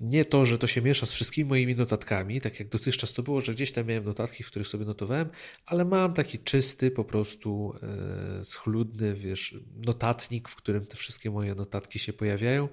nie 0.00 0.24
to, 0.24 0.46
że 0.46 0.58
to 0.58 0.66
się 0.66 0.82
miesza 0.82 1.06
z 1.06 1.12
wszystkimi 1.12 1.48
moimi 1.48 1.74
notatkami, 1.74 2.40
tak 2.40 2.58
jak 2.58 2.68
dotychczas 2.68 3.12
to 3.12 3.22
było, 3.22 3.40
że 3.40 3.52
gdzieś 3.52 3.72
tam 3.72 3.86
miałem 3.86 4.04
notatki, 4.04 4.44
w 4.44 4.46
których 4.46 4.68
sobie 4.68 4.84
notowałem, 4.84 5.28
ale 5.66 5.84
mam 5.84 6.14
taki 6.14 6.38
czysty, 6.38 6.90
po 6.90 7.04
prostu 7.04 7.74
e, 7.82 8.44
schludny, 8.44 9.14
wiesz, 9.14 9.56
notatnik, 9.86 10.48
w 10.48 10.56
którym 10.56 10.86
te 10.86 10.96
wszystkie 10.96 11.30
moje 11.30 11.54
notatki 11.54 11.98
się 11.98 12.12
pojawiają. 12.12 12.68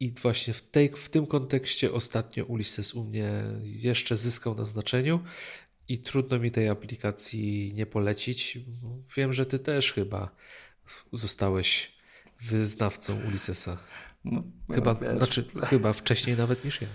I 0.00 0.12
właśnie 0.12 0.54
w, 0.54 0.62
tej, 0.62 0.88
w 0.88 1.08
tym 1.08 1.26
kontekście 1.26 1.92
ostatnio 1.92 2.44
Ulysses 2.44 2.94
u 2.94 3.04
mnie 3.04 3.44
jeszcze 3.62 4.16
zyskał 4.16 4.54
na 4.54 4.64
znaczeniu 4.64 5.20
i 5.88 5.98
trudno 5.98 6.38
mi 6.38 6.50
tej 6.50 6.68
aplikacji 6.68 7.72
nie 7.74 7.86
polecić. 7.86 8.58
Wiem, 9.16 9.32
że 9.32 9.46
ty 9.46 9.58
też 9.58 9.92
chyba 9.92 10.30
zostałeś 11.12 11.92
wyznawcą 12.40 13.20
Ulyssesa. 13.26 13.78
No, 14.24 14.42
chyba, 14.74 14.94
wiesz, 14.94 15.18
znaczy, 15.18 15.44
chyba 15.64 15.92
wcześniej 15.92 16.36
nawet 16.36 16.64
niż 16.64 16.80
ja. 16.82 16.88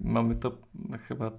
Mamy 0.00 0.36
to 0.36 0.58
chyba 1.08 1.32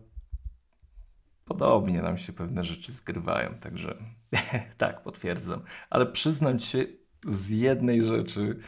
podobnie 1.46 2.02
nam 2.02 2.18
się 2.18 2.34
pewne 2.34 2.64
rzeczy 2.64 2.92
zgrywają, 2.92 3.54
także 3.60 3.98
tak, 4.78 5.04
potwierdzam. 5.04 5.62
Ale 5.90 6.06
przyznać 6.06 6.64
się 6.64 6.86
z 7.28 7.50
jednej 7.50 8.06
rzeczy, 8.06 8.60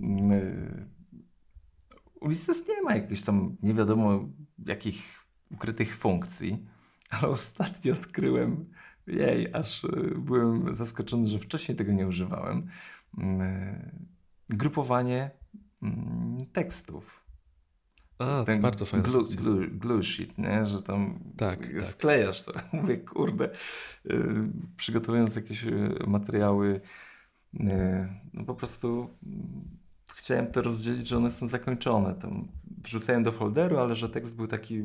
mm, 0.00 0.99
Ulysses 2.20 2.68
nie 2.68 2.82
ma 2.82 2.96
jakichś 2.96 3.22
tam 3.22 3.56
nie 3.62 3.74
wiadomo 3.74 4.28
jakich 4.66 5.26
ukrytych 5.50 5.96
funkcji, 5.96 6.66
ale 7.10 7.28
ostatnio 7.28 7.92
odkryłem 7.92 8.72
jej, 9.06 9.54
aż 9.54 9.84
y, 9.84 10.14
byłem 10.18 10.74
zaskoczony, 10.74 11.26
że 11.26 11.38
wcześniej 11.38 11.76
tego 11.76 11.92
nie 11.92 12.06
używałem. 12.06 12.68
Mm, 13.18 14.06
grupowanie 14.48 15.30
mm, 15.82 16.46
tekstów. 16.52 17.20
A, 18.18 18.44
Ten 18.44 18.60
bardzo 18.60 18.86
fajne. 18.86 19.08
Glue, 19.08 19.24
glue, 19.36 19.68
glue 19.68 20.02
sheet, 20.02 20.38
nie? 20.38 20.66
że 20.66 20.82
tam 20.82 21.18
tak, 21.36 21.66
tak. 21.66 21.84
sklejasz 21.84 22.42
to. 22.42 22.52
Mówię, 22.72 22.96
kurde, 22.98 23.50
y, 24.06 24.34
przygotowując 24.76 25.36
jakieś 25.36 25.64
y, 25.64 26.04
materiały, 26.06 26.80
no 28.32 28.44
po 28.46 28.54
prostu 28.54 29.10
chciałem 30.20 30.46
to 30.46 30.62
rozdzielić, 30.62 31.08
że 31.08 31.16
one 31.16 31.30
są 31.30 31.46
zakończone. 31.46 32.14
Tam 32.14 32.48
wrzucałem 32.84 33.22
do 33.22 33.32
folderu, 33.32 33.78
ale 33.78 33.94
że 33.94 34.08
tekst 34.08 34.36
był 34.36 34.46
taki 34.46 34.74
y, 34.76 34.84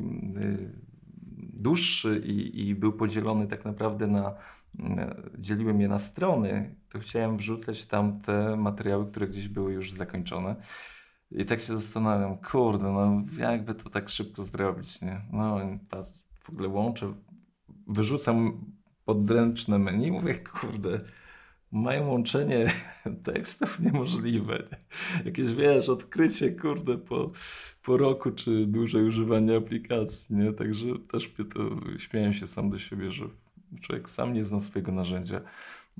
dłuższy 1.52 2.22
i, 2.26 2.68
i, 2.68 2.74
był 2.74 2.92
podzielony 2.92 3.46
tak 3.46 3.64
naprawdę 3.64 4.06
na. 4.06 4.30
Y, 4.30 4.82
dzieliłem 5.38 5.80
je 5.80 5.88
na 5.88 5.98
strony, 5.98 6.74
to 6.88 6.98
chciałem 6.98 7.36
wrzucać 7.36 7.86
tam 7.86 8.20
te 8.20 8.56
materiały, 8.56 9.06
które 9.06 9.28
gdzieś 9.28 9.48
były 9.48 9.72
już 9.72 9.92
zakończone. 9.92 10.56
I 11.30 11.44
tak 11.44 11.60
się 11.60 11.76
zastanawiam, 11.76 12.36
kurde, 12.38 12.84
no 12.84 13.22
jakby 13.38 13.74
to 13.74 13.90
tak 13.90 14.08
szybko 14.08 14.42
zrobić, 14.42 15.02
nie? 15.02 15.20
No, 15.32 15.58
ta, 15.88 16.04
w 16.42 16.50
ogóle 16.50 16.68
łączę, 16.68 17.12
wyrzucam 17.86 18.64
podręczne 19.04 19.78
menu, 19.78 20.10
mówię, 20.10 20.34
kurde, 20.34 21.00
mają 21.72 22.08
łączenie 22.08 22.72
tekstów 23.24 23.80
niemożliwe. 23.80 24.68
Jakieś, 25.24 25.54
wiesz, 25.54 25.88
odkrycie, 25.88 26.52
kurde, 26.52 26.98
po, 26.98 27.30
po 27.82 27.96
roku 27.96 28.30
czy 28.30 28.66
dłużej 28.66 29.04
używania 29.04 29.56
aplikacji, 29.56 30.36
nie? 30.36 30.52
Także 30.52 30.86
też 31.12 31.34
to, 31.54 31.98
śmieję 31.98 32.34
się 32.34 32.46
sam 32.46 32.70
do 32.70 32.78
siebie, 32.78 33.12
że 33.12 33.24
człowiek 33.80 34.10
sam 34.10 34.32
nie 34.32 34.44
zna 34.44 34.60
swojego 34.60 34.92
narzędzia, 34.92 35.40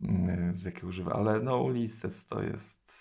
mm, 0.03 0.57
z 0.57 0.65
jakiego 0.65 0.89
używa, 0.89 1.13
ale 1.13 1.41
no 1.41 1.63
Ulysses 1.63 2.27
to 2.27 2.43
jest, 2.43 2.93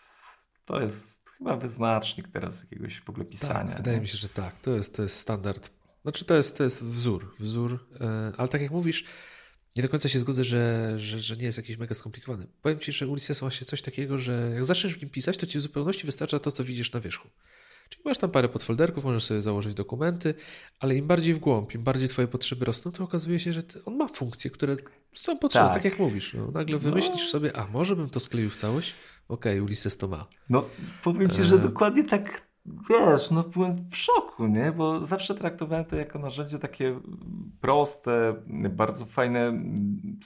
to 0.66 0.82
jest 0.82 1.30
chyba 1.30 1.58
wyznacznik 1.58 2.28
teraz 2.28 2.62
jakiegoś 2.62 3.02
w 3.02 3.10
ogóle 3.10 3.26
pisania. 3.26 3.68
Tak, 3.68 3.78
wydaje 3.78 4.02
mi 4.02 4.08
się, 4.08 4.18
że 4.18 4.30
tak. 4.30 4.60
To 4.62 4.72
jest, 4.72 4.96
to 4.96 5.04
jest 5.04 5.18
standard. 5.18 5.72
Znaczy 6.02 6.26
to 6.26 6.36
jest, 6.36 6.58
to 6.58 6.64
jest 6.64 6.84
wzór, 6.84 7.36
wzór, 7.40 7.88
e, 8.02 8.32
ale 8.38 8.48
tak 8.48 8.62
jak 8.62 8.72
mówisz, 8.72 9.06
nie 9.76 9.84
do 9.84 9.90
końca 9.90 10.10
się 10.10 10.20
zgodzę, 10.20 10.44
że, 10.44 10.94
że, 10.98 11.20
że, 11.20 11.36
nie 11.36 11.44
jest 11.44 11.58
jakiś 11.58 11.78
mega 11.78 11.96
skomplikowany. 11.96 12.48
Powiem 12.62 12.80
Ci, 12.80 12.92
że 12.92 13.08
Ulysses 13.08 13.42
ma 13.42 13.52
się 13.52 13.66
coś 13.66 13.82
takiego, 13.82 14.18
że 14.18 14.52
jak 14.54 14.66
zaczniesz 14.66 14.96
w 14.96 15.02
nim 15.02 15.10
pisać, 15.10 15.38
to 15.38 15.48
Ci 15.48 15.58
w 15.58 15.62
zupełności 15.62 16.06
wystarcza 16.06 16.40
to, 16.40 16.52
co 16.52 16.64
widzisz 16.64 16.94
na 16.94 17.00
wierzchu. 17.00 17.30
Czyli 17.90 18.02
masz 18.06 18.18
tam 18.18 18.32
parę 18.32 18.50
podfolderków, 18.50 19.04
możesz 19.04 19.24
sobie 19.24 19.42
założyć 19.42 19.74
dokumenty, 19.74 20.34
ale 20.80 20.96
im 20.96 21.08
bardziej 21.08 21.34
w 21.34 21.40
głąb, 21.40 21.76
im 21.76 21.84
bardziej 21.84 22.10
Twoje 22.10 22.28
potrzeby 22.28 22.66
rosną, 22.66 22.92
to 22.92 23.04
okazuje 23.04 23.40
się, 23.40 23.54
że 23.54 23.64
on 23.86 23.96
ma 23.96 24.08
funkcje, 24.08 24.52
które 24.52 24.78
są 25.14 25.38
potrzebne, 25.38 25.68
tak, 25.68 25.84
tak 25.84 25.86
jak 25.92 26.00
mówisz. 26.00 26.34
No, 26.34 26.52
nagle 26.52 26.78
wymyślisz 26.78 27.24
no. 27.24 27.30
sobie, 27.30 27.58
a 27.58 27.68
może 27.68 27.96
bym 27.96 28.10
to 28.10 28.20
skleił 28.20 28.50
w 28.50 28.56
całość? 28.56 28.94
Okej, 29.28 29.54
okay, 29.54 29.64
Ulysses 29.64 29.98
to 29.98 30.08
ma. 30.08 30.28
No, 30.50 30.66
powiem 31.04 31.30
Ci, 31.30 31.44
że 31.44 31.56
e... 31.56 31.60
dokładnie 31.60 32.04
tak 32.04 32.42
wiesz, 32.66 33.32
no 33.32 33.44
byłem 33.44 33.76
w 33.92 33.98
szoku, 33.98 34.48
nie? 34.48 34.72
Bo 34.72 35.04
zawsze 35.04 35.36
traktowałem 35.36 35.86
to 35.86 35.96
jako 35.96 36.20
narzędzie 36.20 36.60
takie 36.60 37.00
proste, 37.62 38.36
bardzo 38.70 39.06
fajne, 39.06 39.64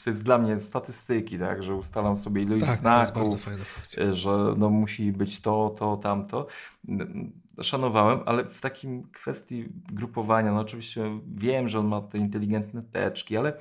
to 0.03 0.09
jest 0.09 0.23
dla 0.23 0.37
mnie 0.37 0.59
statystyki, 0.59 1.39
tak? 1.39 1.63
Że 1.63 1.75
ustalam 1.75 2.17
sobie 2.17 2.41
ilość 2.41 2.65
tak, 2.65 2.77
znaków, 2.79 3.33
że 4.11 4.53
no 4.57 4.69
musi 4.69 5.11
być 5.11 5.41
to, 5.41 5.75
to, 5.79 5.97
tamto. 5.97 6.47
Szanowałem, 7.61 8.19
ale 8.25 8.45
w 8.45 8.61
takim 8.61 9.03
kwestii 9.03 9.69
grupowania, 9.93 10.51
no 10.51 10.59
oczywiście 10.59 11.19
wiem, 11.27 11.69
że 11.69 11.79
on 11.79 11.87
ma 11.87 12.01
te 12.01 12.17
inteligentne 12.17 12.83
teczki, 12.83 13.37
ale 13.37 13.53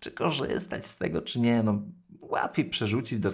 czy 0.00 0.10
korzystać 0.10 0.86
z 0.86 0.96
tego, 0.96 1.22
czy 1.22 1.40
nie, 1.40 1.62
no 1.62 1.82
łatwiej 2.20 2.64
przerzucić 2.64 3.18
do 3.18 3.30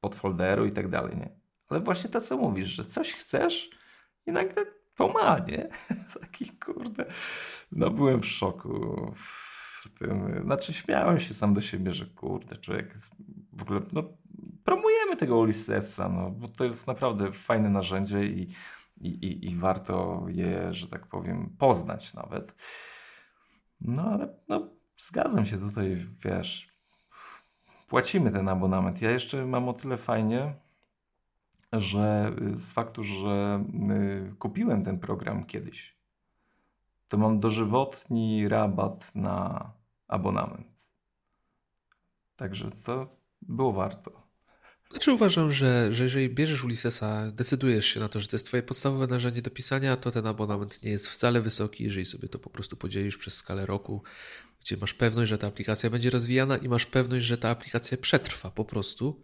podfolderu 0.00 0.66
i 0.66 0.72
tak 0.72 0.88
dalej, 0.88 1.16
nie? 1.16 1.41
Ale 1.72 1.80
właśnie 1.80 2.10
to, 2.10 2.20
co 2.20 2.36
mówisz, 2.36 2.68
że 2.68 2.84
coś 2.84 3.12
chcesz 3.12 3.70
i 4.26 4.32
nagle 4.32 4.66
ma, 5.14 5.38
nie? 5.38 5.68
Taki 6.20 6.48
kurde. 6.48 7.04
No 7.72 7.90
byłem 7.90 8.20
w 8.22 8.26
szoku. 8.26 9.12
W 9.16 9.98
tym. 9.98 10.42
Znaczy 10.44 10.72
śmiałem 10.72 11.20
się 11.20 11.34
sam 11.34 11.54
do 11.54 11.60
siebie, 11.60 11.92
że 11.92 12.06
kurde, 12.06 12.56
człowiek 12.56 12.98
w 13.52 13.62
ogóle, 13.62 13.80
no 13.92 14.02
promujemy 14.64 15.16
tego 15.16 15.38
Ulyssesa, 15.38 16.08
no, 16.08 16.30
bo 16.30 16.48
to 16.48 16.64
jest 16.64 16.86
naprawdę 16.86 17.32
fajne 17.32 17.70
narzędzie 17.70 18.24
i, 18.24 18.54
i, 19.00 19.08
i, 19.08 19.50
i 19.50 19.56
warto 19.56 20.26
je, 20.28 20.74
że 20.74 20.88
tak 20.88 21.06
powiem, 21.06 21.56
poznać 21.58 22.14
nawet. 22.14 22.54
No 23.80 24.02
ale 24.02 24.28
no, 24.48 24.68
zgadzam 24.96 25.46
się 25.46 25.58
tutaj, 25.58 26.06
wiesz, 26.24 26.68
płacimy 27.88 28.30
ten 28.30 28.48
abonament. 28.48 29.02
Ja 29.02 29.10
jeszcze 29.10 29.46
mam 29.46 29.68
o 29.68 29.72
tyle 29.72 29.96
fajnie, 29.96 30.54
że 31.72 32.32
y, 32.54 32.56
z 32.56 32.72
faktu, 32.72 33.02
że 33.02 33.64
y, 34.30 34.34
kupiłem 34.38 34.84
ten 34.84 34.98
program 34.98 35.44
kiedyś, 35.46 35.96
to 37.08 37.18
mam 37.18 37.38
dożywotni 37.38 38.48
rabat 38.48 39.14
na 39.14 39.70
abonament. 40.08 40.66
Także 42.36 42.70
to 42.84 43.16
było 43.42 43.72
warto. 43.72 44.22
Znaczy 44.90 45.12
uważam, 45.12 45.52
że, 45.52 45.92
że 45.92 46.04
jeżeli 46.04 46.30
bierzesz 46.30 46.64
Ulyssesa, 46.64 47.32
decydujesz 47.32 47.86
się 47.86 48.00
na 48.00 48.08
to, 48.08 48.20
że 48.20 48.28
to 48.28 48.36
jest 48.36 48.46
twoje 48.46 48.62
podstawowe 48.62 49.06
narzędzie 49.06 49.42
do 49.42 49.50
pisania, 49.50 49.96
to 49.96 50.10
ten 50.10 50.26
abonament 50.26 50.82
nie 50.82 50.90
jest 50.90 51.08
wcale 51.08 51.40
wysoki, 51.40 51.84
jeżeli 51.84 52.06
sobie 52.06 52.28
to 52.28 52.38
po 52.38 52.50
prostu 52.50 52.76
podzielisz 52.76 53.16
przez 53.16 53.34
skalę 53.34 53.66
roku, 53.66 54.02
gdzie 54.60 54.76
masz 54.76 54.94
pewność, 54.94 55.28
że 55.28 55.38
ta 55.38 55.46
aplikacja 55.46 55.90
będzie 55.90 56.10
rozwijana 56.10 56.56
i 56.56 56.68
masz 56.68 56.86
pewność, 56.86 57.24
że 57.24 57.38
ta 57.38 57.50
aplikacja 57.50 57.98
przetrwa 57.98 58.50
po 58.50 58.64
prostu 58.64 59.22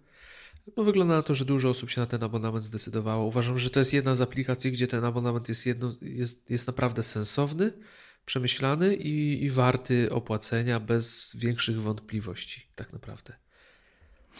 no 0.76 0.84
wygląda 0.84 1.14
na 1.14 1.22
to, 1.22 1.34
że 1.34 1.44
dużo 1.44 1.70
osób 1.70 1.90
się 1.90 2.00
na 2.00 2.06
ten 2.06 2.22
abonament 2.22 2.64
zdecydowało. 2.64 3.26
Uważam, 3.26 3.58
że 3.58 3.70
to 3.70 3.78
jest 3.78 3.92
jedna 3.92 4.14
z 4.14 4.20
aplikacji, 4.20 4.72
gdzie 4.72 4.86
ten 4.86 5.04
abonament 5.04 5.48
jest, 5.48 5.66
jedno, 5.66 5.94
jest, 6.02 6.50
jest 6.50 6.66
naprawdę 6.66 7.02
sensowny, 7.02 7.72
przemyślany 8.24 8.96
i, 8.96 9.44
i 9.44 9.50
warty 9.50 10.10
opłacenia 10.12 10.80
bez 10.80 11.36
większych 11.36 11.82
wątpliwości, 11.82 12.66
tak 12.74 12.92
naprawdę. 12.92 13.36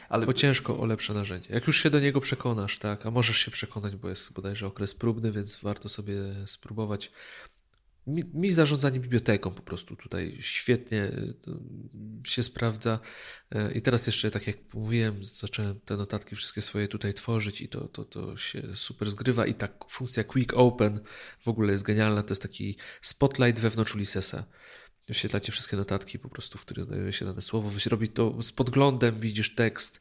Ale... 0.09 0.27
Bo 0.27 0.33
ciężko 0.33 0.79
o 0.79 0.87
lepsze 0.87 1.15
narzędzie. 1.15 1.55
Jak 1.55 1.67
już 1.67 1.83
się 1.83 1.91
do 1.91 2.01
niego 2.01 2.21
przekonasz, 2.21 2.79
tak, 2.79 3.07
a 3.07 3.11
możesz 3.11 3.39
się 3.39 3.51
przekonać, 3.51 3.97
bo 3.97 4.09
jest 4.09 4.33
bodajże 4.33 4.67
okres 4.67 4.95
próbny, 4.95 5.33
więc 5.33 5.57
warto 5.63 5.89
sobie 5.89 6.15
spróbować 6.47 7.11
mi, 8.09 8.23
mi 8.35 8.53
zarządzanie 8.53 9.01
biblioteką 9.01 9.51
po 9.51 9.63
prostu 9.63 9.97
tutaj 9.97 10.37
świetnie 10.41 11.03
e, 11.03 11.35
się 12.25 12.43
sprawdza. 12.43 13.01
E, 13.51 13.73
I 13.73 13.83
teraz 13.83 14.07
jeszcze, 14.07 14.31
tak 14.31 14.47
jak 14.47 14.57
mówiłem, 14.75 15.25
zacząłem 15.25 15.81
te 15.81 15.97
notatki 15.97 16.37
wszystkie 16.37 16.63
swoje 16.63 16.89
tutaj 16.89 17.15
tworzyć 17.15 17.61
i 17.61 17.69
to, 17.69 17.89
to, 17.89 18.05
to 18.05 18.37
się 18.37 18.63
super 18.75 19.11
zgrywa. 19.11 19.47
I 19.47 19.55
ta 19.55 19.69
funkcja 19.89 20.25
Quick 20.25 20.53
Open 20.55 21.01
w 21.45 21.49
ogóle 21.49 21.73
jest 21.73 21.85
genialna. 21.85 22.23
To 22.23 22.31
jest 22.31 22.43
taki 22.43 22.77
spotlight 23.03 23.61
wewnątrz 23.61 23.95
Ulyssesa. 23.95 24.45
Wyświetlacie 25.09 25.53
wszystkie 25.53 25.77
notatki 25.77 26.19
po 26.19 26.29
prostu, 26.29 26.59
w 26.59 26.61
których 26.61 26.85
znajduje 26.85 27.13
się 27.13 27.25
dane 27.25 27.43
słowo. 27.43 27.71
Robi 27.87 28.09
to 28.09 28.43
z 28.43 28.53
podglądem, 28.53 29.21
widzisz 29.21 29.55
tekst, 29.55 30.01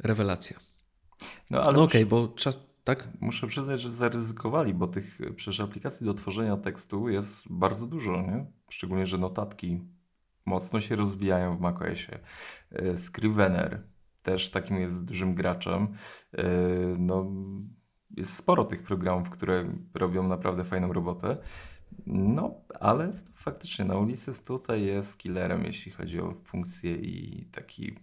rewelacja. 0.00 0.60
No, 1.50 1.60
ale 1.60 1.76
no 1.76 1.82
okej, 1.82 2.02
okay, 2.02 2.10
bo 2.10 2.28
czas 2.28 2.58
tak? 2.84 3.08
Muszę 3.20 3.46
przyznać, 3.46 3.80
że 3.80 3.92
zaryzykowali, 3.92 4.74
bo 4.74 4.86
tych 4.86 5.18
przecież 5.36 5.60
aplikacji 5.60 6.06
do 6.06 6.14
tworzenia 6.14 6.56
tekstu 6.56 7.08
jest 7.08 7.52
bardzo 7.52 7.86
dużo, 7.86 8.22
nie? 8.22 8.46
Szczególnie, 8.68 9.06
że 9.06 9.18
notatki 9.18 9.80
mocno 10.46 10.80
się 10.80 10.96
rozwijają 10.96 11.56
w 11.56 11.60
macOSie. 11.60 12.18
E, 12.70 12.96
Scrivener 12.96 13.82
też 14.22 14.50
takim 14.50 14.80
jest 14.80 15.04
dużym 15.04 15.34
graczem. 15.34 15.88
E, 16.32 16.44
no, 16.98 17.32
jest 18.10 18.36
sporo 18.36 18.64
tych 18.64 18.82
programów, 18.82 19.30
które 19.30 19.64
robią 19.94 20.28
naprawdę 20.28 20.64
fajną 20.64 20.92
robotę. 20.92 21.36
No, 22.06 22.54
ale 22.80 23.12
faktycznie 23.34 23.84
na 23.84 23.96
Ulysses 23.98 24.44
tutaj 24.44 24.82
jest 24.82 25.18
killerem, 25.18 25.64
jeśli 25.64 25.92
chodzi 25.92 26.20
o 26.20 26.34
funkcje 26.44 26.96
i 26.96 27.44
taki 27.52 27.98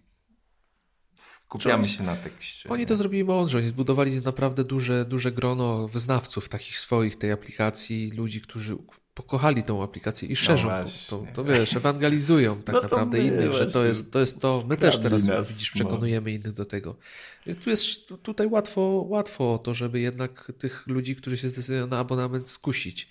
skupiamy 1.22 1.86
się 1.86 2.04
na 2.04 2.16
tekście. 2.16 2.70
Oni 2.70 2.86
to 2.86 2.96
zrobili 2.96 3.24
mądrze, 3.24 3.58
oni 3.58 3.68
zbudowali 3.68 4.22
naprawdę 4.22 4.64
duże, 4.64 5.06
duże 5.06 5.32
grono 5.32 5.88
wyznawców 5.88 6.50
takich 6.50 6.80
swoich 6.80 7.16
tej 7.16 7.32
aplikacji, 7.32 8.12
ludzi, 8.12 8.42
którzy 8.42 8.78
pokochali 9.14 9.64
tą 9.64 9.84
aplikację 9.84 10.30
i 10.30 10.36
szerzą 10.36 10.70
no 10.70 10.86
to, 11.10 11.26
to, 11.34 11.44
wiesz, 11.44 11.76
ewangelizują 11.76 12.62
tak 12.62 12.76
no 12.76 12.82
naprawdę 12.82 13.20
innych, 13.20 13.54
że 13.54 13.72
to 13.72 13.86
jest 13.86 14.12
to, 14.12 14.20
jest 14.20 14.42
to. 14.42 14.64
my 14.68 14.78
też 14.78 14.98
teraz 15.00 15.26
nas, 15.26 15.50
widzisz, 15.50 15.76
no. 15.76 15.76
przekonujemy 15.76 16.32
no. 16.32 16.38
innych 16.38 16.54
do 16.54 16.66
tego. 16.66 16.98
Więc 17.46 17.60
tu 17.60 17.70
jest 17.70 18.14
tutaj 18.22 18.48
łatwo, 18.48 18.82
łatwo 19.08 19.58
to, 19.58 19.74
żeby 19.74 20.00
jednak 20.00 20.52
tych 20.58 20.88
ludzi, 20.88 21.16
którzy 21.16 21.38
się 21.38 21.50
zdecydują 21.50 21.88
na 21.88 22.00
abonament 22.00 22.50
skusić. 22.50 23.10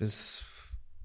Więc 0.00 0.44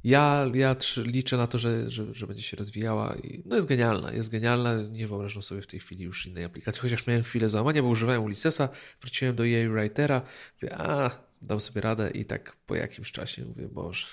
ja, 0.03 0.45
ja 0.53 0.75
liczę 0.97 1.37
na 1.37 1.47
to, 1.47 1.59
że, 1.59 1.91
że, 1.91 2.13
że, 2.13 2.27
będzie 2.27 2.43
się 2.43 2.57
rozwijała 2.57 3.15
i 3.15 3.43
no 3.45 3.55
jest 3.55 3.67
genialna, 3.67 4.11
jest 4.11 4.29
genialna. 4.29 4.81
Nie 4.81 5.07
wyobrażam 5.07 5.43
sobie 5.43 5.61
w 5.61 5.67
tej 5.67 5.79
chwili 5.79 6.03
już 6.03 6.25
innej 6.25 6.43
aplikacji, 6.43 6.81
chociaż 6.81 7.07
miałem 7.07 7.23
chwilę 7.23 7.49
załamania, 7.49 7.81
bo 7.81 7.87
używałem 7.87 8.23
Ulyssesa, 8.23 8.69
wróciłem 9.01 9.35
do 9.35 9.47
EA 9.47 9.69
Writera, 9.69 10.21
mówię, 10.61 10.75
a 10.77 11.11
dam 11.41 11.61
sobie 11.61 11.81
radę 11.81 12.11
i 12.11 12.25
tak 12.25 12.55
po 12.65 12.75
jakimś 12.75 13.11
czasie 13.11 13.45
mówię, 13.45 13.67
Boże, 13.67 14.07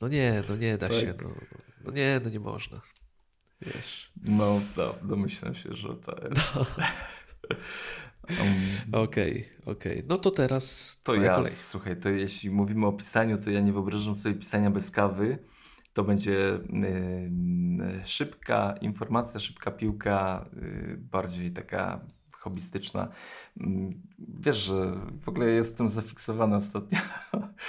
no 0.00 0.08
nie, 0.08 0.42
no 0.48 0.56
nie 0.56 0.78
da 0.78 0.88
tak. 0.88 0.98
się, 0.98 1.14
no, 1.22 1.30
no 1.84 1.90
nie, 1.90 2.20
no 2.24 2.30
nie 2.30 2.40
można. 2.40 2.80
Wiesz. 3.60 4.12
No, 4.22 4.60
to, 4.74 4.98
domyślam 5.02 5.54
się, 5.54 5.76
że 5.76 5.88
to 5.88 6.28
jest. 6.28 6.54
No. 6.54 6.66
Um, 8.30 9.02
okej, 9.02 9.30
okay, 9.30 9.72
okej. 9.74 9.92
Okay. 9.92 10.04
No 10.08 10.16
to 10.16 10.30
teraz. 10.30 10.96
To 11.02 11.14
ja, 11.14 11.34
kolej. 11.34 11.52
słuchaj, 11.52 11.96
to 11.96 12.08
jeśli 12.08 12.50
mówimy 12.50 12.86
o 12.86 12.92
pisaniu, 12.92 13.38
to 13.38 13.50
ja 13.50 13.60
nie 13.60 13.72
wyobrażam 13.72 14.16
sobie 14.16 14.34
pisania 14.34 14.70
bez 14.70 14.90
kawy. 14.90 15.38
To 15.92 16.04
będzie 16.04 16.58
yy, 16.70 18.02
szybka 18.04 18.74
informacja, 18.80 19.40
szybka 19.40 19.70
piłka, 19.70 20.48
yy, 20.62 20.96
bardziej 20.96 21.52
taka 21.52 22.00
hobbystyczna. 22.32 23.08
Yy, 23.56 23.66
wiesz, 24.18 24.64
że 24.64 24.92
w 25.22 25.28
ogóle 25.28 25.50
jestem 25.50 25.88
zafiksowany 25.88 26.56
ostatnio 26.56 26.98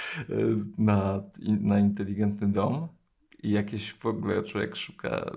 na, 0.78 1.22
na 1.60 1.78
inteligentny 1.78 2.48
dom 2.48 2.88
i 3.42 3.50
jakieś 3.50 3.92
w 3.92 4.06
ogóle 4.06 4.42
człowiek 4.42 4.76
szuka 4.76 5.30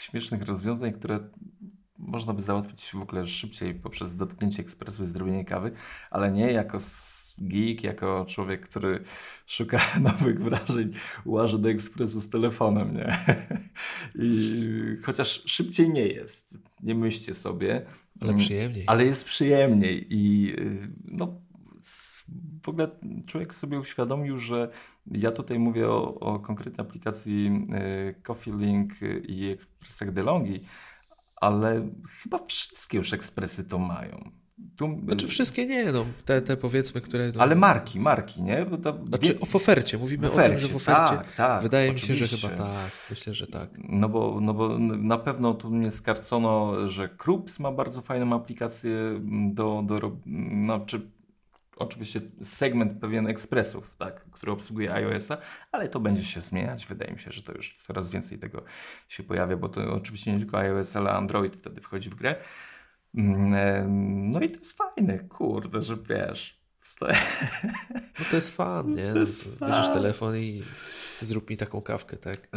śmiesznych 0.00 0.42
rozwiązań, 0.42 0.92
które 0.92 1.20
można 1.98 2.34
by 2.34 2.42
załatwić 2.42 2.90
w 2.94 3.02
ogóle 3.02 3.26
szybciej 3.26 3.74
poprzez 3.74 4.16
dotknięcie 4.16 4.62
ekspresu 4.62 5.04
i 5.04 5.06
zrobienie 5.06 5.44
kawy, 5.44 5.72
ale 6.10 6.32
nie 6.32 6.52
jako 6.52 6.78
geek, 7.38 7.84
jako 7.84 8.24
człowiek, 8.28 8.68
który 8.68 9.04
szuka 9.46 9.80
nowych 10.00 10.42
wrażeń, 10.42 10.92
łaże 11.24 11.58
do 11.58 11.70
ekspresu 11.70 12.20
z 12.20 12.30
telefonem, 12.30 12.96
nie? 12.96 13.18
I 14.24 14.62
chociaż 15.02 15.42
szybciej 15.46 15.90
nie 15.90 16.06
jest, 16.06 16.58
nie 16.82 16.94
myślcie 16.94 17.34
sobie. 17.34 17.86
Ale 18.20 18.34
przyjemniej. 18.34 18.84
Ale 18.86 19.04
jest 19.04 19.24
przyjemniej 19.24 20.06
i 20.10 20.54
no 21.04 21.40
w 22.62 22.68
ogóle 22.68 22.88
człowiek 23.26 23.54
sobie 23.54 23.80
uświadomił, 23.80 24.38
że 24.38 24.70
ja 25.06 25.32
tutaj 25.32 25.58
mówię 25.58 25.88
o, 25.88 26.20
o 26.20 26.38
konkretnej 26.38 26.86
aplikacji 26.86 27.64
y, 28.10 28.22
Coffee 28.22 28.52
Link 28.52 28.92
i 29.28 29.48
Expressach 29.48 30.12
DeLonghi, 30.12 30.60
ale 31.40 31.88
chyba 32.22 32.38
wszystkie 32.46 32.98
już 32.98 33.12
ekspresy 33.12 33.64
to 33.64 33.78
mają. 33.78 34.30
Tu... 34.76 35.00
Znaczy 35.04 35.26
wszystkie 35.26 35.66
nie, 35.66 35.92
no, 35.92 36.04
te, 36.24 36.42
te 36.42 36.56
powiedzmy, 36.56 37.00
które... 37.00 37.32
No... 37.34 37.40
Ale 37.42 37.54
marki, 37.54 38.00
marki, 38.00 38.42
nie? 38.42 38.66
Bo 38.66 38.78
to... 38.78 38.98
Znaczy 39.08 39.34
w 39.46 39.56
ofercie, 39.56 39.98
mówimy 39.98 40.28
w 40.28 40.32
ofercie, 40.32 40.56
o 40.56 40.58
tym, 40.58 40.68
że 40.68 40.68
w 40.68 40.76
ofercie. 40.76 41.16
Tak, 41.16 41.34
tak, 41.36 41.62
Wydaje 41.62 41.90
oczywiście. 41.90 42.12
mi 42.12 42.18
się, 42.18 42.26
że 42.26 42.36
chyba 42.36 42.56
tak, 42.56 42.90
myślę, 43.10 43.34
że 43.34 43.46
tak. 43.46 43.70
No 43.88 44.08
bo, 44.08 44.38
no 44.40 44.54
bo 44.54 44.78
na 44.78 45.18
pewno 45.18 45.54
tu 45.54 45.70
mnie 45.70 45.90
skarcono, 45.90 46.88
że 46.88 47.08
Krups 47.08 47.60
ma 47.60 47.72
bardzo 47.72 48.02
fajną 48.02 48.36
aplikację 48.36 49.20
do, 49.52 49.82
do 49.86 50.16
no, 50.26 50.80
czy 50.80 51.00
oczywiście 51.78 52.20
segment 52.42 53.00
pewien 53.00 53.26
ekspresów, 53.26 53.96
tak, 53.98 54.24
który 54.30 54.52
obsługuje 54.52 54.94
iOS-a, 54.94 55.38
ale 55.72 55.88
to 55.88 56.00
będzie 56.00 56.24
się 56.24 56.40
zmieniać. 56.40 56.86
Wydaje 56.86 57.12
mi 57.12 57.18
się, 57.18 57.32
że 57.32 57.42
to 57.42 57.52
już 57.52 57.74
coraz 57.74 58.10
więcej 58.10 58.38
tego 58.38 58.62
się 59.08 59.22
pojawia, 59.22 59.56
bo 59.56 59.68
to 59.68 59.94
oczywiście 59.94 60.32
nie 60.32 60.38
tylko 60.38 60.58
iOS, 60.58 60.96
ale 60.96 61.10
Android 61.10 61.56
wtedy 61.56 61.80
wchodzi 61.80 62.10
w 62.10 62.14
grę. 62.14 62.36
Mm, 63.14 64.30
no 64.30 64.40
i 64.40 64.50
to 64.50 64.58
jest 64.58 64.72
fajne, 64.72 65.18
kurde, 65.18 65.82
że 65.82 65.96
wiesz. 65.96 66.58
No 68.18 68.24
to 68.30 68.36
jest 68.36 68.56
fan, 68.56 68.90
nie? 68.96 69.12
Bierzesz 69.60 69.88
telefon 69.92 70.36
i 70.36 70.62
zrób 71.20 71.50
mi 71.50 71.56
taką 71.56 71.80
kawkę, 71.80 72.16
tak? 72.16 72.48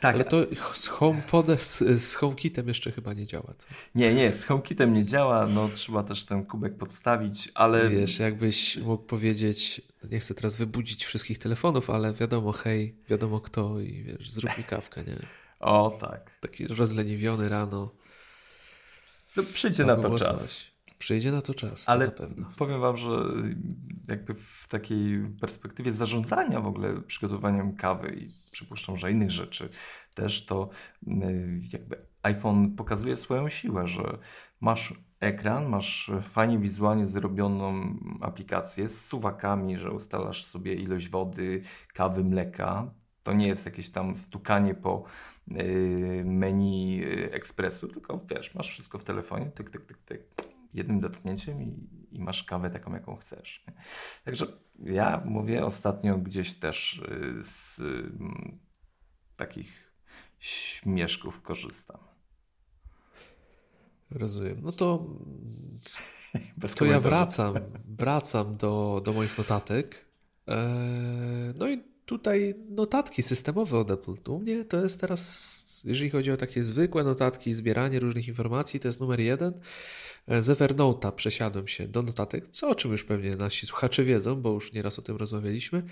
tak. 0.00 0.14
Ale 0.14 0.24
to 0.24 0.46
z 0.72 0.86
HomePodem, 0.86 1.58
z, 1.58 1.78
z 2.02 2.14
HomeKitem 2.14 2.68
jeszcze 2.68 2.92
chyba 2.92 3.12
nie 3.12 3.26
działa. 3.26 3.54
Co? 3.58 3.66
Nie, 3.94 4.14
nie, 4.14 4.32
z 4.32 4.44
HomeKitem 4.44 4.94
nie 4.94 5.04
działa, 5.04 5.46
no 5.46 5.68
trzeba 5.68 6.02
też 6.02 6.24
ten 6.24 6.44
kubek 6.44 6.76
podstawić, 6.76 7.50
ale... 7.54 7.90
Wiesz, 7.90 8.18
jakbyś 8.18 8.76
mógł 8.76 9.04
powiedzieć, 9.04 9.82
no 10.02 10.08
nie 10.12 10.18
chcę 10.18 10.34
teraz 10.34 10.56
wybudzić 10.56 11.04
wszystkich 11.04 11.38
telefonów, 11.38 11.90
ale 11.90 12.12
wiadomo, 12.12 12.52
hej, 12.52 12.94
wiadomo 13.08 13.40
kto 13.40 13.80
i 13.80 14.02
wiesz, 14.02 14.30
zrób 14.30 14.58
mi 14.58 14.64
kawkę, 14.64 15.04
nie? 15.04 15.16
O, 15.60 15.98
tak. 16.00 16.40
Taki 16.40 16.68
rozleniwiony 16.68 17.48
rano. 17.48 17.90
To 19.34 19.42
przyjdzie 19.42 19.84
to 19.84 19.96
na 19.96 20.02
to 20.02 20.18
czas. 20.18 20.48
Coś. 20.48 20.67
Przyjdzie 20.98 21.32
na 21.32 21.42
to 21.42 21.54
czas, 21.54 21.88
Ale 21.88 22.10
to 22.10 22.22
na 22.22 22.28
pewno. 22.28 22.50
powiem 22.58 22.80
Wam, 22.80 22.96
że 22.96 23.24
jakby 24.08 24.34
w 24.34 24.66
takiej 24.68 25.20
perspektywie 25.40 25.92
zarządzania 25.92 26.60
w 26.60 26.66
ogóle 26.66 27.02
przygotowaniem 27.02 27.76
kawy 27.76 28.16
i 28.16 28.32
przypuszczam, 28.50 28.96
że 28.96 29.12
innych 29.12 29.30
rzeczy 29.30 29.68
też, 30.14 30.46
to 30.46 30.68
y, 31.08 31.60
jakby 31.72 32.06
iPhone 32.22 32.76
pokazuje 32.76 33.16
swoją 33.16 33.48
siłę, 33.48 33.88
że 33.88 34.18
masz 34.60 34.94
ekran, 35.20 35.68
masz 35.68 36.10
fajnie 36.22 36.58
wizualnie 36.58 37.06
zrobioną 37.06 37.96
aplikację 38.20 38.88
z 38.88 39.06
suwakami, 39.06 39.78
że 39.78 39.90
ustalasz 39.90 40.44
sobie 40.44 40.74
ilość 40.74 41.08
wody, 41.08 41.62
kawy, 41.94 42.24
mleka. 42.24 42.90
To 43.22 43.32
nie 43.32 43.46
jest 43.48 43.66
jakieś 43.66 43.90
tam 43.90 44.16
stukanie 44.16 44.74
po 44.74 45.04
y, 45.50 46.22
menu 46.26 47.04
y, 47.04 47.32
ekspresu, 47.32 47.88
tylko 47.88 48.20
wiesz, 48.30 48.54
masz 48.54 48.68
wszystko 48.68 48.98
w 48.98 49.04
telefonie, 49.04 49.46
tyk, 49.46 49.70
tyk, 49.70 49.86
tyk, 49.86 49.98
tyk 49.98 50.57
jednym 50.74 51.00
dotknięciem 51.00 51.62
i, 51.62 51.88
i 52.12 52.20
masz 52.20 52.44
kawę 52.44 52.70
taką, 52.70 52.94
jaką 52.94 53.16
chcesz. 53.16 53.64
Także 54.24 54.46
ja 54.78 55.22
mówię 55.24 55.64
ostatnio 55.64 56.18
gdzieś 56.18 56.54
też 56.54 56.98
y, 56.98 57.44
z 57.44 57.80
mm, 57.80 58.58
takich 59.36 59.92
śmieszków 60.38 61.42
korzystam. 61.42 62.00
Rozumiem. 64.10 64.60
No 64.62 64.72
to, 64.72 65.06
to 66.76 66.84
ja 66.84 67.00
wracam, 67.00 67.54
wracam 67.84 68.56
do, 68.56 69.02
do 69.04 69.12
moich 69.12 69.38
notatek. 69.38 70.08
Eee, 70.46 71.54
no 71.58 71.68
i 71.68 71.82
tutaj 72.08 72.54
notatki 72.70 73.22
systemowe 73.22 73.78
od 73.78 73.90
Apple. 73.90 74.14
U 74.28 74.38
mnie 74.38 74.64
to 74.64 74.82
jest 74.82 75.00
teraz, 75.00 75.82
jeżeli 75.84 76.10
chodzi 76.10 76.30
o 76.30 76.36
takie 76.36 76.62
zwykłe 76.62 77.04
notatki, 77.04 77.54
zbieranie 77.54 78.00
różnych 78.00 78.28
informacji, 78.28 78.80
to 78.80 78.88
jest 78.88 79.00
numer 79.00 79.20
jeden. 79.20 79.60
Z 80.28 80.48
Evernote'a 80.48 81.12
przesiadłem 81.12 81.68
się 81.68 81.88
do 81.88 82.02
notatek, 82.02 82.48
co 82.48 82.68
o 82.68 82.74
czym 82.74 82.92
już 82.92 83.04
pewnie 83.04 83.36
nasi 83.36 83.66
słuchacze 83.66 84.04
wiedzą, 84.04 84.36
bo 84.36 84.52
już 84.52 84.72
nieraz 84.72 84.98
o 84.98 85.02
tym 85.02 85.16
rozmawialiśmy. 85.16 85.82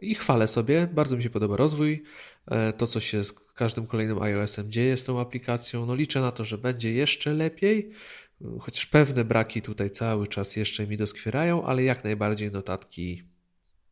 I 0.00 0.14
chwalę 0.14 0.48
sobie, 0.48 0.86
bardzo 0.86 1.16
mi 1.16 1.22
się 1.22 1.30
podoba 1.30 1.56
rozwój, 1.56 2.02
e, 2.46 2.72
to 2.72 2.86
co 2.86 3.00
się 3.00 3.24
z 3.24 3.32
każdym 3.32 3.86
kolejnym 3.86 4.22
iOS-em 4.22 4.70
dzieje 4.70 4.96
z 4.96 5.04
tą 5.04 5.20
aplikacją. 5.20 5.86
No 5.86 5.94
liczę 5.94 6.20
na 6.20 6.32
to, 6.32 6.44
że 6.44 6.58
będzie 6.58 6.92
jeszcze 6.92 7.32
lepiej, 7.32 7.90
chociaż 8.60 8.86
pewne 8.86 9.24
braki 9.24 9.62
tutaj 9.62 9.90
cały 9.90 10.26
czas 10.26 10.56
jeszcze 10.56 10.86
mi 10.86 10.96
doskwierają, 10.96 11.66
ale 11.66 11.82
jak 11.82 12.04
najbardziej 12.04 12.50
notatki 12.50 13.22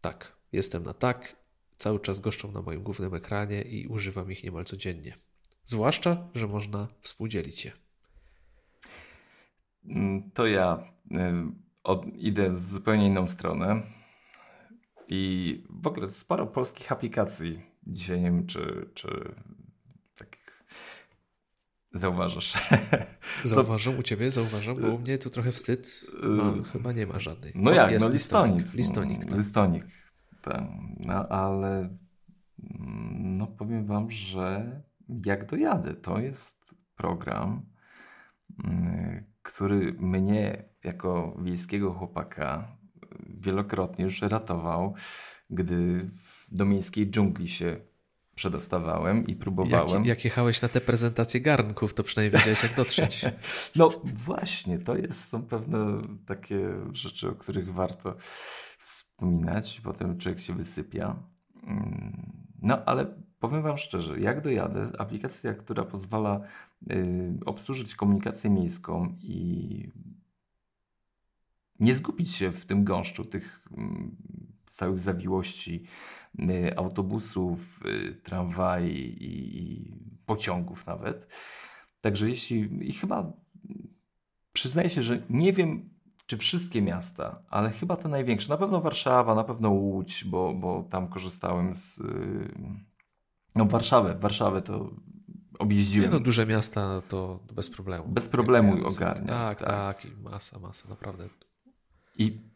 tak, 0.00 0.36
jestem 0.52 0.82
na 0.82 0.94
tak, 0.94 1.41
cały 1.82 2.00
czas 2.00 2.20
goszczą 2.20 2.52
na 2.52 2.62
moim 2.62 2.82
głównym 2.82 3.14
ekranie 3.14 3.62
i 3.62 3.86
używam 3.86 4.32
ich 4.32 4.44
niemal 4.44 4.64
codziennie. 4.64 5.14
Zwłaszcza, 5.64 6.28
że 6.34 6.48
można 6.48 6.88
współdzielić 7.00 7.64
je. 7.64 7.72
Mm, 9.84 10.30
to 10.30 10.46
ja 10.46 10.92
y, 11.10 11.16
od, 11.82 12.06
idę 12.14 12.50
w 12.50 12.62
zupełnie 12.62 13.06
inną 13.06 13.28
stronę. 13.28 13.82
I 15.08 15.64
w 15.70 15.86
ogóle 15.86 16.10
sporo 16.10 16.46
polskich 16.46 16.92
aplikacji. 16.92 17.62
Dzisiaj 17.86 18.20
nie 18.20 18.30
wiem, 18.30 18.46
czy, 18.46 18.90
czy 18.94 19.34
tak 20.16 20.36
Zauważasz. 21.92 22.54
Zauważam 23.44 23.98
u 23.98 24.02
ciebie, 24.02 24.30
zauważam, 24.30 24.80
bo 24.80 24.88
u 24.88 24.98
mnie 24.98 25.18
tu 25.18 25.30
trochę 25.30 25.52
wstyd. 25.52 26.06
No, 26.22 26.62
chyba 26.72 26.92
nie 26.92 27.06
ma 27.06 27.18
żadnej. 27.18 27.52
No 27.54 27.72
jak, 27.72 28.00
no 28.00 28.08
listonik. 28.08 28.58
Listonik, 28.58 28.76
listonik, 28.76 29.24
tak. 29.24 29.38
listonik. 29.38 30.01
Tak. 30.42 30.62
No 30.98 31.28
ale 31.28 31.78
mm, 31.78 33.34
no 33.38 33.46
powiem 33.46 33.86
wam, 33.86 34.10
że 34.10 34.80
jak 35.26 35.46
dojadę, 35.46 35.94
to 35.94 36.18
jest 36.18 36.74
program, 36.96 37.62
mm, 38.64 39.24
który 39.42 39.92
mnie 39.92 40.64
jako 40.84 41.36
wiejskiego 41.42 41.92
chłopaka 41.92 42.76
wielokrotnie 43.28 44.04
już 44.04 44.22
ratował, 44.22 44.94
gdy 45.50 46.10
do 46.52 46.64
miejskiej 46.64 47.10
dżungli 47.10 47.48
się 47.48 47.76
przedostawałem 48.34 49.26
i 49.26 49.36
próbowałem. 49.36 50.04
Jak, 50.04 50.06
jak 50.06 50.24
jechałeś 50.24 50.62
na 50.62 50.68
te 50.68 50.80
prezentacje 50.80 51.40
garnków, 51.40 51.94
to 51.94 52.02
przynajmniej 52.02 52.38
wiedziałeś, 52.40 52.62
jak 52.62 52.74
dotrzeć. 52.74 53.24
no 53.76 53.90
właśnie, 54.04 54.78
to 54.78 54.96
jest, 54.96 55.28
są 55.28 55.42
pewne 55.42 56.02
takie 56.26 56.58
rzeczy, 56.92 57.28
o 57.28 57.32
których 57.32 57.74
warto 57.74 58.16
wspominać. 59.22 59.80
Potem 59.84 60.18
człowiek 60.18 60.40
się 60.40 60.54
wysypia. 60.54 61.16
Mm, 61.66 62.32
no 62.62 62.84
ale 62.84 63.06
powiem 63.40 63.62
Wam 63.62 63.78
szczerze, 63.78 64.20
jak 64.20 64.40
dojadę, 64.40 64.92
aplikacja, 64.98 65.54
która 65.54 65.84
pozwala 65.84 66.40
y, 66.90 67.38
obsłużyć 67.46 67.94
komunikację 67.94 68.50
miejską 68.50 69.16
i 69.20 69.88
nie 71.80 71.94
zgubić 71.94 72.32
się 72.32 72.52
w 72.52 72.66
tym 72.66 72.84
gąszczu 72.84 73.24
tych 73.24 73.68
mm, 73.76 74.16
całych 74.66 75.00
zawiłości 75.00 75.84
y, 76.38 76.76
autobusów, 76.76 77.80
y, 77.86 78.20
tramwaj 78.22 78.86
i, 78.86 79.58
i 79.58 79.94
pociągów 80.26 80.86
nawet. 80.86 81.26
Także 82.00 82.28
jeśli, 82.28 82.88
i 82.88 82.92
chyba 82.92 83.32
przyznaję 84.52 84.90
się, 84.90 85.02
że 85.02 85.22
nie 85.30 85.52
wiem, 85.52 85.91
czy 86.26 86.38
wszystkie 86.38 86.82
miasta, 86.82 87.42
ale 87.50 87.70
chyba 87.70 87.96
te 87.96 88.08
największe. 88.08 88.48
Na 88.48 88.56
pewno 88.56 88.80
Warszawa, 88.80 89.34
na 89.34 89.44
pewno 89.44 89.70
Łódź, 89.70 90.24
bo, 90.24 90.54
bo 90.54 90.82
tam 90.90 91.08
korzystałem 91.08 91.74
z. 91.74 91.98
Y, 91.98 92.54
no, 93.54 93.64
Warszawę. 93.64 94.14
Warszawę 94.14 94.62
to 94.62 94.90
objeździłem. 95.58 96.10
Nie 96.10 96.18
no, 96.18 96.20
duże 96.20 96.46
miasta 96.46 97.02
to 97.08 97.40
bez 97.52 97.70
problemu. 97.70 98.08
Bez 98.08 98.28
problemu 98.28 98.86
ogarnia. 98.86 99.26
Tak, 99.26 99.58
tak, 99.58 99.68
tak. 99.68 100.04
I 100.04 100.22
masa, 100.22 100.58
masa, 100.58 100.88
naprawdę. 100.88 101.28
I 102.18 102.52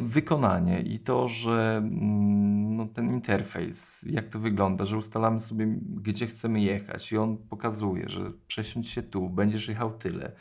wykonanie 0.00 0.80
i 0.80 0.98
to, 0.98 1.28
że 1.28 1.76
mm, 1.76 2.76
no, 2.76 2.86
ten 2.86 3.10
interfejs, 3.10 4.02
jak 4.02 4.28
to 4.28 4.38
wygląda, 4.38 4.84
że 4.84 4.96
ustalamy 4.96 5.40
sobie, 5.40 5.66
gdzie 5.80 6.26
chcemy 6.26 6.60
jechać 6.60 7.12
i 7.12 7.16
on 7.16 7.36
pokazuje, 7.36 8.08
że 8.08 8.32
przesiądź 8.46 8.88
się 8.88 9.02
tu, 9.02 9.30
będziesz 9.30 9.68
jechał 9.68 9.98
tyle. 9.98 10.32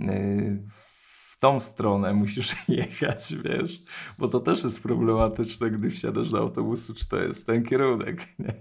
Y, 0.00 0.62
w 0.70 0.91
tą 1.42 1.60
stronę 1.60 2.14
musisz 2.14 2.56
jechać, 2.68 3.34
wiesz, 3.44 3.82
bo 4.18 4.28
to 4.28 4.40
też 4.40 4.64
jest 4.64 4.82
problematyczne, 4.82 5.70
gdy 5.70 5.90
wsiadasz 5.90 6.30
do 6.30 6.38
autobusu, 6.38 6.94
czy 6.94 7.08
to 7.08 7.16
jest 7.16 7.46
ten 7.46 7.64
kierunek. 7.64 8.26
Nie? 8.38 8.54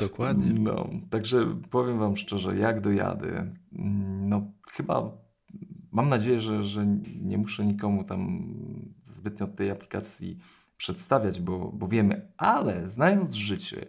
Dokładnie. 0.00 0.52
No, 0.60 0.88
także 1.10 1.56
powiem 1.70 1.98
Wam 1.98 2.16
szczerze, 2.16 2.56
jak 2.56 2.80
dojadę, 2.80 3.54
mm, 3.72 4.24
no 4.28 4.42
chyba 4.68 5.12
mam 5.92 6.08
nadzieję, 6.08 6.40
że, 6.40 6.64
że 6.64 6.86
nie 7.22 7.38
muszę 7.38 7.66
nikomu 7.66 8.04
tam 8.04 8.54
zbytnio 9.04 9.46
tej 9.46 9.70
aplikacji 9.70 10.38
przedstawiać, 10.76 11.40
bo, 11.40 11.72
bo 11.72 11.88
wiemy, 11.88 12.32
ale 12.36 12.88
znając 12.88 13.34
życie, 13.34 13.86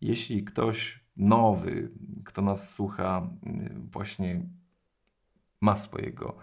jeśli 0.00 0.44
ktoś 0.44 1.00
nowy, 1.16 1.90
kto 2.24 2.42
nas 2.42 2.74
słucha, 2.74 3.30
y, 3.46 3.74
właśnie 3.92 4.46
ma 5.60 5.76
swojego 5.76 6.36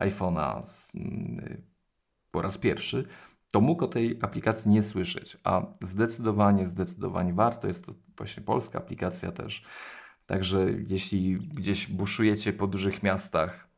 iPhone'a 0.00 0.62
y, 0.94 1.62
po 2.30 2.42
raz 2.42 2.58
pierwszy, 2.58 3.08
to 3.52 3.60
mógł 3.60 3.84
o 3.84 3.88
tej 3.88 4.18
aplikacji 4.22 4.70
nie 4.70 4.82
słyszeć, 4.82 5.36
a 5.44 5.66
zdecydowanie, 5.82 6.66
zdecydowanie 6.66 7.34
warto. 7.34 7.66
Jest 7.66 7.86
to 7.86 7.94
właśnie 8.16 8.42
polska 8.42 8.78
aplikacja 8.78 9.32
też. 9.32 9.64
Także 10.26 10.66
jeśli 10.88 11.38
gdzieś 11.38 11.86
buszujecie 11.86 12.52
po 12.52 12.66
dużych 12.66 13.02
miastach, 13.02 13.68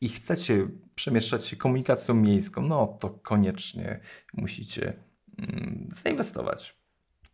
i 0.00 0.08
chcecie 0.08 0.68
przemieszczać 0.94 1.46
się 1.46 1.56
komunikacją 1.56 2.14
miejską, 2.14 2.62
no 2.62 2.86
to 3.00 3.10
koniecznie 3.10 4.00
musicie 4.34 4.92
mm, 5.38 5.88
zainwestować 5.92 6.76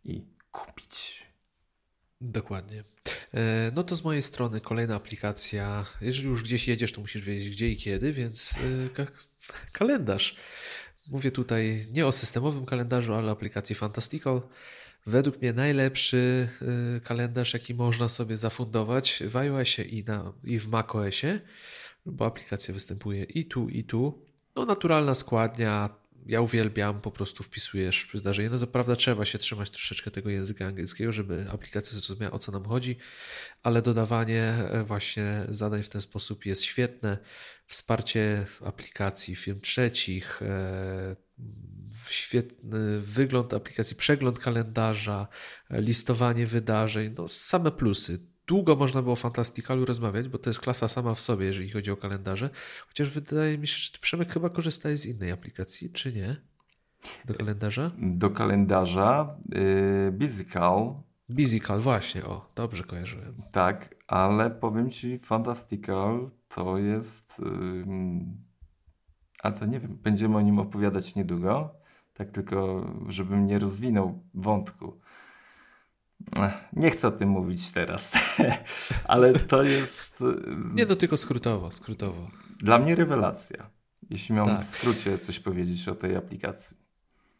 i 0.03 0.25
kupić. 0.51 1.22
Dokładnie. 2.23 2.83
E, 3.33 3.71
no 3.75 3.83
to 3.83 3.95
z 3.95 4.03
mojej 4.03 4.23
strony 4.23 4.61
kolejna 4.61 4.95
aplikacja. 4.95 5.85
Jeżeli 6.01 6.27
już 6.27 6.43
gdzieś 6.43 6.67
jedziesz, 6.67 6.91
to 6.91 7.01
musisz 7.01 7.25
wiedzieć 7.25 7.49
gdzie 7.49 7.69
i 7.69 7.77
kiedy, 7.77 8.13
więc 8.13 8.57
e, 8.97 9.05
kalendarz. 9.71 10.35
Mówię 11.07 11.31
tutaj 11.31 11.87
nie 11.91 12.07
o 12.07 12.11
systemowym 12.11 12.65
kalendarzu, 12.65 13.13
ale 13.13 13.31
aplikacji 13.31 13.75
Fantastical. 13.75 14.41
Według 15.05 15.41
mnie 15.41 15.53
najlepszy 15.53 16.49
e, 16.61 16.99
kalendarz, 16.99 17.53
jaki 17.53 17.73
można 17.73 18.09
sobie 18.09 18.37
zafundować 18.37 19.23
w 19.27 19.37
iOSie 19.37 19.83
i, 19.83 20.03
na, 20.03 20.33
i 20.43 20.59
w 20.59 20.67
macOSie 20.67 21.39
bo 22.05 22.25
aplikacja 22.25 22.73
występuje 22.73 23.23
i 23.23 23.45
tu, 23.45 23.69
i 23.69 23.83
tu. 23.83 24.25
No 24.55 24.65
naturalna 24.65 25.13
składnia, 25.13 25.89
ja 26.25 26.41
uwielbiam, 26.41 27.01
po 27.01 27.11
prostu 27.11 27.43
wpisujesz 27.43 28.07
zdarzenie. 28.13 28.49
No 28.49 28.59
to 28.59 28.67
prawda, 28.67 28.95
trzeba 28.95 29.25
się 29.25 29.37
trzymać 29.37 29.69
troszeczkę 29.69 30.11
tego 30.11 30.29
języka 30.29 30.65
angielskiego, 30.65 31.11
żeby 31.11 31.45
aplikacja 31.51 31.91
zrozumiała 31.93 32.33
o 32.33 32.39
co 32.39 32.51
nam 32.51 32.65
chodzi, 32.65 32.97
ale 33.63 33.81
dodawanie 33.81 34.43
e, 34.43 34.83
właśnie 34.83 35.45
zadań 35.49 35.83
w 35.83 35.89
ten 35.89 36.01
sposób 36.01 36.45
jest 36.45 36.63
świetne. 36.63 37.17
Wsparcie 37.67 38.45
aplikacji 38.65 39.35
firm 39.35 39.61
trzecich, 39.61 40.41
e, 40.41 41.15
świetny 42.09 42.99
wygląd 42.99 43.53
aplikacji, 43.53 43.95
przegląd 43.95 44.39
kalendarza, 44.39 45.27
listowanie 45.69 46.47
wydarzeń, 46.47 47.13
no 47.17 47.27
same 47.27 47.71
plusy 47.71 48.32
długo 48.47 48.75
można 48.75 49.01
było 49.01 49.13
o 49.13 49.15
Fantasticalu 49.15 49.85
rozmawiać, 49.85 50.27
bo 50.27 50.37
to 50.37 50.49
jest 50.49 50.59
klasa 50.59 50.87
sama 50.87 51.13
w 51.13 51.21
sobie, 51.21 51.45
jeżeli 51.45 51.69
chodzi 51.69 51.91
o 51.91 51.97
kalendarze. 51.97 52.49
Chociaż 52.87 53.09
wydaje 53.09 53.57
mi 53.57 53.67
się, 53.67 53.77
że 53.79 53.99
Przemek 54.01 54.31
chyba 54.31 54.49
korzystałeś 54.49 54.99
z 54.99 55.05
innej 55.05 55.31
aplikacji, 55.31 55.89
czy 55.89 56.13
nie? 56.13 56.35
Do 57.25 57.33
kalendarza? 57.33 57.91
Do 57.97 58.29
kalendarza 58.29 59.37
yy, 59.49 60.11
Bizical. 60.11 60.93
Bizical, 61.29 61.81
właśnie, 61.81 62.25
o, 62.25 62.49
dobrze 62.55 62.83
kojarzyłem. 62.83 63.35
Tak, 63.51 63.95
ale 64.07 64.51
powiem 64.51 64.91
ci, 64.91 65.19
Fantastical 65.19 66.29
to 66.49 66.77
jest. 66.77 67.39
Yy, 67.39 67.85
a 69.43 69.51
to 69.51 69.65
nie 69.65 69.79
wiem, 69.79 69.97
będziemy 70.03 70.37
o 70.37 70.41
nim 70.41 70.59
opowiadać 70.59 71.15
niedługo. 71.15 71.75
Tak 72.13 72.31
tylko, 72.31 72.87
żebym 73.07 73.45
nie 73.45 73.59
rozwinął 73.59 74.23
wątku. 74.33 74.99
Nie 76.73 76.91
chcę 76.91 77.07
o 77.07 77.11
tym 77.11 77.29
mówić 77.29 77.71
teraz, 77.71 78.11
ale 79.05 79.33
to 79.33 79.63
jest. 79.63 80.23
Nie, 80.73 80.85
no 80.85 80.95
tylko 80.95 81.17
skrótowo, 81.17 81.71
skrótowo. 81.71 82.29
Dla 82.59 82.79
mnie 82.79 82.95
rewelacja. 82.95 83.69
Jeśli 84.09 84.35
miałbym 84.35 84.55
tak. 84.55 84.65
w 84.65 84.67
skrócie 84.67 85.17
coś 85.17 85.39
powiedzieć 85.39 85.87
o 85.87 85.95
tej 85.95 86.15
aplikacji. 86.15 86.83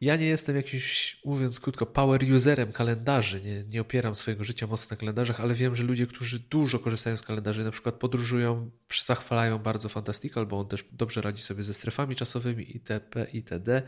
Ja 0.03 0.15
nie 0.15 0.25
jestem 0.25 0.55
jakimś, 0.55 1.21
mówiąc 1.25 1.59
krótko, 1.59 1.85
power 1.85 2.21
userem 2.35 2.71
kalendarzy. 2.71 3.41
Nie, 3.41 3.63
nie 3.63 3.81
opieram 3.81 4.15
swojego 4.15 4.43
życia 4.43 4.67
mocno 4.67 4.93
na 4.93 4.97
kalendarzach, 4.97 5.41
ale 5.41 5.53
wiem, 5.53 5.75
że 5.75 5.83
ludzie, 5.83 6.07
którzy 6.07 6.39
dużo 6.39 6.79
korzystają 6.79 7.17
z 7.17 7.21
kalendarzy, 7.21 7.63
na 7.63 7.71
przykład 7.71 7.95
podróżują, 7.95 8.71
zachwalają 9.05 9.59
bardzo 9.59 9.89
Fantastical, 9.89 10.45
bo 10.45 10.59
on 10.59 10.67
też 10.67 10.85
dobrze 10.91 11.21
radzi 11.21 11.43
sobie 11.43 11.63
ze 11.63 11.73
strefami 11.73 12.15
czasowymi 12.15 12.75
itp. 12.75 13.27
itd. 13.33 13.81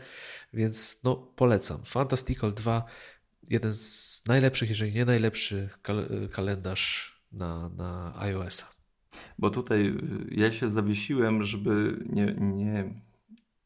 Więc 0.52 1.00
no, 1.04 1.16
polecam. 1.16 1.84
Fantastical 1.84 2.54
2 2.54 2.84
jeden 3.50 3.72
z 3.72 4.22
najlepszych, 4.28 4.68
jeżeli 4.68 4.92
nie 4.92 5.04
najlepszy 5.04 5.68
kal 5.82 6.08
kalendarz 6.32 7.16
na, 7.32 7.68
na 7.68 8.14
iOS-a. 8.18 8.76
Bo 9.38 9.50
tutaj 9.50 9.86
y, 9.86 9.94
ja 10.30 10.52
się 10.52 10.70
zawiesiłem, 10.70 11.42
żeby 11.42 12.04
nie, 12.06 12.34
nie 12.40 12.90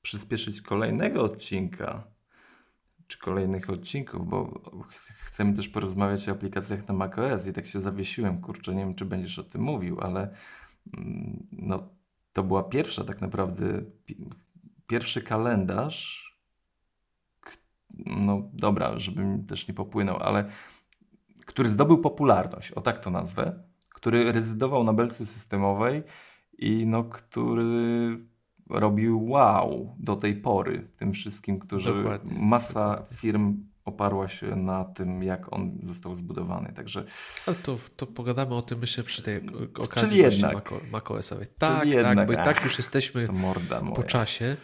przyspieszyć 0.03 0.63
kolejnego 0.63 1.23
odcinka, 1.23 2.05
czy 3.07 3.19
kolejnych 3.19 3.71
odcinków, 3.71 4.29
bo 4.29 4.61
chcemy 5.27 5.57
też 5.57 5.69
porozmawiać 5.69 6.29
o 6.29 6.33
aplikacjach 6.33 6.89
na 6.89 6.95
macOS 6.95 7.47
i 7.47 7.53
tak 7.53 7.67
się 7.67 7.81
zawiesiłem, 7.81 8.41
kurczę, 8.41 8.75
nie 8.75 8.81
wiem, 8.81 8.95
czy 8.95 9.05
będziesz 9.05 9.39
o 9.39 9.43
tym 9.43 9.61
mówił, 9.61 10.01
ale 10.01 10.35
mm, 10.97 11.47
no, 11.53 11.89
to 12.33 12.43
była 12.43 12.63
pierwsza 12.63 13.05
tak 13.05 13.21
naprawdę, 13.21 13.83
pierwszy 14.87 15.23
kalendarz, 15.23 16.30
no 18.07 18.43
dobra, 18.53 18.99
żebym 18.99 19.47
też 19.47 19.69
nie 19.69 19.75
popłynął, 19.75 20.17
ale 20.17 20.45
który 21.47 21.71
zdobył 21.71 21.99
popularność, 21.99 22.73
o 22.73 22.81
tak 22.81 23.01
to 23.01 23.11
nazwę, 23.11 23.63
który 23.95 24.33
rezydował 24.33 24.85
na 24.85 24.93
belce 24.93 25.27
systemowej 25.27 26.03
i 26.59 26.87
no, 26.87 27.05
który 27.05 28.19
robił 28.71 29.29
wow 29.29 29.97
do 29.99 30.17
tej 30.17 30.37
pory 30.37 30.89
tym 30.97 31.13
wszystkim, 31.13 31.59
którzy 31.59 31.95
dokładnie, 31.95 32.39
masa 32.41 32.91
dokładnie. 32.91 33.17
firm 33.17 33.71
oparła 33.85 34.29
się 34.29 34.57
na 34.57 34.85
tym, 34.85 35.23
jak 35.23 35.53
on 35.53 35.79
został 35.83 36.15
zbudowany. 36.15 36.73
Także... 36.73 37.05
Ale 37.47 37.57
to, 37.57 37.79
to 37.97 38.07
pogadamy 38.07 38.55
o 38.55 38.63
tym, 38.63 38.79
myślę, 38.79 39.05
przy 39.05 39.23
tej 39.23 39.41
okazji 39.79 40.09
Czyli 40.09 40.23
jednak. 40.23 40.55
Maco, 40.55 40.81
macOS-owej. 40.93 41.47
Tak, 41.59 41.81
Czyli 41.81 41.93
tak, 41.95 42.05
jednak, 42.05 42.27
bo 42.27 42.33
i 42.33 42.37
tak 42.37 42.65
już 42.65 42.79
jesteśmy 42.79 43.29
morda 43.29 43.81
po 43.81 44.03
czasie, 44.03 44.57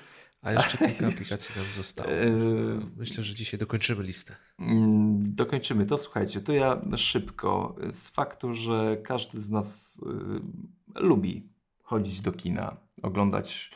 a 0.42 0.52
jeszcze 0.52 0.78
kilka 0.78 1.06
aplikacji 1.08 1.54
nam 1.56 1.64
zostało. 1.64 2.10
Yy, 2.10 2.80
Myślę, 2.96 3.22
że 3.22 3.34
dzisiaj 3.34 3.60
dokończymy 3.60 4.02
listę. 4.02 4.36
Mm, 4.58 5.34
Dokończymy 5.34 5.86
to. 5.86 5.98
Słuchajcie, 5.98 6.40
to 6.40 6.52
ja 6.52 6.80
szybko. 6.96 7.76
Z 7.90 8.08
faktu, 8.08 8.54
że 8.54 8.96
każdy 9.04 9.40
z 9.40 9.50
nas 9.50 10.00
y, 10.96 11.00
lubi 11.00 11.48
chodzić 11.82 12.20
do 12.20 12.32
kina, 12.32 12.76
oglądać 13.02 13.70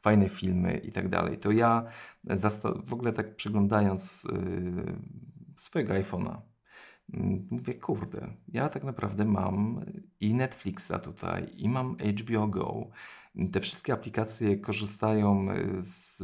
fajne 0.00 0.28
filmy 0.28 0.78
i 0.78 0.92
tak 0.92 1.08
dalej, 1.08 1.38
to 1.38 1.50
ja 1.50 1.84
w 2.84 2.92
ogóle 2.92 3.12
tak 3.12 3.36
przeglądając 3.36 4.24
y, 4.24 4.96
swojego 5.56 5.94
iPhone'a, 5.94 6.40
mm, 7.14 7.48
mówię, 7.50 7.74
kurde, 7.74 8.28
ja 8.48 8.68
tak 8.68 8.84
naprawdę 8.84 9.24
mam 9.24 9.84
i 10.20 10.34
Netflixa 10.34 10.92
tutaj, 11.02 11.52
i 11.56 11.68
mam 11.68 11.96
HBO 11.96 12.46
Go. 12.48 12.90
Te 13.52 13.60
wszystkie 13.60 13.92
aplikacje 13.92 14.56
korzystają 14.56 15.52
y, 15.52 15.82
z 15.82 16.22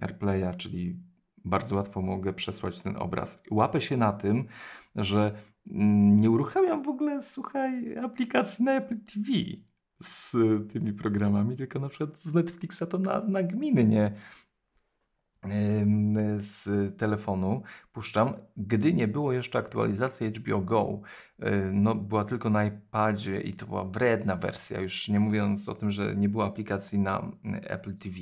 AirPlaya, 0.00 0.56
czyli 0.56 0.96
bardzo 1.44 1.76
łatwo 1.76 2.02
mogę 2.02 2.32
przesłać 2.32 2.82
ten 2.82 2.96
obraz. 2.96 3.42
Łapę 3.50 3.80
się 3.80 3.96
na 3.96 4.12
tym, 4.12 4.44
że 4.96 5.42
mm, 5.70 6.16
nie 6.16 6.30
uruchamiam 6.30 6.82
w 6.82 6.88
ogóle, 6.88 7.22
słuchaj, 7.22 7.98
aplikacji 7.98 8.64
na 8.64 8.72
Apple 8.72 8.98
TV 9.00 9.32
z 10.02 10.36
tymi 10.72 10.92
programami, 10.92 11.56
tylko 11.56 11.78
na 11.78 11.88
przykład 11.88 12.18
z 12.18 12.34
Netflixa 12.34 12.82
to 12.90 12.98
na, 12.98 13.42
gminy 13.42 13.84
nie 13.84 14.12
z 16.36 16.68
telefonu 16.98 17.62
puszczam. 17.92 18.34
Gdy 18.56 18.94
nie 18.94 19.08
było 19.08 19.32
jeszcze 19.32 19.58
aktualizacji 19.58 20.28
HBO 20.28 20.60
Go, 20.60 21.00
y, 21.42 21.70
no 21.72 21.94
była 21.94 22.24
tylko 22.24 22.50
na 22.50 22.64
iPadzie 22.64 23.40
i 23.40 23.52
to 23.52 23.66
była 23.66 23.84
wredna 23.84 24.36
wersja, 24.36 24.80
już 24.80 25.08
nie 25.08 25.20
mówiąc 25.20 25.68
o 25.68 25.74
tym, 25.74 25.90
że 25.90 26.16
nie 26.16 26.28
było 26.28 26.44
aplikacji 26.44 26.98
na 26.98 27.32
Apple 27.62 27.96
TV 27.96 28.16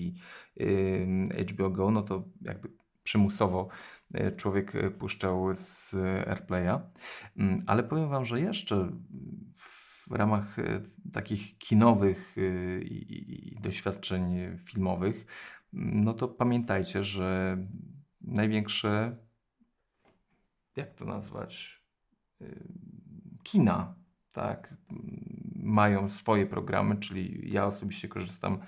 HBO 1.53 1.71
Go, 1.71 1.91
no 1.91 2.03
to 2.03 2.25
jakby 2.43 2.69
przymusowo 3.03 3.69
y, 4.15 4.37
człowiek 4.37 4.75
y, 4.75 4.91
puszczał 4.91 5.55
z 5.55 5.95
AirPlaya. 6.27 6.81
Mm, 7.37 7.63
Ale 7.67 7.83
powiem 7.83 8.09
Wam, 8.09 8.25
że 8.25 8.41
jeszcze 8.41 8.93
w 10.09 10.11
ramach 10.11 10.57
takich 11.13 11.59
kinowych 11.59 12.37
i, 12.81 13.57
doświadczeń 13.63 14.37
filmowych, 14.59 15.17
mm, 15.17 15.58
no 15.73 16.15
to 16.15 16.29
pamiętajcie, 16.29 17.05
że 17.05 17.59
największe, 18.21 19.17
jak 20.77 20.95
to 20.95 21.05
nazwać, 21.05 21.83
y, 22.41 22.69
kina, 23.43 23.95
tak, 24.33 24.75
mają 25.57 26.09
swoje 26.09 26.47
programy, 26.47 26.97
czyli 26.97 27.53
ja 27.53 27.67
osobiście 27.67 28.09
korzystam, 28.09 28.59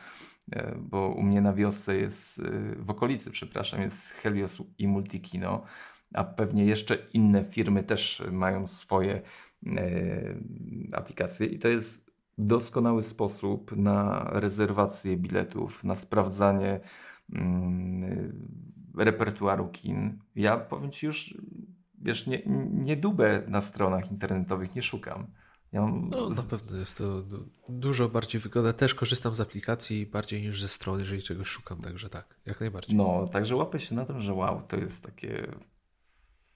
e, 0.53 0.75
bo 0.79 1.09
u 1.09 1.23
mnie 1.23 1.41
na 1.41 1.53
wiosce 1.53 1.97
jest, 1.97 2.39
y, 2.39 2.77
w 2.79 2.91
okolicy, 2.91 3.31
przepraszam, 3.31 3.81
jest 3.81 4.11
Helios 4.11 4.63
i 4.79 4.89
Multikino, 4.89 5.65
a 6.15 6.25
pewnie 6.25 6.65
jeszcze 6.65 6.99
inne 7.13 7.45
firmy 7.45 7.83
też 7.85 8.23
mają 8.33 8.67
swoje 8.67 9.23
aplikacje 10.93 11.47
i 11.47 11.59
to 11.59 11.69
jest 11.69 12.10
doskonały 12.39 13.03
sposób 13.03 13.77
na 13.77 14.25
rezerwację 14.33 15.17
biletów, 15.17 15.85
na 15.85 15.95
sprawdzanie 15.95 16.81
mm, 17.33 18.49
repertuaru 18.97 19.69
kin. 19.69 20.19
Ja 20.35 20.57
powiem 20.57 20.91
Ci 20.91 21.07
już, 21.07 21.39
wiesz, 21.99 22.27
nie, 22.27 22.43
nie 22.73 22.97
dubę 22.97 23.43
na 23.49 23.61
stronach 23.61 24.11
internetowych, 24.11 24.75
nie 24.75 24.83
szukam. 24.83 25.27
Ja 25.73 25.81
mam 25.83 26.09
No, 26.09 26.29
na 26.31 26.43
pewno 26.43 26.77
jest 26.77 26.99
to 26.99 27.23
du- 27.23 27.49
dużo 27.69 28.09
bardziej 28.09 28.41
wygodne. 28.41 28.73
Też 28.73 28.95
korzystam 28.95 29.35
z 29.35 29.41
aplikacji 29.41 30.07
bardziej 30.07 30.43
niż 30.43 30.61
ze 30.61 30.69
strony, 30.69 31.01
jeżeli 31.01 31.23
czegoś 31.23 31.49
szukam, 31.49 31.81
także 31.81 32.09
tak, 32.09 32.41
jak 32.47 32.61
najbardziej. 32.61 32.97
No, 32.97 33.29
także 33.33 33.57
łapę 33.57 33.81
się 33.81 33.95
na 33.95 34.05
tym, 34.07 34.21
że 34.21 34.35
wow, 34.35 34.63
to 34.69 34.77
jest 34.77 35.05
takie. 35.05 35.55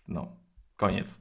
No, 0.08 0.36
koniec. 0.76 1.18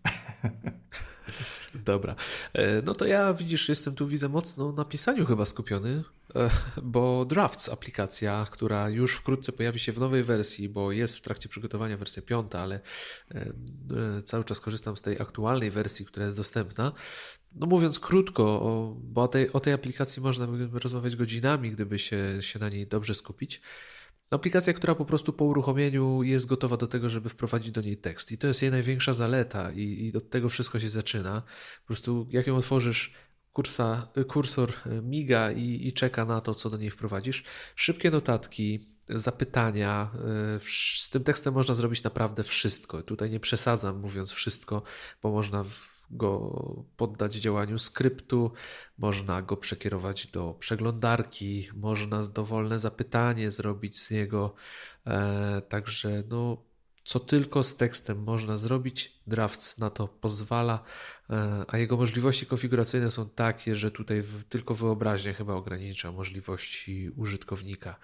Dobra. 1.85 2.15
E, 2.53 2.81
No 2.81 2.95
to 2.95 3.05
ja, 3.05 3.33
widzisz, 3.33 3.69
jestem 3.69 3.95
tu, 3.95 4.07
widzę, 4.07 4.29
mocno 4.29 4.71
na 4.71 4.85
pisaniu 4.85 5.25
chyba 5.25 5.45
skupiony, 5.45 6.03
e, 6.35 6.49
bo 6.83 7.25
Drafts, 7.25 7.69
aplikacja, 7.69 8.47
która 8.51 8.89
już 8.89 9.15
wkrótce 9.15 9.51
pojawi 9.51 9.79
się 9.79 9.91
w 9.91 9.99
nowej 9.99 10.23
wersji, 10.23 10.69
bo 10.69 10.91
jest 10.91 11.17
w 11.17 11.21
trakcie 11.21 11.49
przygotowania 11.49 11.97
wersja 11.97 12.21
piąta, 12.21 12.59
ale 12.59 12.79
e, 13.31 14.21
cały 14.21 14.43
czas 14.43 14.59
korzystam 14.59 14.97
z 14.97 15.01
tej 15.01 15.21
aktualnej 15.21 15.71
wersji, 15.71 16.05
która 16.05 16.25
jest 16.25 16.37
dostępna. 16.37 16.91
No 17.55 17.67
mówiąc 17.67 17.99
krótko, 17.99 18.43
bo 19.03 19.23
o 19.23 19.27
tej, 19.27 19.51
o 19.51 19.59
tej 19.59 19.73
aplikacji 19.73 20.21
można 20.21 20.47
by 20.47 20.79
rozmawiać 20.79 21.15
godzinami, 21.15 21.71
gdyby 21.71 21.99
się, 21.99 22.37
się 22.41 22.59
na 22.59 22.69
niej 22.69 22.87
dobrze 22.87 23.15
skupić. 23.15 23.61
Aplikacja, 24.31 24.73
która 24.73 24.95
po 24.95 25.05
prostu 25.05 25.33
po 25.33 25.45
uruchomieniu 25.45 26.23
jest 26.23 26.45
gotowa 26.45 26.77
do 26.77 26.87
tego, 26.87 27.09
żeby 27.09 27.29
wprowadzić 27.29 27.71
do 27.71 27.81
niej 27.81 27.97
tekst. 27.97 28.31
I 28.31 28.37
to 28.37 28.47
jest 28.47 28.61
jej 28.61 28.71
największa 28.71 29.13
zaleta, 29.13 29.71
i, 29.71 30.05
i 30.05 30.17
od 30.17 30.29
tego 30.29 30.49
wszystko 30.49 30.79
się 30.79 30.89
zaczyna. 30.89 31.41
Po 31.81 31.87
prostu, 31.87 32.27
jak 32.29 32.47
ją 32.47 32.55
otworzysz, 32.55 33.13
kursa, 33.53 34.07
kursor 34.27 34.73
miga 35.01 35.51
i, 35.51 35.87
i 35.87 35.93
czeka 35.93 36.25
na 36.25 36.41
to, 36.41 36.55
co 36.55 36.69
do 36.69 36.77
niej 36.77 36.89
wprowadzisz. 36.91 37.43
Szybkie 37.75 38.11
notatki, 38.11 38.79
zapytania. 39.09 40.11
wsz- 40.59 41.01
Z 41.03 41.09
tym 41.09 41.23
tekstem 41.23 41.53
można 41.53 41.75
zrobić 41.75 42.03
naprawdę 42.03 42.43
wszystko. 42.43 43.03
Tutaj 43.03 43.29
nie 43.31 43.39
przesadzam, 43.39 43.99
mówiąc 43.99 44.31
wszystko, 44.31 44.83
bo 45.21 45.31
można 45.31 45.63
w- 45.63 45.92
go 46.17 46.85
poddać 46.97 47.35
działaniu 47.35 47.79
skryptu, 47.79 48.51
można 48.97 49.41
go 49.41 49.57
przekierować 49.57 50.27
do 50.27 50.53
przeglądarki, 50.59 51.67
można 51.75 52.23
dowolne 52.23 52.79
zapytanie 52.79 53.51
zrobić 53.51 54.01
z 54.01 54.11
niego. 54.11 54.53
E, 55.07 55.61
także 55.61 56.23
no, 56.29 56.57
co 57.03 57.19
tylko 57.19 57.63
z 57.63 57.75
tekstem 57.75 58.23
można 58.23 58.57
zrobić, 58.57 59.13
Drafts 59.27 59.77
na 59.77 59.89
to 59.89 60.07
pozwala, 60.07 60.83
e, 61.29 61.65
a 61.67 61.77
jego 61.77 61.97
możliwości 61.97 62.45
konfiguracyjne 62.45 63.11
są 63.11 63.29
takie, 63.29 63.75
że 63.75 63.91
tutaj 63.91 64.23
tylko 64.49 64.75
wyobraźnia 64.75 65.33
chyba 65.33 65.53
ogranicza 65.53 66.11
możliwości 66.11 67.11
użytkownika. 67.15 67.95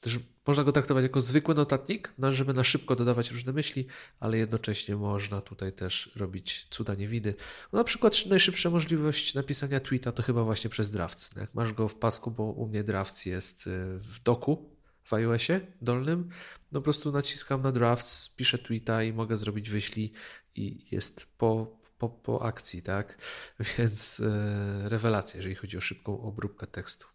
Też 0.00 0.18
można 0.46 0.64
go 0.64 0.72
traktować 0.72 1.02
jako 1.02 1.20
zwykły 1.20 1.54
notatnik, 1.54 2.12
no, 2.18 2.32
żeby 2.32 2.54
na 2.54 2.64
szybko 2.64 2.96
dodawać 2.96 3.30
różne 3.30 3.52
myśli, 3.52 3.86
ale 4.20 4.38
jednocześnie 4.38 4.96
można 4.96 5.40
tutaj 5.40 5.72
też 5.72 6.12
robić 6.16 6.66
cuda 6.70 6.94
niewidy. 6.94 7.34
No, 7.72 7.78
na 7.78 7.84
przykład 7.84 8.26
najszybsza 8.26 8.70
możliwość 8.70 9.34
napisania 9.34 9.80
tweeta 9.80 10.12
to 10.12 10.22
chyba 10.22 10.44
właśnie 10.44 10.70
przez 10.70 10.90
Drafts. 10.90 11.36
Jak 11.36 11.54
masz 11.54 11.72
go 11.72 11.88
w 11.88 11.94
pasku, 11.94 12.30
bo 12.30 12.42
u 12.42 12.68
mnie 12.68 12.84
Drafts 12.84 13.26
jest 13.26 13.66
y, 13.66 13.70
w 13.98 14.22
doku 14.22 14.73
w 15.04 15.14
iOSie 15.14 15.60
dolnym, 15.82 16.28
no 16.72 16.80
po 16.80 16.84
prostu 16.84 17.12
naciskam 17.12 17.62
na 17.62 17.72
Drafts, 17.72 18.28
piszę 18.28 18.58
tweeta 18.58 19.02
i 19.02 19.12
mogę 19.12 19.36
zrobić 19.36 19.70
wyślij 19.70 20.12
i 20.54 20.86
jest 20.90 21.26
po, 21.38 21.78
po, 21.98 22.08
po 22.08 22.42
akcji, 22.42 22.82
tak? 22.82 23.18
Więc 23.78 24.20
e, 24.20 24.88
rewelacja, 24.88 25.36
jeżeli 25.36 25.54
chodzi 25.54 25.76
o 25.76 25.80
szybką 25.80 26.22
obróbkę 26.22 26.66
tekstu. 26.66 27.06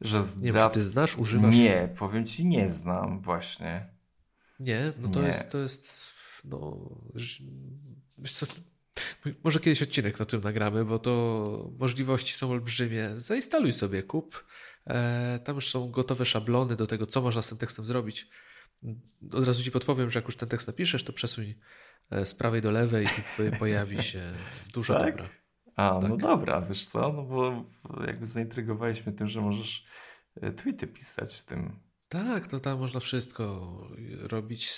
Że 0.00 0.22
z 0.22 0.36
Nie 0.36 0.52
wiem, 0.52 0.62
czy 0.62 0.70
ty 0.70 0.82
znasz, 0.82 1.18
używasz? 1.18 1.54
Nie, 1.54 1.94
powiem 1.98 2.26
ci, 2.26 2.44
nie 2.46 2.70
znam 2.70 3.20
właśnie. 3.20 3.88
Nie, 4.60 4.92
no 4.98 5.08
to 5.08 5.20
Nie. 5.20 5.26
jest, 5.26 5.50
to 5.50 5.58
jest, 5.58 6.12
no, 6.44 6.90
wiesz 8.18 8.32
co, 8.32 8.46
może 9.44 9.60
kiedyś 9.60 9.82
odcinek 9.82 10.18
na 10.18 10.26
tym 10.26 10.40
nagramy, 10.40 10.84
bo 10.84 10.98
to 10.98 11.70
możliwości 11.78 12.34
są 12.34 12.50
olbrzymie. 12.50 13.10
Zainstaluj 13.16 13.72
sobie, 13.72 14.02
kup. 14.02 14.44
E, 14.86 15.38
tam 15.44 15.54
już 15.54 15.70
są 15.70 15.90
gotowe 15.90 16.24
szablony 16.24 16.76
do 16.76 16.86
tego, 16.86 17.06
co 17.06 17.20
można 17.22 17.42
z 17.42 17.48
tym 17.48 17.58
tekstem 17.58 17.84
zrobić. 17.84 18.28
Od 19.32 19.46
razu 19.46 19.64
ci 19.64 19.70
podpowiem, 19.70 20.10
że 20.10 20.18
jak 20.18 20.24
już 20.24 20.36
ten 20.36 20.48
tekst 20.48 20.66
napiszesz, 20.66 21.04
to 21.04 21.12
przesuń 21.12 21.54
e, 22.10 22.26
z 22.26 22.34
prawej 22.34 22.60
do 22.60 22.70
lewej 22.70 23.06
i 23.06 23.50
po- 23.50 23.56
pojawi 23.60 24.02
się 24.02 24.22
dużo 24.72 24.94
Tak? 24.98 25.16
dobra. 25.16 25.28
A, 25.76 25.98
no 26.02 26.08
Tak. 26.08 26.16
dobra, 26.16 26.60
wiesz 26.60 26.84
co, 26.86 27.12
no 27.12 27.22
bo 27.22 27.64
jakby 28.06 28.26
zaintrygowałeś 28.26 29.06
mnie 29.06 29.16
tym, 29.16 29.28
że 29.28 29.40
możesz 29.40 29.84
e, 30.40 30.52
tweety 30.52 30.86
pisać 30.86 31.34
w 31.34 31.44
tym. 31.44 31.80
Tak, 32.08 32.52
no 32.52 32.60
tam 32.60 32.78
można 32.78 33.00
wszystko 33.00 33.78
robić. 34.20 34.70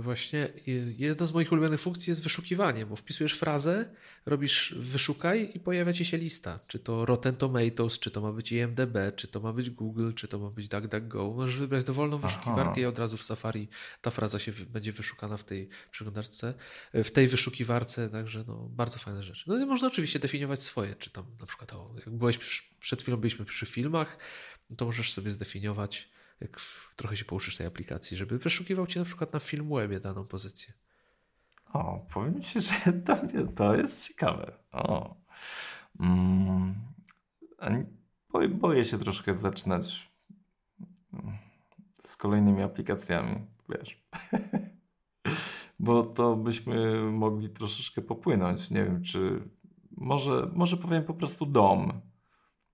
Właśnie 0.00 0.52
jedna 0.98 1.26
z 1.26 1.32
moich 1.32 1.52
ulubionych 1.52 1.80
funkcji 1.80 2.10
jest 2.10 2.22
wyszukiwanie, 2.22 2.86
bo 2.86 2.96
wpisujesz 2.96 3.32
frazę, 3.32 3.94
robisz 4.26 4.74
wyszukaj 4.78 5.50
i 5.54 5.60
pojawia 5.60 5.92
ci 5.92 6.04
się 6.04 6.18
lista. 6.18 6.60
Czy 6.66 6.78
to 6.78 7.06
Rotten 7.06 7.36
Tomatoes, 7.36 7.98
czy 7.98 8.10
to 8.10 8.20
ma 8.20 8.32
być 8.32 8.52
IMDb, 8.52 8.96
czy 9.16 9.28
to 9.28 9.40
ma 9.40 9.52
być 9.52 9.70
Google, 9.70 10.12
czy 10.12 10.28
to 10.28 10.38
ma 10.38 10.50
być 10.50 10.68
DuckDuckGo. 10.68 11.32
Możesz 11.36 11.56
wybrać 11.56 11.84
dowolną 11.84 12.16
Aha. 12.18 12.28
wyszukiwarkę 12.28 12.80
i 12.80 12.84
od 12.84 12.98
razu 12.98 13.16
w 13.16 13.22
Safari 13.22 13.68
ta 14.00 14.10
fraza 14.10 14.38
się 14.38 14.52
będzie 14.52 14.92
wyszukana 14.92 15.36
w 15.36 15.44
tej 15.44 15.68
przeglądarce, 15.90 16.54
w 16.94 17.10
tej 17.10 17.26
wyszukiwarce, 17.26 18.08
także 18.08 18.44
no, 18.46 18.68
bardzo 18.70 18.98
fajne 18.98 19.22
rzeczy. 19.22 19.44
No 19.46 19.58
i 19.58 19.66
można 19.66 19.88
oczywiście 19.88 20.18
definiować 20.18 20.62
swoje, 20.62 20.94
czy 20.94 21.10
tam 21.10 21.26
na 21.40 21.46
przykład, 21.46 21.72
o, 21.72 21.94
jak 21.96 22.10
byłeś 22.10 22.62
przed 22.80 23.02
chwilą 23.02 23.16
byliśmy 23.16 23.44
przy 23.44 23.66
filmach, 23.66 24.18
no 24.70 24.76
to 24.76 24.84
możesz 24.84 25.12
sobie 25.12 25.30
zdefiniować, 25.30 26.10
jak 26.40 26.60
trochę 26.96 27.16
się 27.16 27.24
pouczysz 27.24 27.56
tej 27.56 27.66
aplikacji, 27.66 28.16
żeby 28.16 28.38
wyszukiwał 28.38 28.86
ci 28.86 28.98
na 28.98 29.04
przykład 29.04 29.32
na 29.32 29.40
Filmwebie 29.40 30.00
daną 30.00 30.24
pozycję. 30.26 30.74
O, 31.72 32.06
powiem 32.12 32.42
Ci, 32.42 32.60
że 32.60 32.74
to, 33.06 33.16
to 33.56 33.74
jest 33.74 34.08
ciekawe. 34.08 34.52
O. 34.72 35.16
Mm, 36.00 36.74
boję 38.48 38.84
się 38.84 38.98
troszkę 38.98 39.34
zaczynać 39.34 40.10
mm, 41.12 41.38
z 42.02 42.16
kolejnymi 42.16 42.62
aplikacjami, 42.62 43.36
wiesz. 43.68 44.04
Bo 45.80 46.02
to 46.02 46.36
byśmy 46.36 47.02
mogli 47.12 47.50
troszeczkę 47.50 48.02
popłynąć. 48.02 48.70
Nie 48.70 48.84
wiem, 48.84 49.02
czy 49.02 49.48
może, 49.90 50.50
może 50.54 50.76
powiem 50.76 51.04
po 51.04 51.14
prostu 51.14 51.46
dom, 51.46 52.00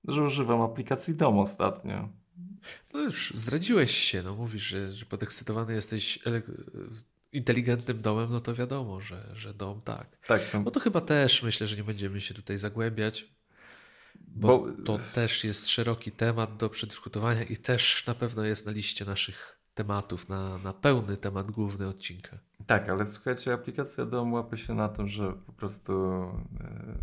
że 0.05 0.23
używam 0.23 0.61
aplikacji 0.61 1.15
dom 1.15 1.39
ostatnio. 1.39 2.09
No 2.95 3.01
już 3.01 3.33
zdradziłeś 3.35 3.97
się, 3.97 4.23
no 4.23 4.35
mówisz, 4.35 4.63
że, 4.63 4.93
że 4.93 5.07
podekscytowany 5.07 5.75
jesteś 5.75 6.19
inteligentnym 7.33 8.03
domem, 8.03 8.31
no 8.31 8.41
to 8.41 8.55
wiadomo, 8.55 9.01
że, 9.01 9.23
że 9.35 9.55
dom 9.55 9.81
tak. 9.81 10.07
Tak. 10.27 10.41
No. 10.55 10.63
no 10.65 10.71
to 10.71 10.81
chyba 10.81 11.01
też 11.01 11.43
myślę, 11.43 11.67
że 11.67 11.77
nie 11.77 11.85
będziemy 11.85 12.21
się 12.21 12.35
tutaj 12.35 12.59
zagłębiać, 12.59 13.29
bo, 14.15 14.59
bo, 14.59 14.83
to 14.85 14.99
też 15.15 15.45
jest 15.45 15.69
szeroki 15.69 16.13
temat 16.13 16.57
do 16.57 16.71
przedyskutowania 16.71 17.43
i 17.43 17.57
też 17.57 18.07
na 18.07 18.15
pewno 18.15 18.45
jest 18.45 18.67
na 18.67 18.73
liście 18.73 19.05
naszych 19.05 19.59
tematów, 19.75 20.29
na, 20.29 20.59
na 20.59 20.73
pełny 20.73 21.17
temat 21.17 21.51
główny 21.51 21.89
odcinka. 21.89 22.39
Tak, 22.67 22.89
ale 22.89 23.07
słuchajcie, 23.07 23.53
aplikacja 23.53 24.07
dom 24.07 24.33
łapie 24.33 24.57
się 24.57 24.75
na 24.75 24.89
tym, 24.89 25.09
że 25.09 25.33
po 25.33 25.53
prostu 25.53 25.93
e, 26.61 26.99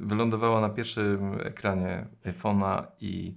wylądowała 0.00 0.60
na 0.60 0.70
pierwszym 0.70 1.40
ekranie 1.40 2.06
iPhone'a 2.24 2.86
i 3.00 3.36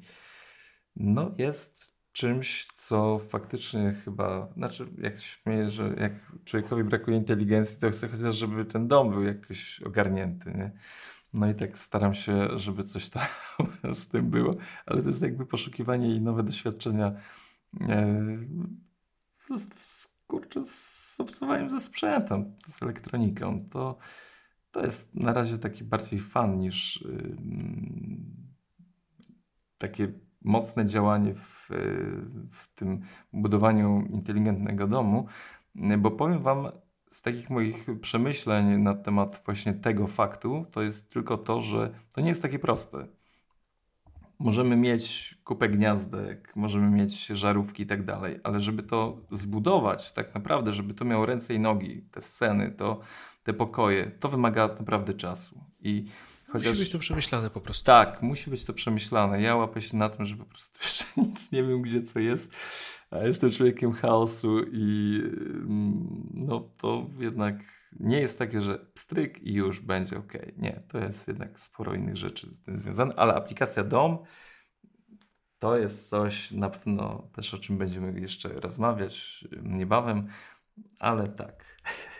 no 0.95 1.31
jest 1.37 1.95
czymś, 2.11 2.67
co 2.73 3.19
faktycznie 3.19 3.95
chyba, 4.05 4.47
znaczy 4.53 4.87
jak 4.97 5.19
śmieję, 5.19 5.71
że 5.71 5.95
jak 5.99 6.11
człowiekowi 6.45 6.83
brakuje 6.83 7.17
inteligencji, 7.17 7.77
to 7.77 7.89
chce 7.89 8.07
chociaż, 8.07 8.35
żeby 8.35 8.65
ten 8.65 8.87
dom 8.87 9.09
był 9.09 9.23
jakoś 9.23 9.81
ogarnięty, 9.81 10.51
nie? 10.51 10.71
No 11.33 11.49
i 11.49 11.55
tak 11.55 11.77
staram 11.77 12.13
się, 12.13 12.59
żeby 12.59 12.83
coś 12.83 13.09
tam 13.09 13.27
z 13.93 14.07
tym 14.07 14.29
było, 14.29 14.55
ale 14.85 15.01
to 15.01 15.07
jest 15.07 15.21
jakby 15.21 15.45
poszukiwanie 15.45 16.15
i 16.15 16.21
nowe 16.21 16.43
doświadczenia 16.43 17.11
e, 17.81 18.37
z, 19.37 19.73
z, 19.73 20.07
kurczę, 20.27 20.65
z 20.65 21.15
obcowaniem 21.19 21.69
ze 21.69 21.79
sprzętem, 21.79 22.55
z 22.67 22.83
elektroniką. 22.83 23.69
To, 23.69 23.97
to 24.71 24.83
jest 24.83 25.15
na 25.15 25.33
razie 25.33 25.57
taki 25.57 25.83
bardziej 25.83 26.19
fan 26.19 26.59
niż 26.59 27.01
yy, 27.01 27.37
takie 29.77 30.13
mocne 30.45 30.85
działanie 30.85 31.33
w, 31.33 31.69
w 32.51 32.67
tym 32.75 33.01
budowaniu 33.33 34.07
inteligentnego 34.09 34.87
domu, 34.87 35.27
bo 35.97 36.11
powiem 36.11 36.39
Wam, 36.39 36.71
z 37.11 37.21
takich 37.21 37.49
moich 37.49 37.85
przemyśleń 38.01 38.77
na 38.77 38.93
temat 38.93 39.41
właśnie 39.45 39.73
tego 39.73 40.07
faktu, 40.07 40.65
to 40.71 40.81
jest 40.81 41.11
tylko 41.11 41.37
to, 41.37 41.61
że 41.61 41.93
to 42.15 42.21
nie 42.21 42.29
jest 42.29 42.41
takie 42.41 42.59
proste. 42.59 43.07
Możemy 44.39 44.75
mieć 44.75 45.37
kupę 45.43 45.69
gniazdek, 45.69 46.55
możemy 46.55 46.89
mieć 46.89 47.25
żarówki 47.25 47.83
i 47.83 47.85
tak 47.85 48.05
dalej, 48.05 48.39
ale 48.43 48.61
żeby 48.61 48.83
to 48.83 49.17
zbudować 49.31 50.11
tak 50.11 50.33
naprawdę, 50.33 50.73
żeby 50.73 50.93
to 50.93 51.05
miało 51.05 51.25
ręce 51.25 51.53
i 51.53 51.59
nogi, 51.59 52.01
te 52.11 52.21
sceny, 52.21 52.71
to, 52.71 52.99
te 53.43 53.53
pokoje, 53.53 54.11
to 54.11 54.29
wymaga 54.29 54.67
naprawdę 54.67 55.13
czasu. 55.13 55.63
I 55.79 56.05
Chociaż... 56.56 56.70
Musi 56.70 56.80
być 56.80 56.91
to 56.91 56.99
przemyślane 56.99 57.49
po 57.49 57.62
prostu. 57.62 57.86
Tak, 57.86 58.22
musi 58.22 58.49
być 58.49 58.66
to 58.66 58.74
przemyślane. 58.74 59.41
Ja 59.41 59.56
łapię 59.56 59.82
się 59.82 59.97
na 59.97 60.10
tym, 60.10 60.26
że 60.26 60.36
po 60.36 60.45
prostu 60.45 60.80
jeszcze 60.84 61.06
nic 61.18 61.51
nie 61.51 61.64
wiem, 61.64 61.82
gdzie 61.82 62.01
co 62.01 62.20
jest. 62.20 62.53
A 63.12 63.18
jestem 63.18 63.51
człowiekiem 63.51 63.93
chaosu 63.93 64.60
i 64.72 65.22
mm, 65.24 66.30
no 66.34 66.62
to 66.78 67.10
jednak 67.20 67.56
nie 67.99 68.20
jest 68.20 68.39
takie, 68.39 68.62
że 68.62 68.86
stryk 68.95 69.43
i 69.43 69.53
już 69.53 69.80
będzie 69.80 70.18
ok. 70.18 70.34
Nie, 70.58 70.84
to 70.88 70.97
jest 70.97 71.28
jednak 71.28 71.60
sporo 71.60 71.93
innych 71.93 72.18
rzeczy 72.18 72.53
z 72.53 72.62
tym 72.62 72.78
związane, 72.78 73.14
ale 73.16 73.34
aplikacja 73.34 73.84
DOM 73.84 74.18
to 75.60 75.78
jest 75.78 76.10
coś 76.10 76.51
na 76.51 76.70
pewno 76.70 77.30
też 77.36 77.53
o 77.53 77.58
czym 77.58 77.78
będziemy 77.78 78.20
jeszcze 78.20 78.49
rozmawiać 78.49 79.45
niebawem, 79.64 80.28
ale 80.99 81.28
tak. 81.28 81.66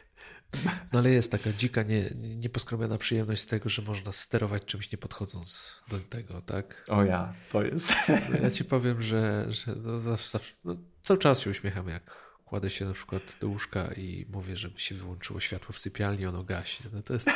No 0.94 1.00
ale 1.00 1.10
jest 1.10 1.32
taka 1.32 1.54
dzika, 1.54 1.84
nie, 1.84 2.10
nieposkromiona 2.16 2.98
przyjemność 2.98 3.42
z 3.42 3.46
tego, 3.46 3.70
że 3.70 3.82
można 3.82 4.12
sterować 4.12 4.66
czymś 4.66 4.92
nie 4.92 4.98
podchodząc 4.98 5.76
do 5.90 6.00
tego, 6.00 6.42
tak? 6.42 6.86
O 6.88 7.04
ja, 7.04 7.34
to 7.52 7.64
jest. 7.64 7.94
No 8.10 8.38
ja 8.44 8.52
ci 8.52 8.66
powiem, 8.66 9.02
że, 9.02 9.46
że 9.50 9.76
no 9.76 10.00
zawsze, 10.00 10.30
zawsze 10.30 10.54
no 10.66 10.76
cały 11.02 11.20
czas 11.20 11.42
się 11.42 11.50
uśmiecham, 11.50 11.88
jak 11.88 12.36
kładę 12.46 12.70
się 12.70 12.86
na 12.86 12.94
przykład 12.94 13.38
do 13.42 13.48
łóżka 13.48 13.94
i 13.94 14.26
mówię, 14.30 14.58
żeby 14.58 14.80
się 14.80 14.96
wyłączyło 14.96 15.40
światło 15.40 15.74
w 15.74 15.80
sypialni, 15.80 16.26
ono 16.26 16.44
gaśnie. 16.44 16.90
No 16.94 17.02
to 17.02 17.14
jest, 17.14 17.28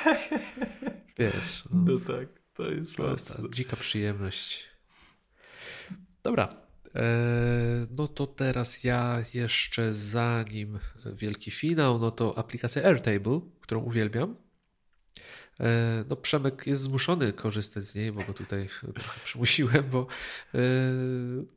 wiesz. 1.18 1.64
No, 1.72 1.93
no 1.93 1.99
tak, 1.99 2.28
to 2.53 2.72
jest 2.72 2.95
To 2.95 3.12
jest 3.12 3.28
ta 3.28 3.41
dzika 3.53 3.76
przyjemność. 3.76 4.70
Dobra, 6.24 6.68
no 7.97 8.07
to 8.07 8.27
teraz 8.27 8.83
ja 8.83 9.23
jeszcze 9.33 9.93
zanim 9.93 10.79
wielki 11.05 11.51
finał, 11.51 11.99
no 11.99 12.11
to 12.11 12.37
aplikacja 12.37 12.83
Airtable, 12.83 13.41
którą 13.61 13.81
uwielbiam. 13.81 14.35
E, 15.59 16.05
no 16.09 16.15
Przemek 16.15 16.67
jest 16.67 16.81
zmuszony 16.81 17.33
korzystać 17.33 17.83
z 17.83 17.95
niej, 17.95 18.11
bo 18.11 18.23
go 18.23 18.33
tutaj 18.33 18.69
trochę 18.99 19.19
przymusiłem, 19.23 19.89
bo 19.91 20.07
e, 20.53 20.59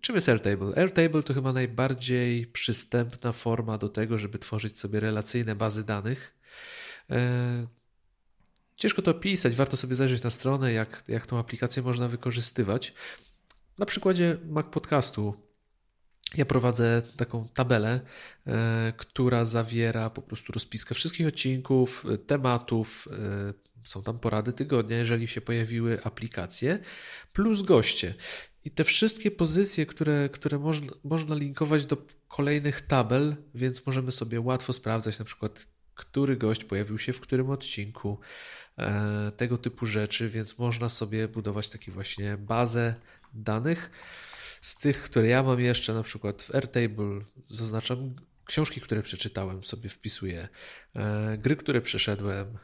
czym 0.00 0.14
jest 0.14 0.28
Airtable? 0.28 0.76
Airtable 0.76 1.22
to 1.22 1.34
chyba 1.34 1.52
najbardziej 1.52 2.46
przystępna 2.46 3.32
forma 3.32 3.78
do 3.78 3.88
tego, 3.88 4.18
żeby 4.18 4.38
tworzyć 4.38 4.78
sobie 4.78 5.00
relacyjne 5.00 5.54
bazy 5.54 5.84
danych. 5.84 6.34
Ciężko 8.76 9.02
to 9.02 9.10
opisać, 9.10 9.54
warto 9.54 9.76
sobie 9.76 9.94
zajrzeć 9.94 10.22
na 10.22 10.30
stronę, 10.30 10.72
jak, 10.72 11.04
jak 11.08 11.26
tą 11.26 11.38
aplikację 11.38 11.82
można 11.82 12.08
wykorzystywać. 12.08 12.94
Na 13.78 13.86
przykładzie 13.86 14.38
Mac 14.44 14.66
Podcastu 14.66 15.52
ja 16.34 16.44
prowadzę 16.44 17.02
taką 17.16 17.44
tabelę, 17.54 18.00
e, 18.46 18.92
która 18.96 19.44
zawiera 19.44 20.10
po 20.10 20.22
prostu 20.22 20.52
rozpiskę 20.52 20.94
wszystkich 20.94 21.26
odcinków, 21.26 22.06
e, 22.12 22.18
tematów. 22.18 23.08
E, 23.12 23.52
są 23.84 24.02
tam 24.02 24.18
porady 24.18 24.52
tygodnia, 24.52 24.96
jeżeli 24.96 25.28
się 25.28 25.40
pojawiły 25.40 26.04
aplikacje, 26.04 26.78
plus 27.32 27.62
goście. 27.62 28.14
I 28.64 28.70
te 28.70 28.84
wszystkie 28.84 29.30
pozycje, 29.30 29.86
które, 29.86 30.28
które 30.32 30.58
można, 30.58 30.92
można 31.04 31.34
linkować 31.34 31.86
do 31.86 31.96
kolejnych 32.28 32.80
tabel, 32.80 33.36
więc 33.54 33.86
możemy 33.86 34.12
sobie 34.12 34.40
łatwo 34.40 34.72
sprawdzać 34.72 35.18
na 35.18 35.24
przykład, 35.24 35.66
który 35.94 36.36
gość 36.36 36.64
pojawił 36.64 36.98
się 36.98 37.12
w 37.12 37.20
którym 37.20 37.50
odcinku, 37.50 38.18
tego 39.36 39.58
typu 39.58 39.86
rzeczy, 39.86 40.28
więc 40.28 40.58
można 40.58 40.88
sobie 40.88 41.28
budować 41.28 41.70
takie 41.70 41.92
właśnie 41.92 42.36
bazę 42.36 42.94
danych. 43.34 43.90
Z 44.60 44.76
tych, 44.76 45.02
które 45.02 45.28
ja 45.28 45.42
mam 45.42 45.60
jeszcze, 45.60 45.94
na 45.94 46.02
przykład 46.02 46.42
w 46.42 46.54
Airtable, 46.54 47.20
zaznaczam 47.48 48.14
książki, 48.44 48.80
które 48.80 49.02
przeczytałem, 49.02 49.64
sobie 49.64 49.90
wpisuję, 49.90 50.48
e, 50.94 51.38
gry, 51.38 51.56
które 51.56 51.80
przeszedłem, 51.80 52.58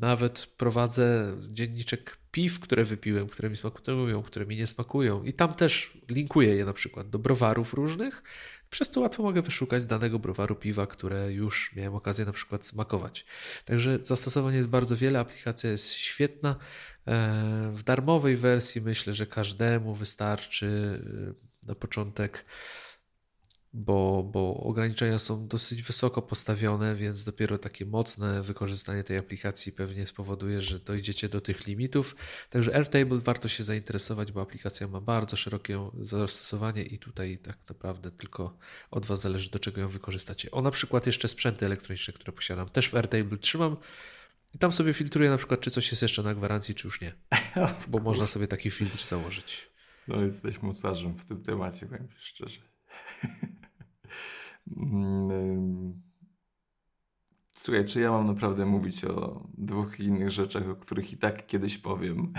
nawet 0.00 0.46
prowadzę 0.56 1.36
dzienniczek 1.48 2.16
piw, 2.30 2.60
które 2.60 2.84
wypiłem, 2.84 3.28
które 3.28 3.50
mi 3.50 3.56
smakują, 3.56 4.22
które 4.22 4.46
mi 4.46 4.56
nie 4.56 4.66
smakują. 4.66 5.24
I 5.24 5.32
tam 5.32 5.54
też 5.54 5.98
linkuję 6.08 6.54
je 6.54 6.64
na 6.64 6.72
przykład 6.72 7.10
do 7.10 7.18
browarów 7.18 7.74
różnych, 7.74 8.22
przez 8.70 8.90
co 8.90 9.00
łatwo 9.00 9.22
mogę 9.22 9.42
wyszukać 9.42 9.86
danego 9.86 10.18
browaru 10.18 10.54
piwa, 10.54 10.86
które 10.86 11.32
już 11.32 11.72
miałem 11.76 11.94
okazję 11.94 12.24
na 12.24 12.32
przykład 12.32 12.66
smakować. 12.66 13.26
Także 13.64 13.98
zastosowanie 14.02 14.56
jest 14.56 14.68
bardzo 14.68 14.96
wiele, 14.96 15.18
aplikacja 15.18 15.70
jest 15.70 15.92
świetna. 15.92 16.56
E, 17.06 17.70
w 17.74 17.82
darmowej 17.82 18.36
wersji 18.36 18.80
myślę, 18.80 19.14
że 19.14 19.26
każdemu 19.26 19.94
wystarczy 19.94 21.00
e, 21.62 21.66
na 21.66 21.74
początek 21.74 22.44
bo, 23.72 24.22
bo 24.32 24.54
ograniczenia 24.54 25.18
są 25.18 25.48
dosyć 25.48 25.82
wysoko 25.82 26.22
postawione, 26.22 26.96
więc 26.96 27.24
dopiero 27.24 27.58
takie 27.58 27.86
mocne 27.86 28.42
wykorzystanie 28.42 29.04
tej 29.04 29.16
aplikacji 29.18 29.72
pewnie 29.72 30.06
spowoduje, 30.06 30.60
że 30.60 30.78
dojdziecie 30.78 31.28
do 31.28 31.40
tych 31.40 31.66
limitów. 31.66 32.16
Także 32.50 32.74
Airtable 32.74 33.18
warto 33.18 33.48
się 33.48 33.64
zainteresować, 33.64 34.32
bo 34.32 34.40
aplikacja 34.40 34.88
ma 34.88 35.00
bardzo 35.00 35.36
szerokie 35.36 35.90
zastosowanie 36.00 36.82
i 36.82 36.98
tutaj 36.98 37.38
tak 37.38 37.58
naprawdę 37.68 38.10
tylko 38.10 38.58
od 38.90 39.06
Was 39.06 39.20
zależy, 39.20 39.50
do 39.50 39.58
czego 39.58 39.80
ją 39.80 39.88
wykorzystacie. 39.88 40.50
O 40.50 40.62
na 40.62 40.70
przykład 40.70 41.06
jeszcze 41.06 41.28
sprzęty 41.28 41.66
elektroniczne, 41.66 42.14
które 42.14 42.32
posiadam, 42.32 42.68
też 42.68 42.88
w 42.88 42.94
Airtable 42.94 43.38
trzymam. 43.38 43.76
I 44.54 44.58
tam 44.58 44.72
sobie 44.72 44.92
filtruję 44.92 45.30
na 45.30 45.36
przykład, 45.36 45.60
czy 45.60 45.70
coś 45.70 45.90
jest 45.90 46.02
jeszcze 46.02 46.22
na 46.22 46.34
gwarancji, 46.34 46.74
czy 46.74 46.86
już 46.86 47.00
nie. 47.00 47.12
Bo 47.88 47.98
można 47.98 48.26
sobie 48.26 48.46
taki 48.46 48.70
filtr 48.70 49.06
założyć. 49.06 49.70
No, 50.08 50.22
jesteś 50.22 50.62
mocarzem 50.62 51.18
w 51.18 51.24
tym 51.24 51.42
temacie, 51.42 51.86
powiem 51.86 52.08
szczerze. 52.18 52.60
Mm, 54.76 56.02
słuchaj, 57.54 57.84
czy 57.84 58.00
ja 58.00 58.10
mam 58.10 58.26
naprawdę 58.26 58.66
mówić 58.66 59.04
o 59.04 59.46
dwóch 59.58 60.00
innych 60.00 60.30
rzeczach, 60.30 60.68
o 60.68 60.76
których 60.76 61.12
i 61.12 61.16
tak 61.16 61.46
kiedyś 61.46 61.78
powiem? 61.78 62.32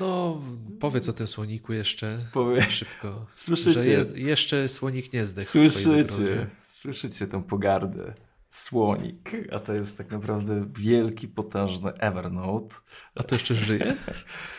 No, 0.00 0.42
powiedz 0.80 1.08
o 1.08 1.12
tym 1.12 1.26
słoniku 1.26 1.72
jeszcze 1.72 2.18
Powie... 2.32 2.62
szybko. 2.62 3.26
Słyszycie? 3.36 3.82
Że 3.82 3.88
je, 3.88 4.04
jeszcze 4.14 4.68
słonik 4.68 5.12
nie 5.12 5.26
zdechł 5.26 5.50
Słyszycie, 5.50 6.50
słyszycie 6.70 7.26
tą 7.26 7.42
pogardę. 7.42 8.14
Słonik, 8.54 9.30
a 9.52 9.58
to 9.58 9.74
jest 9.74 9.98
tak 9.98 10.10
naprawdę 10.10 10.66
wielki, 10.70 11.28
potężny 11.28 11.92
Evernote. 11.92 12.76
A 13.14 13.22
to 13.22 13.34
jeszcze 13.34 13.54
żyje? 13.54 13.96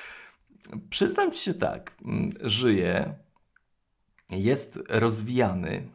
Przyznam 0.89 1.31
ci 1.31 1.39
się 1.39 1.53
tak, 1.53 1.97
mm, 2.05 2.29
żyje, 2.41 3.15
jest 4.29 4.79
rozwijany. 4.89 5.89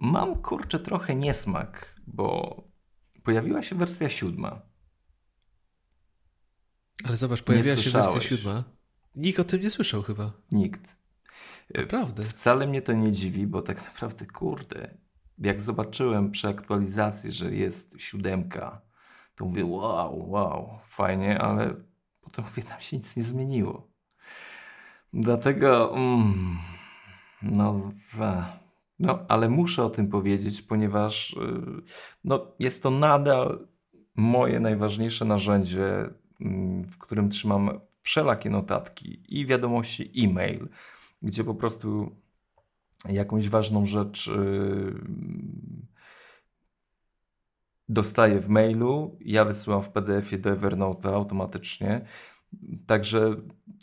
Mam 0.00 0.42
kurczę 0.42 0.80
trochę 0.80 1.14
niesmak, 1.14 1.94
bo 2.06 2.56
pojawiła 3.22 3.62
się 3.62 3.76
wersja 3.76 4.08
siódma. 4.08 4.62
Ale 7.04 7.16
zobacz, 7.16 7.42
pojawiła 7.42 7.76
się 7.76 7.90
wersja 7.90 8.20
siódma. 8.20 8.64
Nikt 9.14 9.40
o 9.40 9.44
tym 9.44 9.60
nie 9.60 9.70
słyszał 9.70 10.02
chyba. 10.02 10.32
Nikt. 10.52 10.96
Naprawdę. 11.74 12.24
Wcale 12.24 12.66
mnie 12.66 12.82
to 12.82 12.92
nie 12.92 13.12
dziwi, 13.12 13.46
bo 13.46 13.62
tak 13.62 13.84
naprawdę, 13.84 14.26
kurde, 14.26 15.05
jak 15.38 15.62
zobaczyłem 15.62 16.30
przy 16.30 16.48
aktualizacji, 16.48 17.32
że 17.32 17.54
jest 17.54 17.94
siódemka, 17.98 18.80
to 19.34 19.44
mówię, 19.44 19.64
wow, 19.64 20.30
wow, 20.30 20.78
fajnie, 20.84 21.38
ale 21.38 21.74
potem 22.20 22.44
mówię, 22.44 22.62
tam 22.62 22.80
się 22.80 22.96
nic 22.96 23.16
nie 23.16 23.22
zmieniło. 23.22 23.88
Dlatego, 25.12 25.96
mm, 25.96 26.58
no, 27.42 27.92
no, 28.98 29.18
ale 29.28 29.48
muszę 29.48 29.84
o 29.84 29.90
tym 29.90 30.08
powiedzieć, 30.08 30.62
ponieważ 30.62 31.32
y, 31.32 31.36
no, 32.24 32.46
jest 32.58 32.82
to 32.82 32.90
nadal 32.90 33.66
moje 34.14 34.60
najważniejsze 34.60 35.24
narzędzie, 35.24 36.10
mm, 36.40 36.84
w 36.84 36.98
którym 36.98 37.30
trzymam 37.30 37.80
wszelakie 38.02 38.50
notatki 38.50 39.22
i 39.28 39.46
wiadomości 39.46 40.12
e-mail, 40.24 40.68
gdzie 41.22 41.44
po 41.44 41.54
prostu 41.54 42.16
jakąś 43.08 43.48
ważną 43.48 43.86
rzecz 43.86 44.26
yy, 44.26 45.00
dostaję 47.88 48.40
w 48.40 48.48
mailu, 48.48 49.18
ja 49.20 49.44
wysyłam 49.44 49.82
w 49.82 49.88
PDF-ie 49.88 50.42
do 50.42 50.50
Evernote 50.50 51.08
automatycznie. 51.08 52.06
Także 52.86 53.36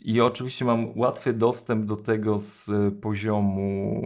i 0.04 0.20
oczywiście 0.20 0.64
mam 0.64 0.98
łatwy 0.98 1.32
dostęp 1.32 1.86
do 1.86 1.96
tego 1.96 2.38
z 2.38 2.70
poziomu 3.00 4.02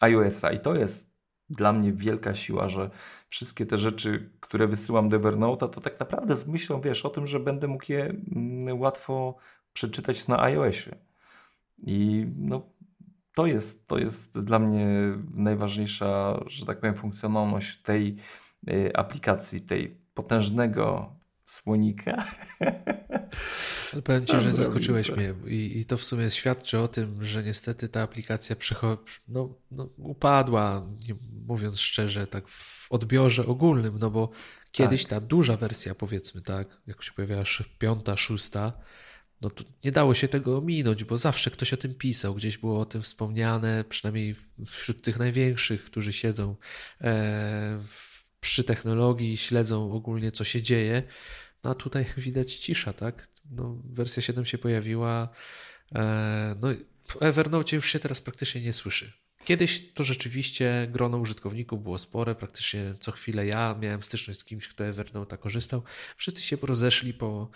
iOS-a 0.00 0.52
i 0.52 0.60
to 0.60 0.74
jest 0.74 1.08
dla 1.50 1.72
mnie 1.72 1.92
wielka 1.92 2.34
siła, 2.34 2.68
że 2.68 2.90
wszystkie 3.28 3.66
te 3.66 3.78
rzeczy, 3.78 4.30
które 4.40 4.66
wysyłam 4.66 5.08
do 5.08 5.20
Evernote'a, 5.20 5.68
to 5.68 5.80
tak 5.80 6.00
naprawdę 6.00 6.36
z 6.36 6.46
myślą, 6.46 6.80
wiesz, 6.80 7.04
o 7.04 7.10
tym, 7.10 7.26
że 7.26 7.40
będę 7.40 7.68
mógł 7.68 7.92
je 7.92 8.04
mm, 8.04 8.80
łatwo 8.80 9.36
przeczytać 9.72 10.28
na 10.28 10.42
iOSie. 10.42 10.96
I 11.78 12.26
no, 12.36 12.62
to 13.38 13.46
jest, 13.46 13.88
to 13.88 13.98
jest 13.98 14.40
dla 14.40 14.58
mnie 14.58 14.86
najważniejsza, 15.34 16.40
że 16.46 16.66
tak 16.66 16.80
powiem, 16.80 16.94
funkcjonalność 16.94 17.82
tej 17.82 18.16
y, 18.68 18.90
aplikacji, 18.94 19.60
tej 19.60 19.96
potężnego 20.14 21.12
słonika. 21.44 22.24
Ale 23.92 24.02
powiem 24.02 24.26
Ci, 24.26 24.40
że 24.40 24.52
zaskoczyłeś 24.52 25.10
mnie 25.10 25.34
I, 25.46 25.78
i 25.78 25.84
to 25.84 25.96
w 25.96 26.04
sumie 26.04 26.30
świadczy 26.30 26.78
o 26.78 26.88
tym, 26.88 27.24
że 27.24 27.42
niestety 27.42 27.88
ta 27.88 28.02
aplikacja 28.02 28.56
no, 29.28 29.54
no, 29.70 29.88
upadła, 29.96 30.86
mówiąc 31.46 31.80
szczerze, 31.80 32.26
tak 32.26 32.48
w 32.48 32.92
odbiorze 32.92 33.46
ogólnym, 33.46 33.98
no 33.98 34.10
bo 34.10 34.30
kiedyś 34.70 35.02
tak. 35.02 35.10
ta 35.10 35.26
duża 35.26 35.56
wersja, 35.56 35.94
powiedzmy 35.94 36.42
tak, 36.42 36.68
jak 36.86 37.02
się 37.02 37.12
pojawiała 37.12 37.44
piąta, 37.78 38.16
szósta, 38.16 38.72
no 39.42 39.50
nie 39.84 39.92
dało 39.92 40.14
się 40.14 40.28
tego 40.28 40.58
ominąć, 40.58 41.04
bo 41.04 41.18
zawsze 41.18 41.50
ktoś 41.50 41.72
o 41.72 41.76
tym 41.76 41.94
pisał, 41.94 42.34
gdzieś 42.34 42.58
było 42.58 42.80
o 42.80 42.84
tym 42.84 43.02
wspomniane, 43.02 43.84
przynajmniej 43.88 44.36
wśród 44.66 45.02
tych 45.02 45.18
największych, 45.18 45.84
którzy 45.84 46.12
siedzą 46.12 46.56
e, 47.00 47.78
przy 48.40 48.64
technologii, 48.64 49.36
śledzą 49.36 49.92
ogólnie, 49.92 50.32
co 50.32 50.44
się 50.44 50.62
dzieje. 50.62 51.02
No 51.64 51.70
a 51.70 51.74
tutaj 51.74 52.06
widać 52.16 52.54
cisza, 52.54 52.92
tak? 52.92 53.28
No, 53.50 53.82
wersja 53.84 54.22
7 54.22 54.44
się 54.44 54.58
pojawiła. 54.58 55.28
E, 55.94 56.56
no, 56.60 56.68
w 57.08 57.22
Evernote 57.22 57.76
już 57.76 57.92
się 57.92 57.98
teraz 57.98 58.20
praktycznie 58.20 58.60
nie 58.60 58.72
słyszy. 58.72 59.12
Kiedyś 59.48 59.92
to 59.94 60.04
rzeczywiście 60.04 60.88
grono 60.92 61.18
użytkowników 61.18 61.82
było 61.82 61.98
spore, 61.98 62.34
praktycznie 62.34 62.94
co 63.00 63.12
chwilę 63.12 63.46
ja 63.46 63.76
miałem 63.80 64.02
styczność 64.02 64.40
z 64.40 64.44
kimś, 64.44 64.68
kto 64.68 64.84
Evernote 64.84 65.38
korzystał. 65.38 65.82
Wszyscy 66.16 66.42
się 66.42 66.56
rozeszli 66.62 67.14
po 67.14 67.50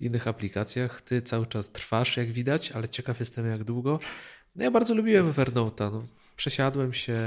innych 0.00 0.28
aplikacjach. 0.28 1.00
Ty 1.00 1.22
cały 1.22 1.46
czas 1.46 1.72
trwasz, 1.72 2.16
jak 2.16 2.32
widać, 2.32 2.72
ale 2.72 2.88
ciekaw 2.88 3.20
jestem, 3.20 3.46
jak 3.46 3.64
długo. 3.64 4.00
No 4.56 4.64
ja 4.64 4.70
bardzo 4.70 4.94
lubiłem 4.94 5.32
Evernote'a. 5.32 5.92
No, 5.92 6.06
przesiadłem 6.36 6.92
się, 6.92 7.18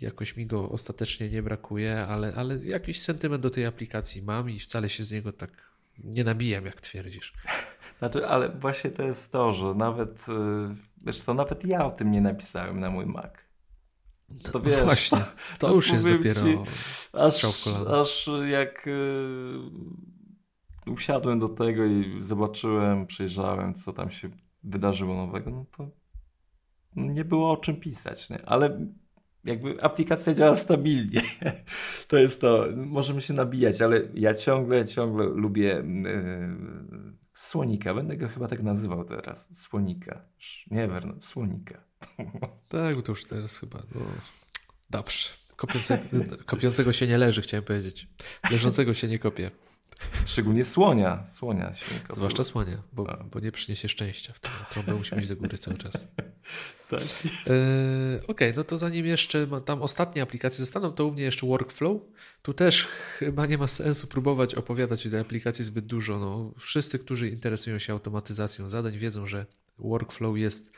jakoś 0.00 0.36
mi 0.36 0.46
go 0.46 0.70
ostatecznie 0.70 1.30
nie 1.30 1.42
brakuje, 1.42 2.06
ale, 2.06 2.32
ale 2.36 2.58
jakiś 2.64 3.00
sentyment 3.00 3.42
do 3.42 3.50
tej 3.50 3.66
aplikacji 3.66 4.22
mam 4.22 4.50
i 4.50 4.58
wcale 4.58 4.90
się 4.90 5.04
z 5.04 5.12
niego 5.12 5.32
tak 5.32 5.72
nie 5.98 6.24
nabijam, 6.24 6.66
jak 6.66 6.80
twierdzisz. 6.80 7.32
Znaczy, 7.98 8.26
ale 8.26 8.48
właśnie 8.48 8.90
to 8.90 9.02
jest 9.02 9.32
to, 9.32 9.52
że 9.52 9.74
nawet, 9.74 10.28
y, 10.28 10.91
wiesz 11.06 11.22
co, 11.22 11.34
nawet 11.34 11.64
ja 11.64 11.86
o 11.86 11.90
tym 11.90 12.10
nie 12.10 12.20
napisałem 12.20 12.80
na 12.80 12.90
mój 12.90 13.06
Mac. 13.06 13.32
To 14.42 14.58
no 14.58 14.60
wiesz, 14.60 14.82
właśnie, 14.84 15.18
to 15.58 15.68
no, 15.68 15.74
już 15.74 15.92
jest 15.92 16.10
dopiero 16.10 16.40
ci, 16.40 16.58
strzał 17.16 17.52
w 17.52 17.64
kolano. 17.64 18.00
Aż 18.00 18.30
jak 18.50 18.86
y, 18.86 18.90
usiadłem 20.86 21.38
do 21.38 21.48
tego 21.48 21.84
i 21.84 22.16
zobaczyłem, 22.20 23.06
przejrzałem, 23.06 23.74
co 23.74 23.92
tam 23.92 24.10
się 24.10 24.30
wydarzyło 24.62 25.14
nowego, 25.14 25.50
no 25.50 25.64
to 25.76 25.88
nie 26.96 27.24
było 27.24 27.52
o 27.52 27.56
czym 27.56 27.76
pisać, 27.76 28.30
nie? 28.30 28.46
ale 28.46 28.86
jakby 29.44 29.82
aplikacja 29.82 30.34
działa 30.34 30.54
stabilnie. 30.54 31.22
To 32.08 32.16
jest 32.16 32.40
to, 32.40 32.66
możemy 32.76 33.22
się 33.22 33.34
nabijać, 33.34 33.82
ale 33.82 34.02
ja 34.14 34.34
ciągle, 34.34 34.86
ciągle 34.86 35.24
lubię 35.24 35.64
yy, 35.64 37.12
Słonika. 37.32 37.94
Będę 37.94 38.16
go 38.16 38.28
chyba 38.28 38.48
tak 38.48 38.62
nazywał 38.62 39.04
teraz. 39.04 39.48
Słonika. 39.60 40.24
Nie 40.70 40.88
Werno, 40.88 41.14
Słonika. 41.20 41.84
Tak, 42.68 43.02
to 43.02 43.12
już 43.12 43.24
teraz 43.24 43.58
chyba, 43.58 43.78
no, 43.94 44.00
dobrze. 44.90 45.28
Kopiące, 45.56 45.98
kopiącego 46.46 46.92
się 46.92 47.06
nie 47.06 47.18
leży, 47.18 47.42
chciałem 47.42 47.64
powiedzieć. 47.64 48.08
Leżącego 48.50 48.94
się 48.94 49.08
nie 49.08 49.18
kopie. 49.18 49.50
Szczególnie 50.26 50.64
słonia. 50.64 51.24
Słonia 51.28 51.74
się 51.74 51.84
Zwłaszcza 52.10 52.44
słonia, 52.44 52.82
bo, 52.92 53.18
bo 53.30 53.40
nie 53.40 53.52
przyniesie 53.52 53.88
szczęścia. 53.88 54.32
Wtedy 54.32 54.54
trąbę 54.70 54.94
musi 54.94 55.16
mieć 55.16 55.28
do 55.28 55.36
góry 55.36 55.58
cały 55.58 55.78
czas. 55.78 56.08
tak. 56.90 57.02
E, 57.02 57.06
Okej, 58.16 58.26
okay, 58.28 58.52
no 58.56 58.64
to 58.64 58.76
zanim 58.76 59.06
jeszcze 59.06 59.46
tam 59.64 59.82
ostatnie 59.82 60.22
aplikacje 60.22 60.64
zostaną, 60.64 60.92
to 60.92 61.06
u 61.06 61.12
mnie 61.12 61.22
jeszcze 61.22 61.46
Workflow. 61.46 62.00
Tu 62.42 62.54
też 62.54 62.86
chyba 63.18 63.46
nie 63.46 63.58
ma 63.58 63.66
sensu 63.66 64.06
próbować 64.06 64.54
opowiadać 64.54 65.06
o 65.06 65.10
tej 65.10 65.20
aplikacji 65.20 65.64
zbyt 65.64 65.86
dużo. 65.86 66.18
No, 66.18 66.54
wszyscy, 66.58 66.98
którzy 66.98 67.28
interesują 67.28 67.78
się 67.78 67.92
automatyzacją 67.92 68.68
zadań, 68.68 68.98
wiedzą, 68.98 69.26
że 69.26 69.46
Workflow 69.78 70.38
jest, 70.38 70.72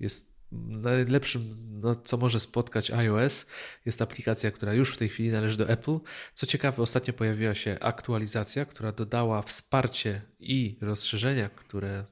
jest 0.00 0.37
najlepszym, 0.52 1.56
no, 1.80 1.94
co 1.94 2.16
może 2.16 2.40
spotkać 2.40 2.90
iOS, 2.90 3.46
jest 3.86 4.02
aplikacja, 4.02 4.50
która 4.50 4.74
już 4.74 4.94
w 4.94 4.98
tej 4.98 5.08
chwili 5.08 5.30
należy 5.30 5.56
do 5.56 5.68
Apple. 5.68 5.98
Co 6.34 6.46
ciekawe, 6.46 6.82
ostatnio 6.82 7.14
pojawiła 7.14 7.54
się 7.54 7.78
aktualizacja, 7.80 8.64
która 8.64 8.92
dodała 8.92 9.42
wsparcie 9.42 10.22
i 10.40 10.78
rozszerzenia, 10.80 11.48
które 11.48 12.04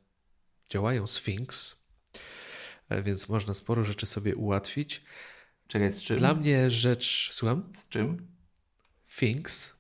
działają 0.70 1.06
z 1.06 1.22
Things, 1.22 1.86
e, 2.88 3.02
więc 3.02 3.28
można 3.28 3.54
sporo 3.54 3.84
rzeczy 3.84 4.06
sobie 4.06 4.36
ułatwić. 4.36 5.04
Czekaj, 5.66 5.92
z 5.92 6.02
czym? 6.02 6.16
Dla 6.16 6.34
mnie 6.34 6.70
rzecz, 6.70 7.28
słucham? 7.32 7.72
Z 7.74 7.88
czym? 7.88 8.26
Things. 9.18 9.76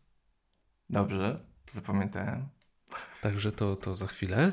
Dobrze, 0.90 1.40
zapamiętałem. 1.72 2.48
Także 3.20 3.52
to, 3.52 3.76
to 3.76 3.94
za 3.94 4.06
chwilę. 4.06 4.52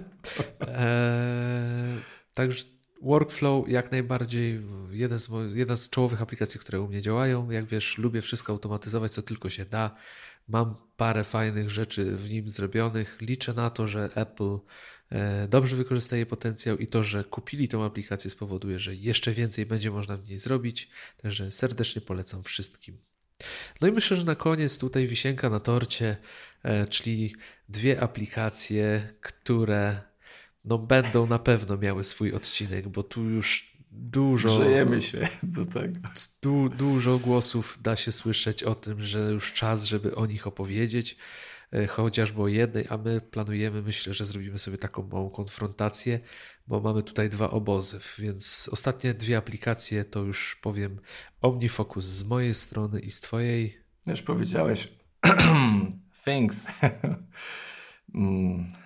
Eee, 0.59 2.01
także 2.35 2.63
Workflow 3.03 3.69
jak 3.69 3.91
najbardziej 3.91 4.61
jeden 4.91 5.19
z, 5.19 5.29
jedna 5.53 5.75
z 5.75 5.89
czołowych 5.89 6.21
aplikacji, 6.21 6.59
które 6.59 6.81
u 6.81 6.87
mnie 6.87 7.01
działają. 7.01 7.51
Jak 7.51 7.65
wiesz, 7.65 7.97
lubię 7.97 8.21
wszystko 8.21 8.53
automatyzować, 8.53 9.11
co 9.11 9.21
tylko 9.21 9.49
się 9.49 9.65
da. 9.65 9.95
Mam 10.47 10.75
parę 10.97 11.23
fajnych 11.23 11.69
rzeczy 11.69 12.15
w 12.15 12.29
nim 12.29 12.49
zrobionych. 12.49 13.17
Liczę 13.21 13.53
na 13.53 13.69
to, 13.69 13.87
że 13.87 14.09
Apple 14.15 14.57
e, 15.09 15.47
dobrze 15.47 15.75
wykorzysta 15.75 16.15
potencjał 16.29 16.77
i 16.77 16.87
to, 16.87 17.03
że 17.03 17.23
kupili 17.23 17.67
tą 17.67 17.83
aplikację 17.83 18.29
spowoduje, 18.29 18.79
że 18.79 18.95
jeszcze 18.95 19.31
więcej 19.31 19.65
będzie 19.65 19.91
można 19.91 20.17
w 20.17 20.27
niej 20.27 20.37
zrobić. 20.37 20.89
Także 21.21 21.51
serdecznie 21.51 22.01
polecam 22.01 22.43
wszystkim. 22.43 22.97
No 23.81 23.87
i 23.87 23.91
myślę, 23.91 24.17
że 24.17 24.23
na 24.23 24.35
koniec 24.35 24.77
tutaj 24.77 25.07
wisienka 25.07 25.49
na 25.49 25.59
torcie, 25.59 26.17
e, 26.63 26.87
czyli 26.87 27.35
dwie 27.69 28.01
aplikacje, 28.01 29.13
które 29.21 30.12
no 30.65 30.77
będą 30.77 31.27
na 31.27 31.39
pewno 31.39 31.77
miały 31.77 32.03
swój 32.03 32.33
odcinek, 32.33 32.87
bo 32.87 33.03
tu 33.03 33.23
już 33.23 33.73
dużo. 33.91 34.59
Grzejemy 34.59 35.01
się 35.01 35.27
do 35.43 35.65
tego. 35.65 35.99
Du, 36.41 36.69
dużo 36.69 37.19
głosów 37.19 37.79
da 37.81 37.95
się 37.95 38.11
słyszeć 38.11 38.63
o 38.63 38.75
tym, 38.75 39.01
że 39.01 39.19
już 39.19 39.53
czas, 39.53 39.83
żeby 39.83 40.15
o 40.15 40.25
nich 40.25 40.47
opowiedzieć, 40.47 41.17
e, 41.73 41.87
chociażby 41.87 42.41
o 42.41 42.47
jednej, 42.47 42.85
a 42.89 42.97
my 42.97 43.21
planujemy, 43.21 43.81
myślę, 43.81 44.13
że 44.13 44.25
zrobimy 44.25 44.59
sobie 44.59 44.77
taką 44.77 45.07
małą 45.07 45.29
konfrontację, 45.29 46.19
bo 46.67 46.79
mamy 46.79 47.03
tutaj 47.03 47.29
dwa 47.29 47.49
obozy, 47.49 47.99
więc 48.19 48.69
ostatnie 48.71 49.13
dwie 49.13 49.37
aplikacje 49.37 50.05
to 50.05 50.19
już 50.19 50.55
powiem 50.61 50.99
OmniFocus 51.41 52.05
z 52.05 52.23
mojej 52.23 52.53
strony 52.53 52.99
i 52.99 53.11
z 53.11 53.21
Twojej. 53.21 53.77
Już 54.07 54.21
powiedziałeś. 54.21 54.93
Things. 56.25 56.65
Mm. 58.15 58.82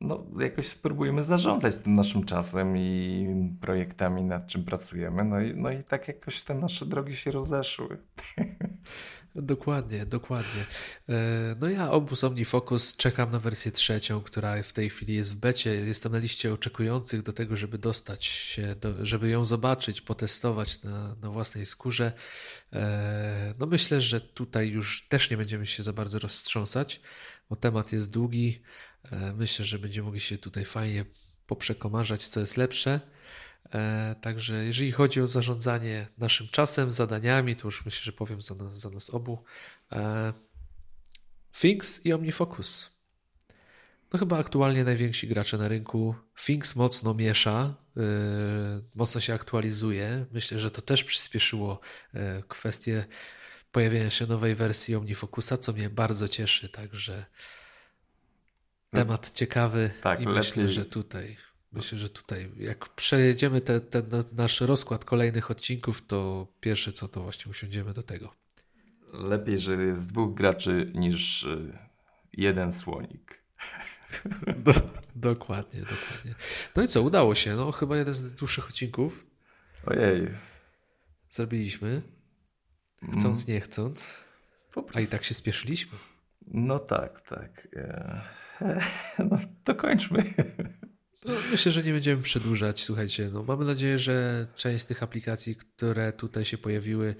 No, 0.00 0.26
jakoś 0.38 0.68
spróbujemy 0.68 1.24
zarządzać 1.24 1.76
tym 1.76 1.94
naszym 1.94 2.24
czasem 2.24 2.76
i 2.76 3.56
projektami, 3.60 4.22
nad 4.22 4.46
czym 4.46 4.64
pracujemy. 4.64 5.24
No 5.24 5.40
i, 5.40 5.54
no 5.54 5.70
i 5.70 5.84
tak 5.84 6.08
jakoś 6.08 6.42
te 6.42 6.54
nasze 6.54 6.86
drogi 6.86 7.16
się 7.16 7.30
rozeszły. 7.30 7.98
Dokładnie, 9.34 10.06
dokładnie. 10.06 10.66
E, 11.08 11.56
no 11.60 11.68
ja 11.68 11.90
obóz 11.90 12.24
OmniFocus 12.24 12.96
czekam 12.96 13.30
na 13.30 13.38
wersję 13.38 13.72
trzecią, 13.72 14.20
która 14.20 14.62
w 14.62 14.72
tej 14.72 14.90
chwili 14.90 15.14
jest 15.14 15.34
w 15.34 15.36
becie. 15.36 15.74
Jestem 15.74 16.12
na 16.12 16.18
liście 16.18 16.52
oczekujących 16.52 17.22
do 17.22 17.32
tego, 17.32 17.56
żeby 17.56 17.78
dostać 17.78 18.24
się, 18.24 18.74
do, 18.80 19.06
żeby 19.06 19.28
ją 19.28 19.44
zobaczyć, 19.44 20.00
potestować 20.00 20.82
na, 20.82 21.14
na 21.14 21.30
własnej 21.30 21.66
skórze. 21.66 22.12
E, 22.72 23.54
no 23.58 23.66
myślę, 23.66 24.00
że 24.00 24.20
tutaj 24.20 24.68
już 24.68 25.08
też 25.08 25.30
nie 25.30 25.36
będziemy 25.36 25.66
się 25.66 25.82
za 25.82 25.92
bardzo 25.92 26.18
roztrząsać, 26.18 27.00
bo 27.50 27.56
temat 27.56 27.92
jest 27.92 28.12
długi. 28.12 28.62
E, 29.12 29.32
myślę, 29.32 29.64
że 29.64 29.78
będziemy 29.78 30.04
mogli 30.04 30.20
się 30.20 30.38
tutaj 30.38 30.64
fajnie 30.64 31.04
poprzekomarzać, 31.46 32.28
co 32.28 32.40
jest 32.40 32.56
lepsze. 32.56 33.00
E, 33.74 34.14
także 34.20 34.64
jeżeli 34.64 34.92
chodzi 34.92 35.20
o 35.20 35.26
zarządzanie 35.26 36.06
naszym 36.18 36.48
czasem, 36.48 36.90
zadaniami, 36.90 37.56
to 37.56 37.68
już 37.68 37.84
myślę, 37.84 38.04
że 38.04 38.12
powiem 38.12 38.42
za 38.42 38.54
nas, 38.54 38.78
za 38.80 38.90
nas 38.90 39.10
obu. 39.10 39.44
E, 39.92 40.32
Things 41.60 42.06
i 42.06 42.12
OmniFocus. 42.12 42.96
No 44.12 44.18
chyba 44.18 44.38
aktualnie 44.38 44.84
najwięksi 44.84 45.28
gracze 45.28 45.58
na 45.58 45.68
rynku. 45.68 46.14
Things 46.44 46.76
mocno 46.76 47.14
miesza, 47.14 47.74
mocno 48.94 49.20
się 49.20 49.34
aktualizuje. 49.34 50.26
Myślę, 50.32 50.58
że 50.58 50.70
to 50.70 50.82
też 50.82 51.04
przyspieszyło 51.04 51.80
kwestię 52.48 53.06
pojawienia 53.72 54.10
się 54.10 54.26
nowej 54.26 54.54
wersji 54.54 54.94
OmniFocusa, 54.94 55.58
co 55.58 55.72
mnie 55.72 55.90
bardzo 55.90 56.28
cieszy. 56.28 56.68
Także 56.68 57.26
temat 58.90 59.32
ciekawy 59.32 59.90
tak, 60.02 60.20
i 60.20 60.26
myślę, 60.26 60.68
że 60.68 60.84
tutaj 60.84 61.36
myślę, 61.72 61.98
że 61.98 62.08
tutaj 62.08 62.50
jak 62.56 62.88
przejedziemy 62.88 63.60
ten, 63.60 63.80
ten 63.80 64.04
nasz 64.32 64.60
rozkład 64.60 65.04
kolejnych 65.04 65.50
odcinków, 65.50 66.06
to 66.06 66.46
pierwsze 66.60 66.92
co 66.92 67.08
to 67.08 67.22
właśnie 67.22 67.50
usiądziemy 67.50 67.92
do 67.92 68.02
tego. 68.02 68.34
Lepiej, 69.12 69.58
że 69.58 69.82
jest 69.82 70.08
dwóch 70.08 70.34
graczy 70.34 70.92
niż 70.94 71.42
y, 71.42 71.78
jeden 72.32 72.72
słonik. 72.72 73.42
Do, 74.64 74.72
dokładnie, 75.14 75.80
dokładnie. 75.80 76.34
No 76.76 76.82
i 76.82 76.88
co, 76.88 77.02
udało 77.02 77.34
się. 77.34 77.56
No 77.56 77.72
chyba 77.72 77.96
jeden 77.96 78.14
z 78.14 78.34
dłuższych 78.34 78.68
odcinków. 78.68 79.26
Ojej. 79.86 80.28
Zrobiliśmy. 81.30 82.02
Chcąc, 83.12 83.44
mm. 83.44 83.54
nie 83.54 83.60
chcąc. 83.60 84.24
A 84.94 85.00
i 85.00 85.06
tak 85.06 85.24
się 85.24 85.34
spieszyliśmy. 85.34 85.98
No 86.46 86.78
tak, 86.78 87.20
tak. 87.20 87.68
No, 89.30 89.38
dokończmy. 89.64 90.34
No, 91.24 91.34
myślę, 91.50 91.72
że 91.72 91.82
nie 91.82 91.92
będziemy 91.92 92.22
przedłużać. 92.22 92.84
Słuchajcie, 92.84 93.30
no, 93.32 93.42
mamy 93.42 93.64
nadzieję, 93.64 93.98
że 93.98 94.46
część 94.56 94.84
z 94.84 94.86
tych 94.86 95.02
aplikacji, 95.02 95.56
które 95.56 96.12
tutaj 96.12 96.44
się 96.44 96.58
pojawiły, 96.58 97.14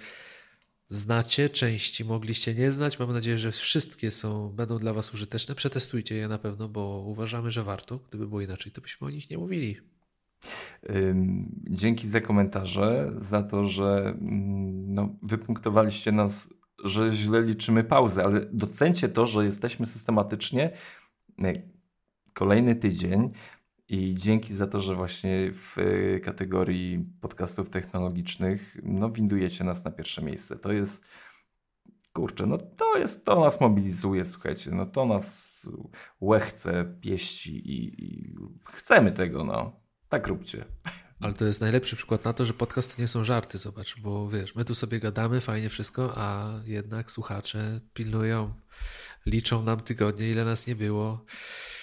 znacie, 0.88 1.50
części 1.50 2.04
mogliście 2.04 2.54
nie 2.54 2.72
znać. 2.72 2.98
Mamy 2.98 3.12
nadzieję, 3.12 3.38
że 3.38 3.52
wszystkie 3.52 4.10
są, 4.10 4.48
będą 4.48 4.78
dla 4.78 4.92
Was 4.92 5.14
użyteczne. 5.14 5.54
Przetestujcie 5.54 6.14
je 6.14 6.28
na 6.28 6.38
pewno, 6.38 6.68
bo 6.68 7.04
uważamy, 7.06 7.50
że 7.50 7.62
warto. 7.62 7.98
Gdyby 8.08 8.28
było 8.28 8.40
inaczej, 8.40 8.72
to 8.72 8.80
byśmy 8.80 9.06
o 9.06 9.10
nich 9.10 9.30
nie 9.30 9.38
mówili. 9.38 9.76
Dzięki 11.70 12.08
za 12.08 12.20
komentarze, 12.20 13.12
za 13.16 13.42
to, 13.42 13.66
że 13.66 14.14
mm, 14.20 14.94
no, 14.94 15.16
wypunktowaliście 15.22 16.12
nas, 16.12 16.48
że 16.84 17.12
źle 17.12 17.42
liczymy 17.42 17.84
pauzę, 17.84 18.24
ale 18.24 18.46
docencie 18.52 19.08
to, 19.08 19.26
że 19.26 19.44
jesteśmy 19.44 19.86
systematycznie 19.86 20.70
kolejny 22.32 22.76
tydzień 22.76 23.32
i 23.88 24.14
dzięki 24.14 24.54
za 24.54 24.66
to, 24.66 24.80
że 24.80 24.94
właśnie 24.94 25.52
w 25.52 25.78
y, 25.78 26.20
kategorii 26.24 27.06
podcastów 27.20 27.70
technologicznych 27.70 28.76
no, 28.82 29.10
windujecie 29.10 29.64
nas 29.64 29.84
na 29.84 29.90
pierwsze 29.90 30.22
miejsce. 30.22 30.56
To 30.56 30.72
jest 30.72 31.04
kurczę, 32.12 32.46
no 32.46 32.58
to 32.58 32.98
jest, 32.98 33.24
to 33.24 33.40
nas 33.40 33.60
mobilizuje, 33.60 34.24
słuchajcie, 34.24 34.70
no 34.70 34.86
to 34.86 35.06
nas 35.06 35.68
łechce, 36.20 36.96
pieści 37.00 37.56
i, 37.56 38.04
i 38.04 38.36
chcemy 38.64 39.12
tego, 39.12 39.44
no. 39.44 39.72
Tak 40.08 40.26
róbcie. 40.26 40.64
Ale 41.20 41.34
to 41.34 41.44
jest 41.44 41.60
najlepszy 41.60 41.96
przykład 41.96 42.24
na 42.24 42.32
to, 42.32 42.46
że 42.46 42.52
podcast 42.52 42.96
to 42.96 43.02
nie 43.02 43.08
są 43.08 43.24
żarty, 43.24 43.58
zobacz, 43.58 44.00
bo 44.00 44.28
wiesz, 44.28 44.54
my 44.54 44.64
tu 44.64 44.74
sobie 44.74 45.00
gadamy, 45.00 45.40
fajnie 45.40 45.68
wszystko, 45.68 46.12
a 46.16 46.52
jednak 46.64 47.10
słuchacze 47.10 47.80
pilnują, 47.94 48.54
liczą 49.26 49.62
nam 49.62 49.80
tygodnie, 49.80 50.30
ile 50.30 50.44
nas 50.44 50.66
nie 50.66 50.76
było. 50.76 51.24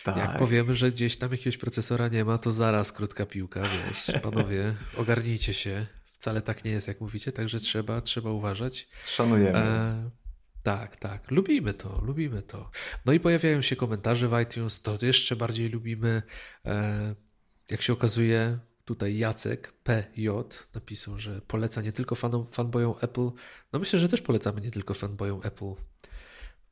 Tak. 0.04 0.18
Jak 0.18 0.38
powiemy, 0.38 0.76
że 0.76 0.92
gdzieś 0.92 1.18
tam 1.18 1.32
jakiegoś 1.32 1.58
procesora 1.58 2.08
nie 2.08 2.26
ma, 2.26 2.38
to 2.38 2.52
zaraz 2.52 2.92
krótka 2.92 3.26
piłka, 3.26 3.62
wiesz, 3.62 4.12
panowie, 4.24 4.76
ogarnijcie 4.98 5.54
się. 5.54 5.86
Wcale 6.12 6.42
tak 6.42 6.66
nie 6.66 6.72
jest, 6.72 6.88
jak 6.88 7.02
mówicie, 7.02 7.32
także 7.32 7.60
trzeba, 7.60 8.02
trzeba 8.02 8.32
uważać. 8.32 8.88
Szanujemy. 9.06 9.60
E, 9.60 10.10
tak, 10.64 10.96
tak. 10.96 11.32
Lubimy 11.32 11.74
to, 11.74 12.02
lubimy 12.06 12.42
to. 12.42 12.72
No 13.06 13.14
i 13.14 13.20
pojawiają 13.20 13.62
się 13.62 13.76
komentarze 13.76 14.28
w 14.28 14.42
iTunes, 14.42 14.82
to 14.82 14.98
jeszcze 15.02 15.36
bardziej 15.36 15.70
lubimy. 15.70 16.22
E, 16.66 17.16
jak 17.72 17.82
się 17.82 17.94
okazuje, 17.94 18.60
tutaj 18.86 19.18
Jacek 19.18 19.74
PJ 19.84 20.30
napisał, 20.74 21.20
że 21.20 21.42
poleca 21.42 21.82
nie 21.82 21.92
tylko 21.92 22.16
fanom, 22.16 22.48
fanboyom 22.48 22.96
Apple. 23.02 23.30
No 23.74 23.80
myślę, 23.80 24.00
że 24.00 24.10
też 24.10 24.22
polecamy 24.22 24.62
nie 24.62 24.72
tylko 24.72 24.94
fanboyom 24.94 25.42
Apple 25.44 25.76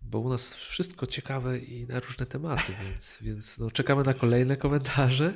bo 0.02 0.20
u 0.20 0.30
nas 0.30 0.56
wszystko 0.56 1.08
ciekawe 1.08 1.58
i 1.58 1.88
na 1.88 2.00
różne 2.00 2.26
tematy, 2.26 2.74
więc, 2.84 3.20
więc 3.22 3.60
no, 3.60 3.72
czekamy 3.72 4.04
na 4.04 4.14
kolejne 4.14 4.58
komentarze. 4.58 5.34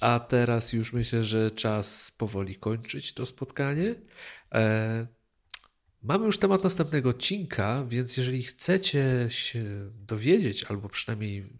A 0.00 0.20
teraz 0.20 0.72
już 0.72 0.92
myślę, 0.92 1.24
że 1.24 1.50
czas 1.50 2.10
powoli 2.10 2.56
kończyć 2.56 3.14
to 3.14 3.26
spotkanie. 3.26 3.94
E, 4.52 5.06
mamy 6.02 6.26
już 6.26 6.38
temat 6.38 6.64
następnego 6.64 7.08
odcinka, 7.10 7.84
więc 7.88 8.16
jeżeli 8.16 8.42
chcecie 8.42 9.26
się 9.28 9.90
dowiedzieć, 9.94 10.64
albo 10.64 10.88
przynajmniej 10.88 11.52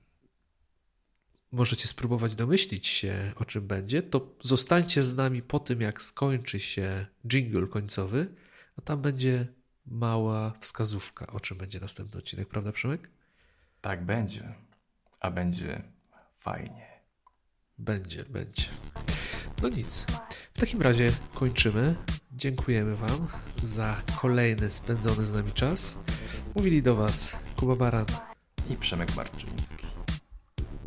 możecie 1.52 1.89
spróbować 1.89 2.36
domyślić 2.36 2.86
się, 2.86 3.32
o 3.36 3.44
czym 3.44 3.66
będzie, 3.66 4.02
to 4.02 4.35
zostańcie 4.43 5.02
z 5.02 5.16
nami 5.16 5.43
po 5.43 5.59
tym, 5.59 5.81
jak 5.81 6.02
skończy 6.02 6.60
się 6.60 7.06
jingle 7.27 7.66
końcowy, 7.66 8.35
a 8.78 8.82
tam 8.82 9.02
będzie 9.02 9.47
mała 9.86 10.52
wskazówka, 10.60 11.27
o 11.27 11.40
czym 11.40 11.59
będzie 11.59 11.81
następny 11.81 12.18
odcinek, 12.18 12.48
prawda, 12.48 12.72
Przemek? 12.72 13.10
Tak 13.81 14.06
będzie. 14.06 14.55
A 15.20 15.31
będzie 15.31 15.82
fajnie. 16.39 16.90
Będzie, 17.78 18.24
będzie. 18.24 18.68
No 19.62 19.68
nic. 19.68 20.06
W 20.55 20.60
takim 20.60 20.82
razie 20.82 21.12
kończymy. 21.35 21.97
Dziękujemy 22.32 22.97
Wam 22.97 23.28
za 23.62 24.02
kolejny 24.20 24.70
spędzony 24.70 25.24
z 25.24 25.32
nami 25.32 25.52
czas. 25.52 25.98
Mówili 26.55 26.82
do 26.82 26.97
Was 26.97 27.36
Kuba 27.56 27.77
Baran 27.77 28.06
i 28.70 28.77
Przemek 28.77 29.16
Marczyński. 29.16 29.89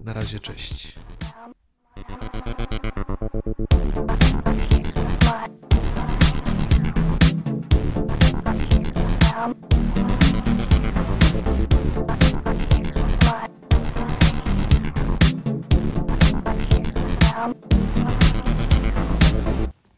Na 0.04 0.14
razie, 0.14 0.40
cześć. 0.40 0.96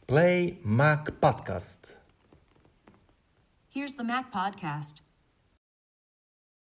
Play 0.08 0.58
Mac 0.64 1.12
Podcast. 1.12 2.00
Here's 3.70 3.96
the 3.96 4.04
Mac 4.04 4.32
Podcast. 4.32 5.05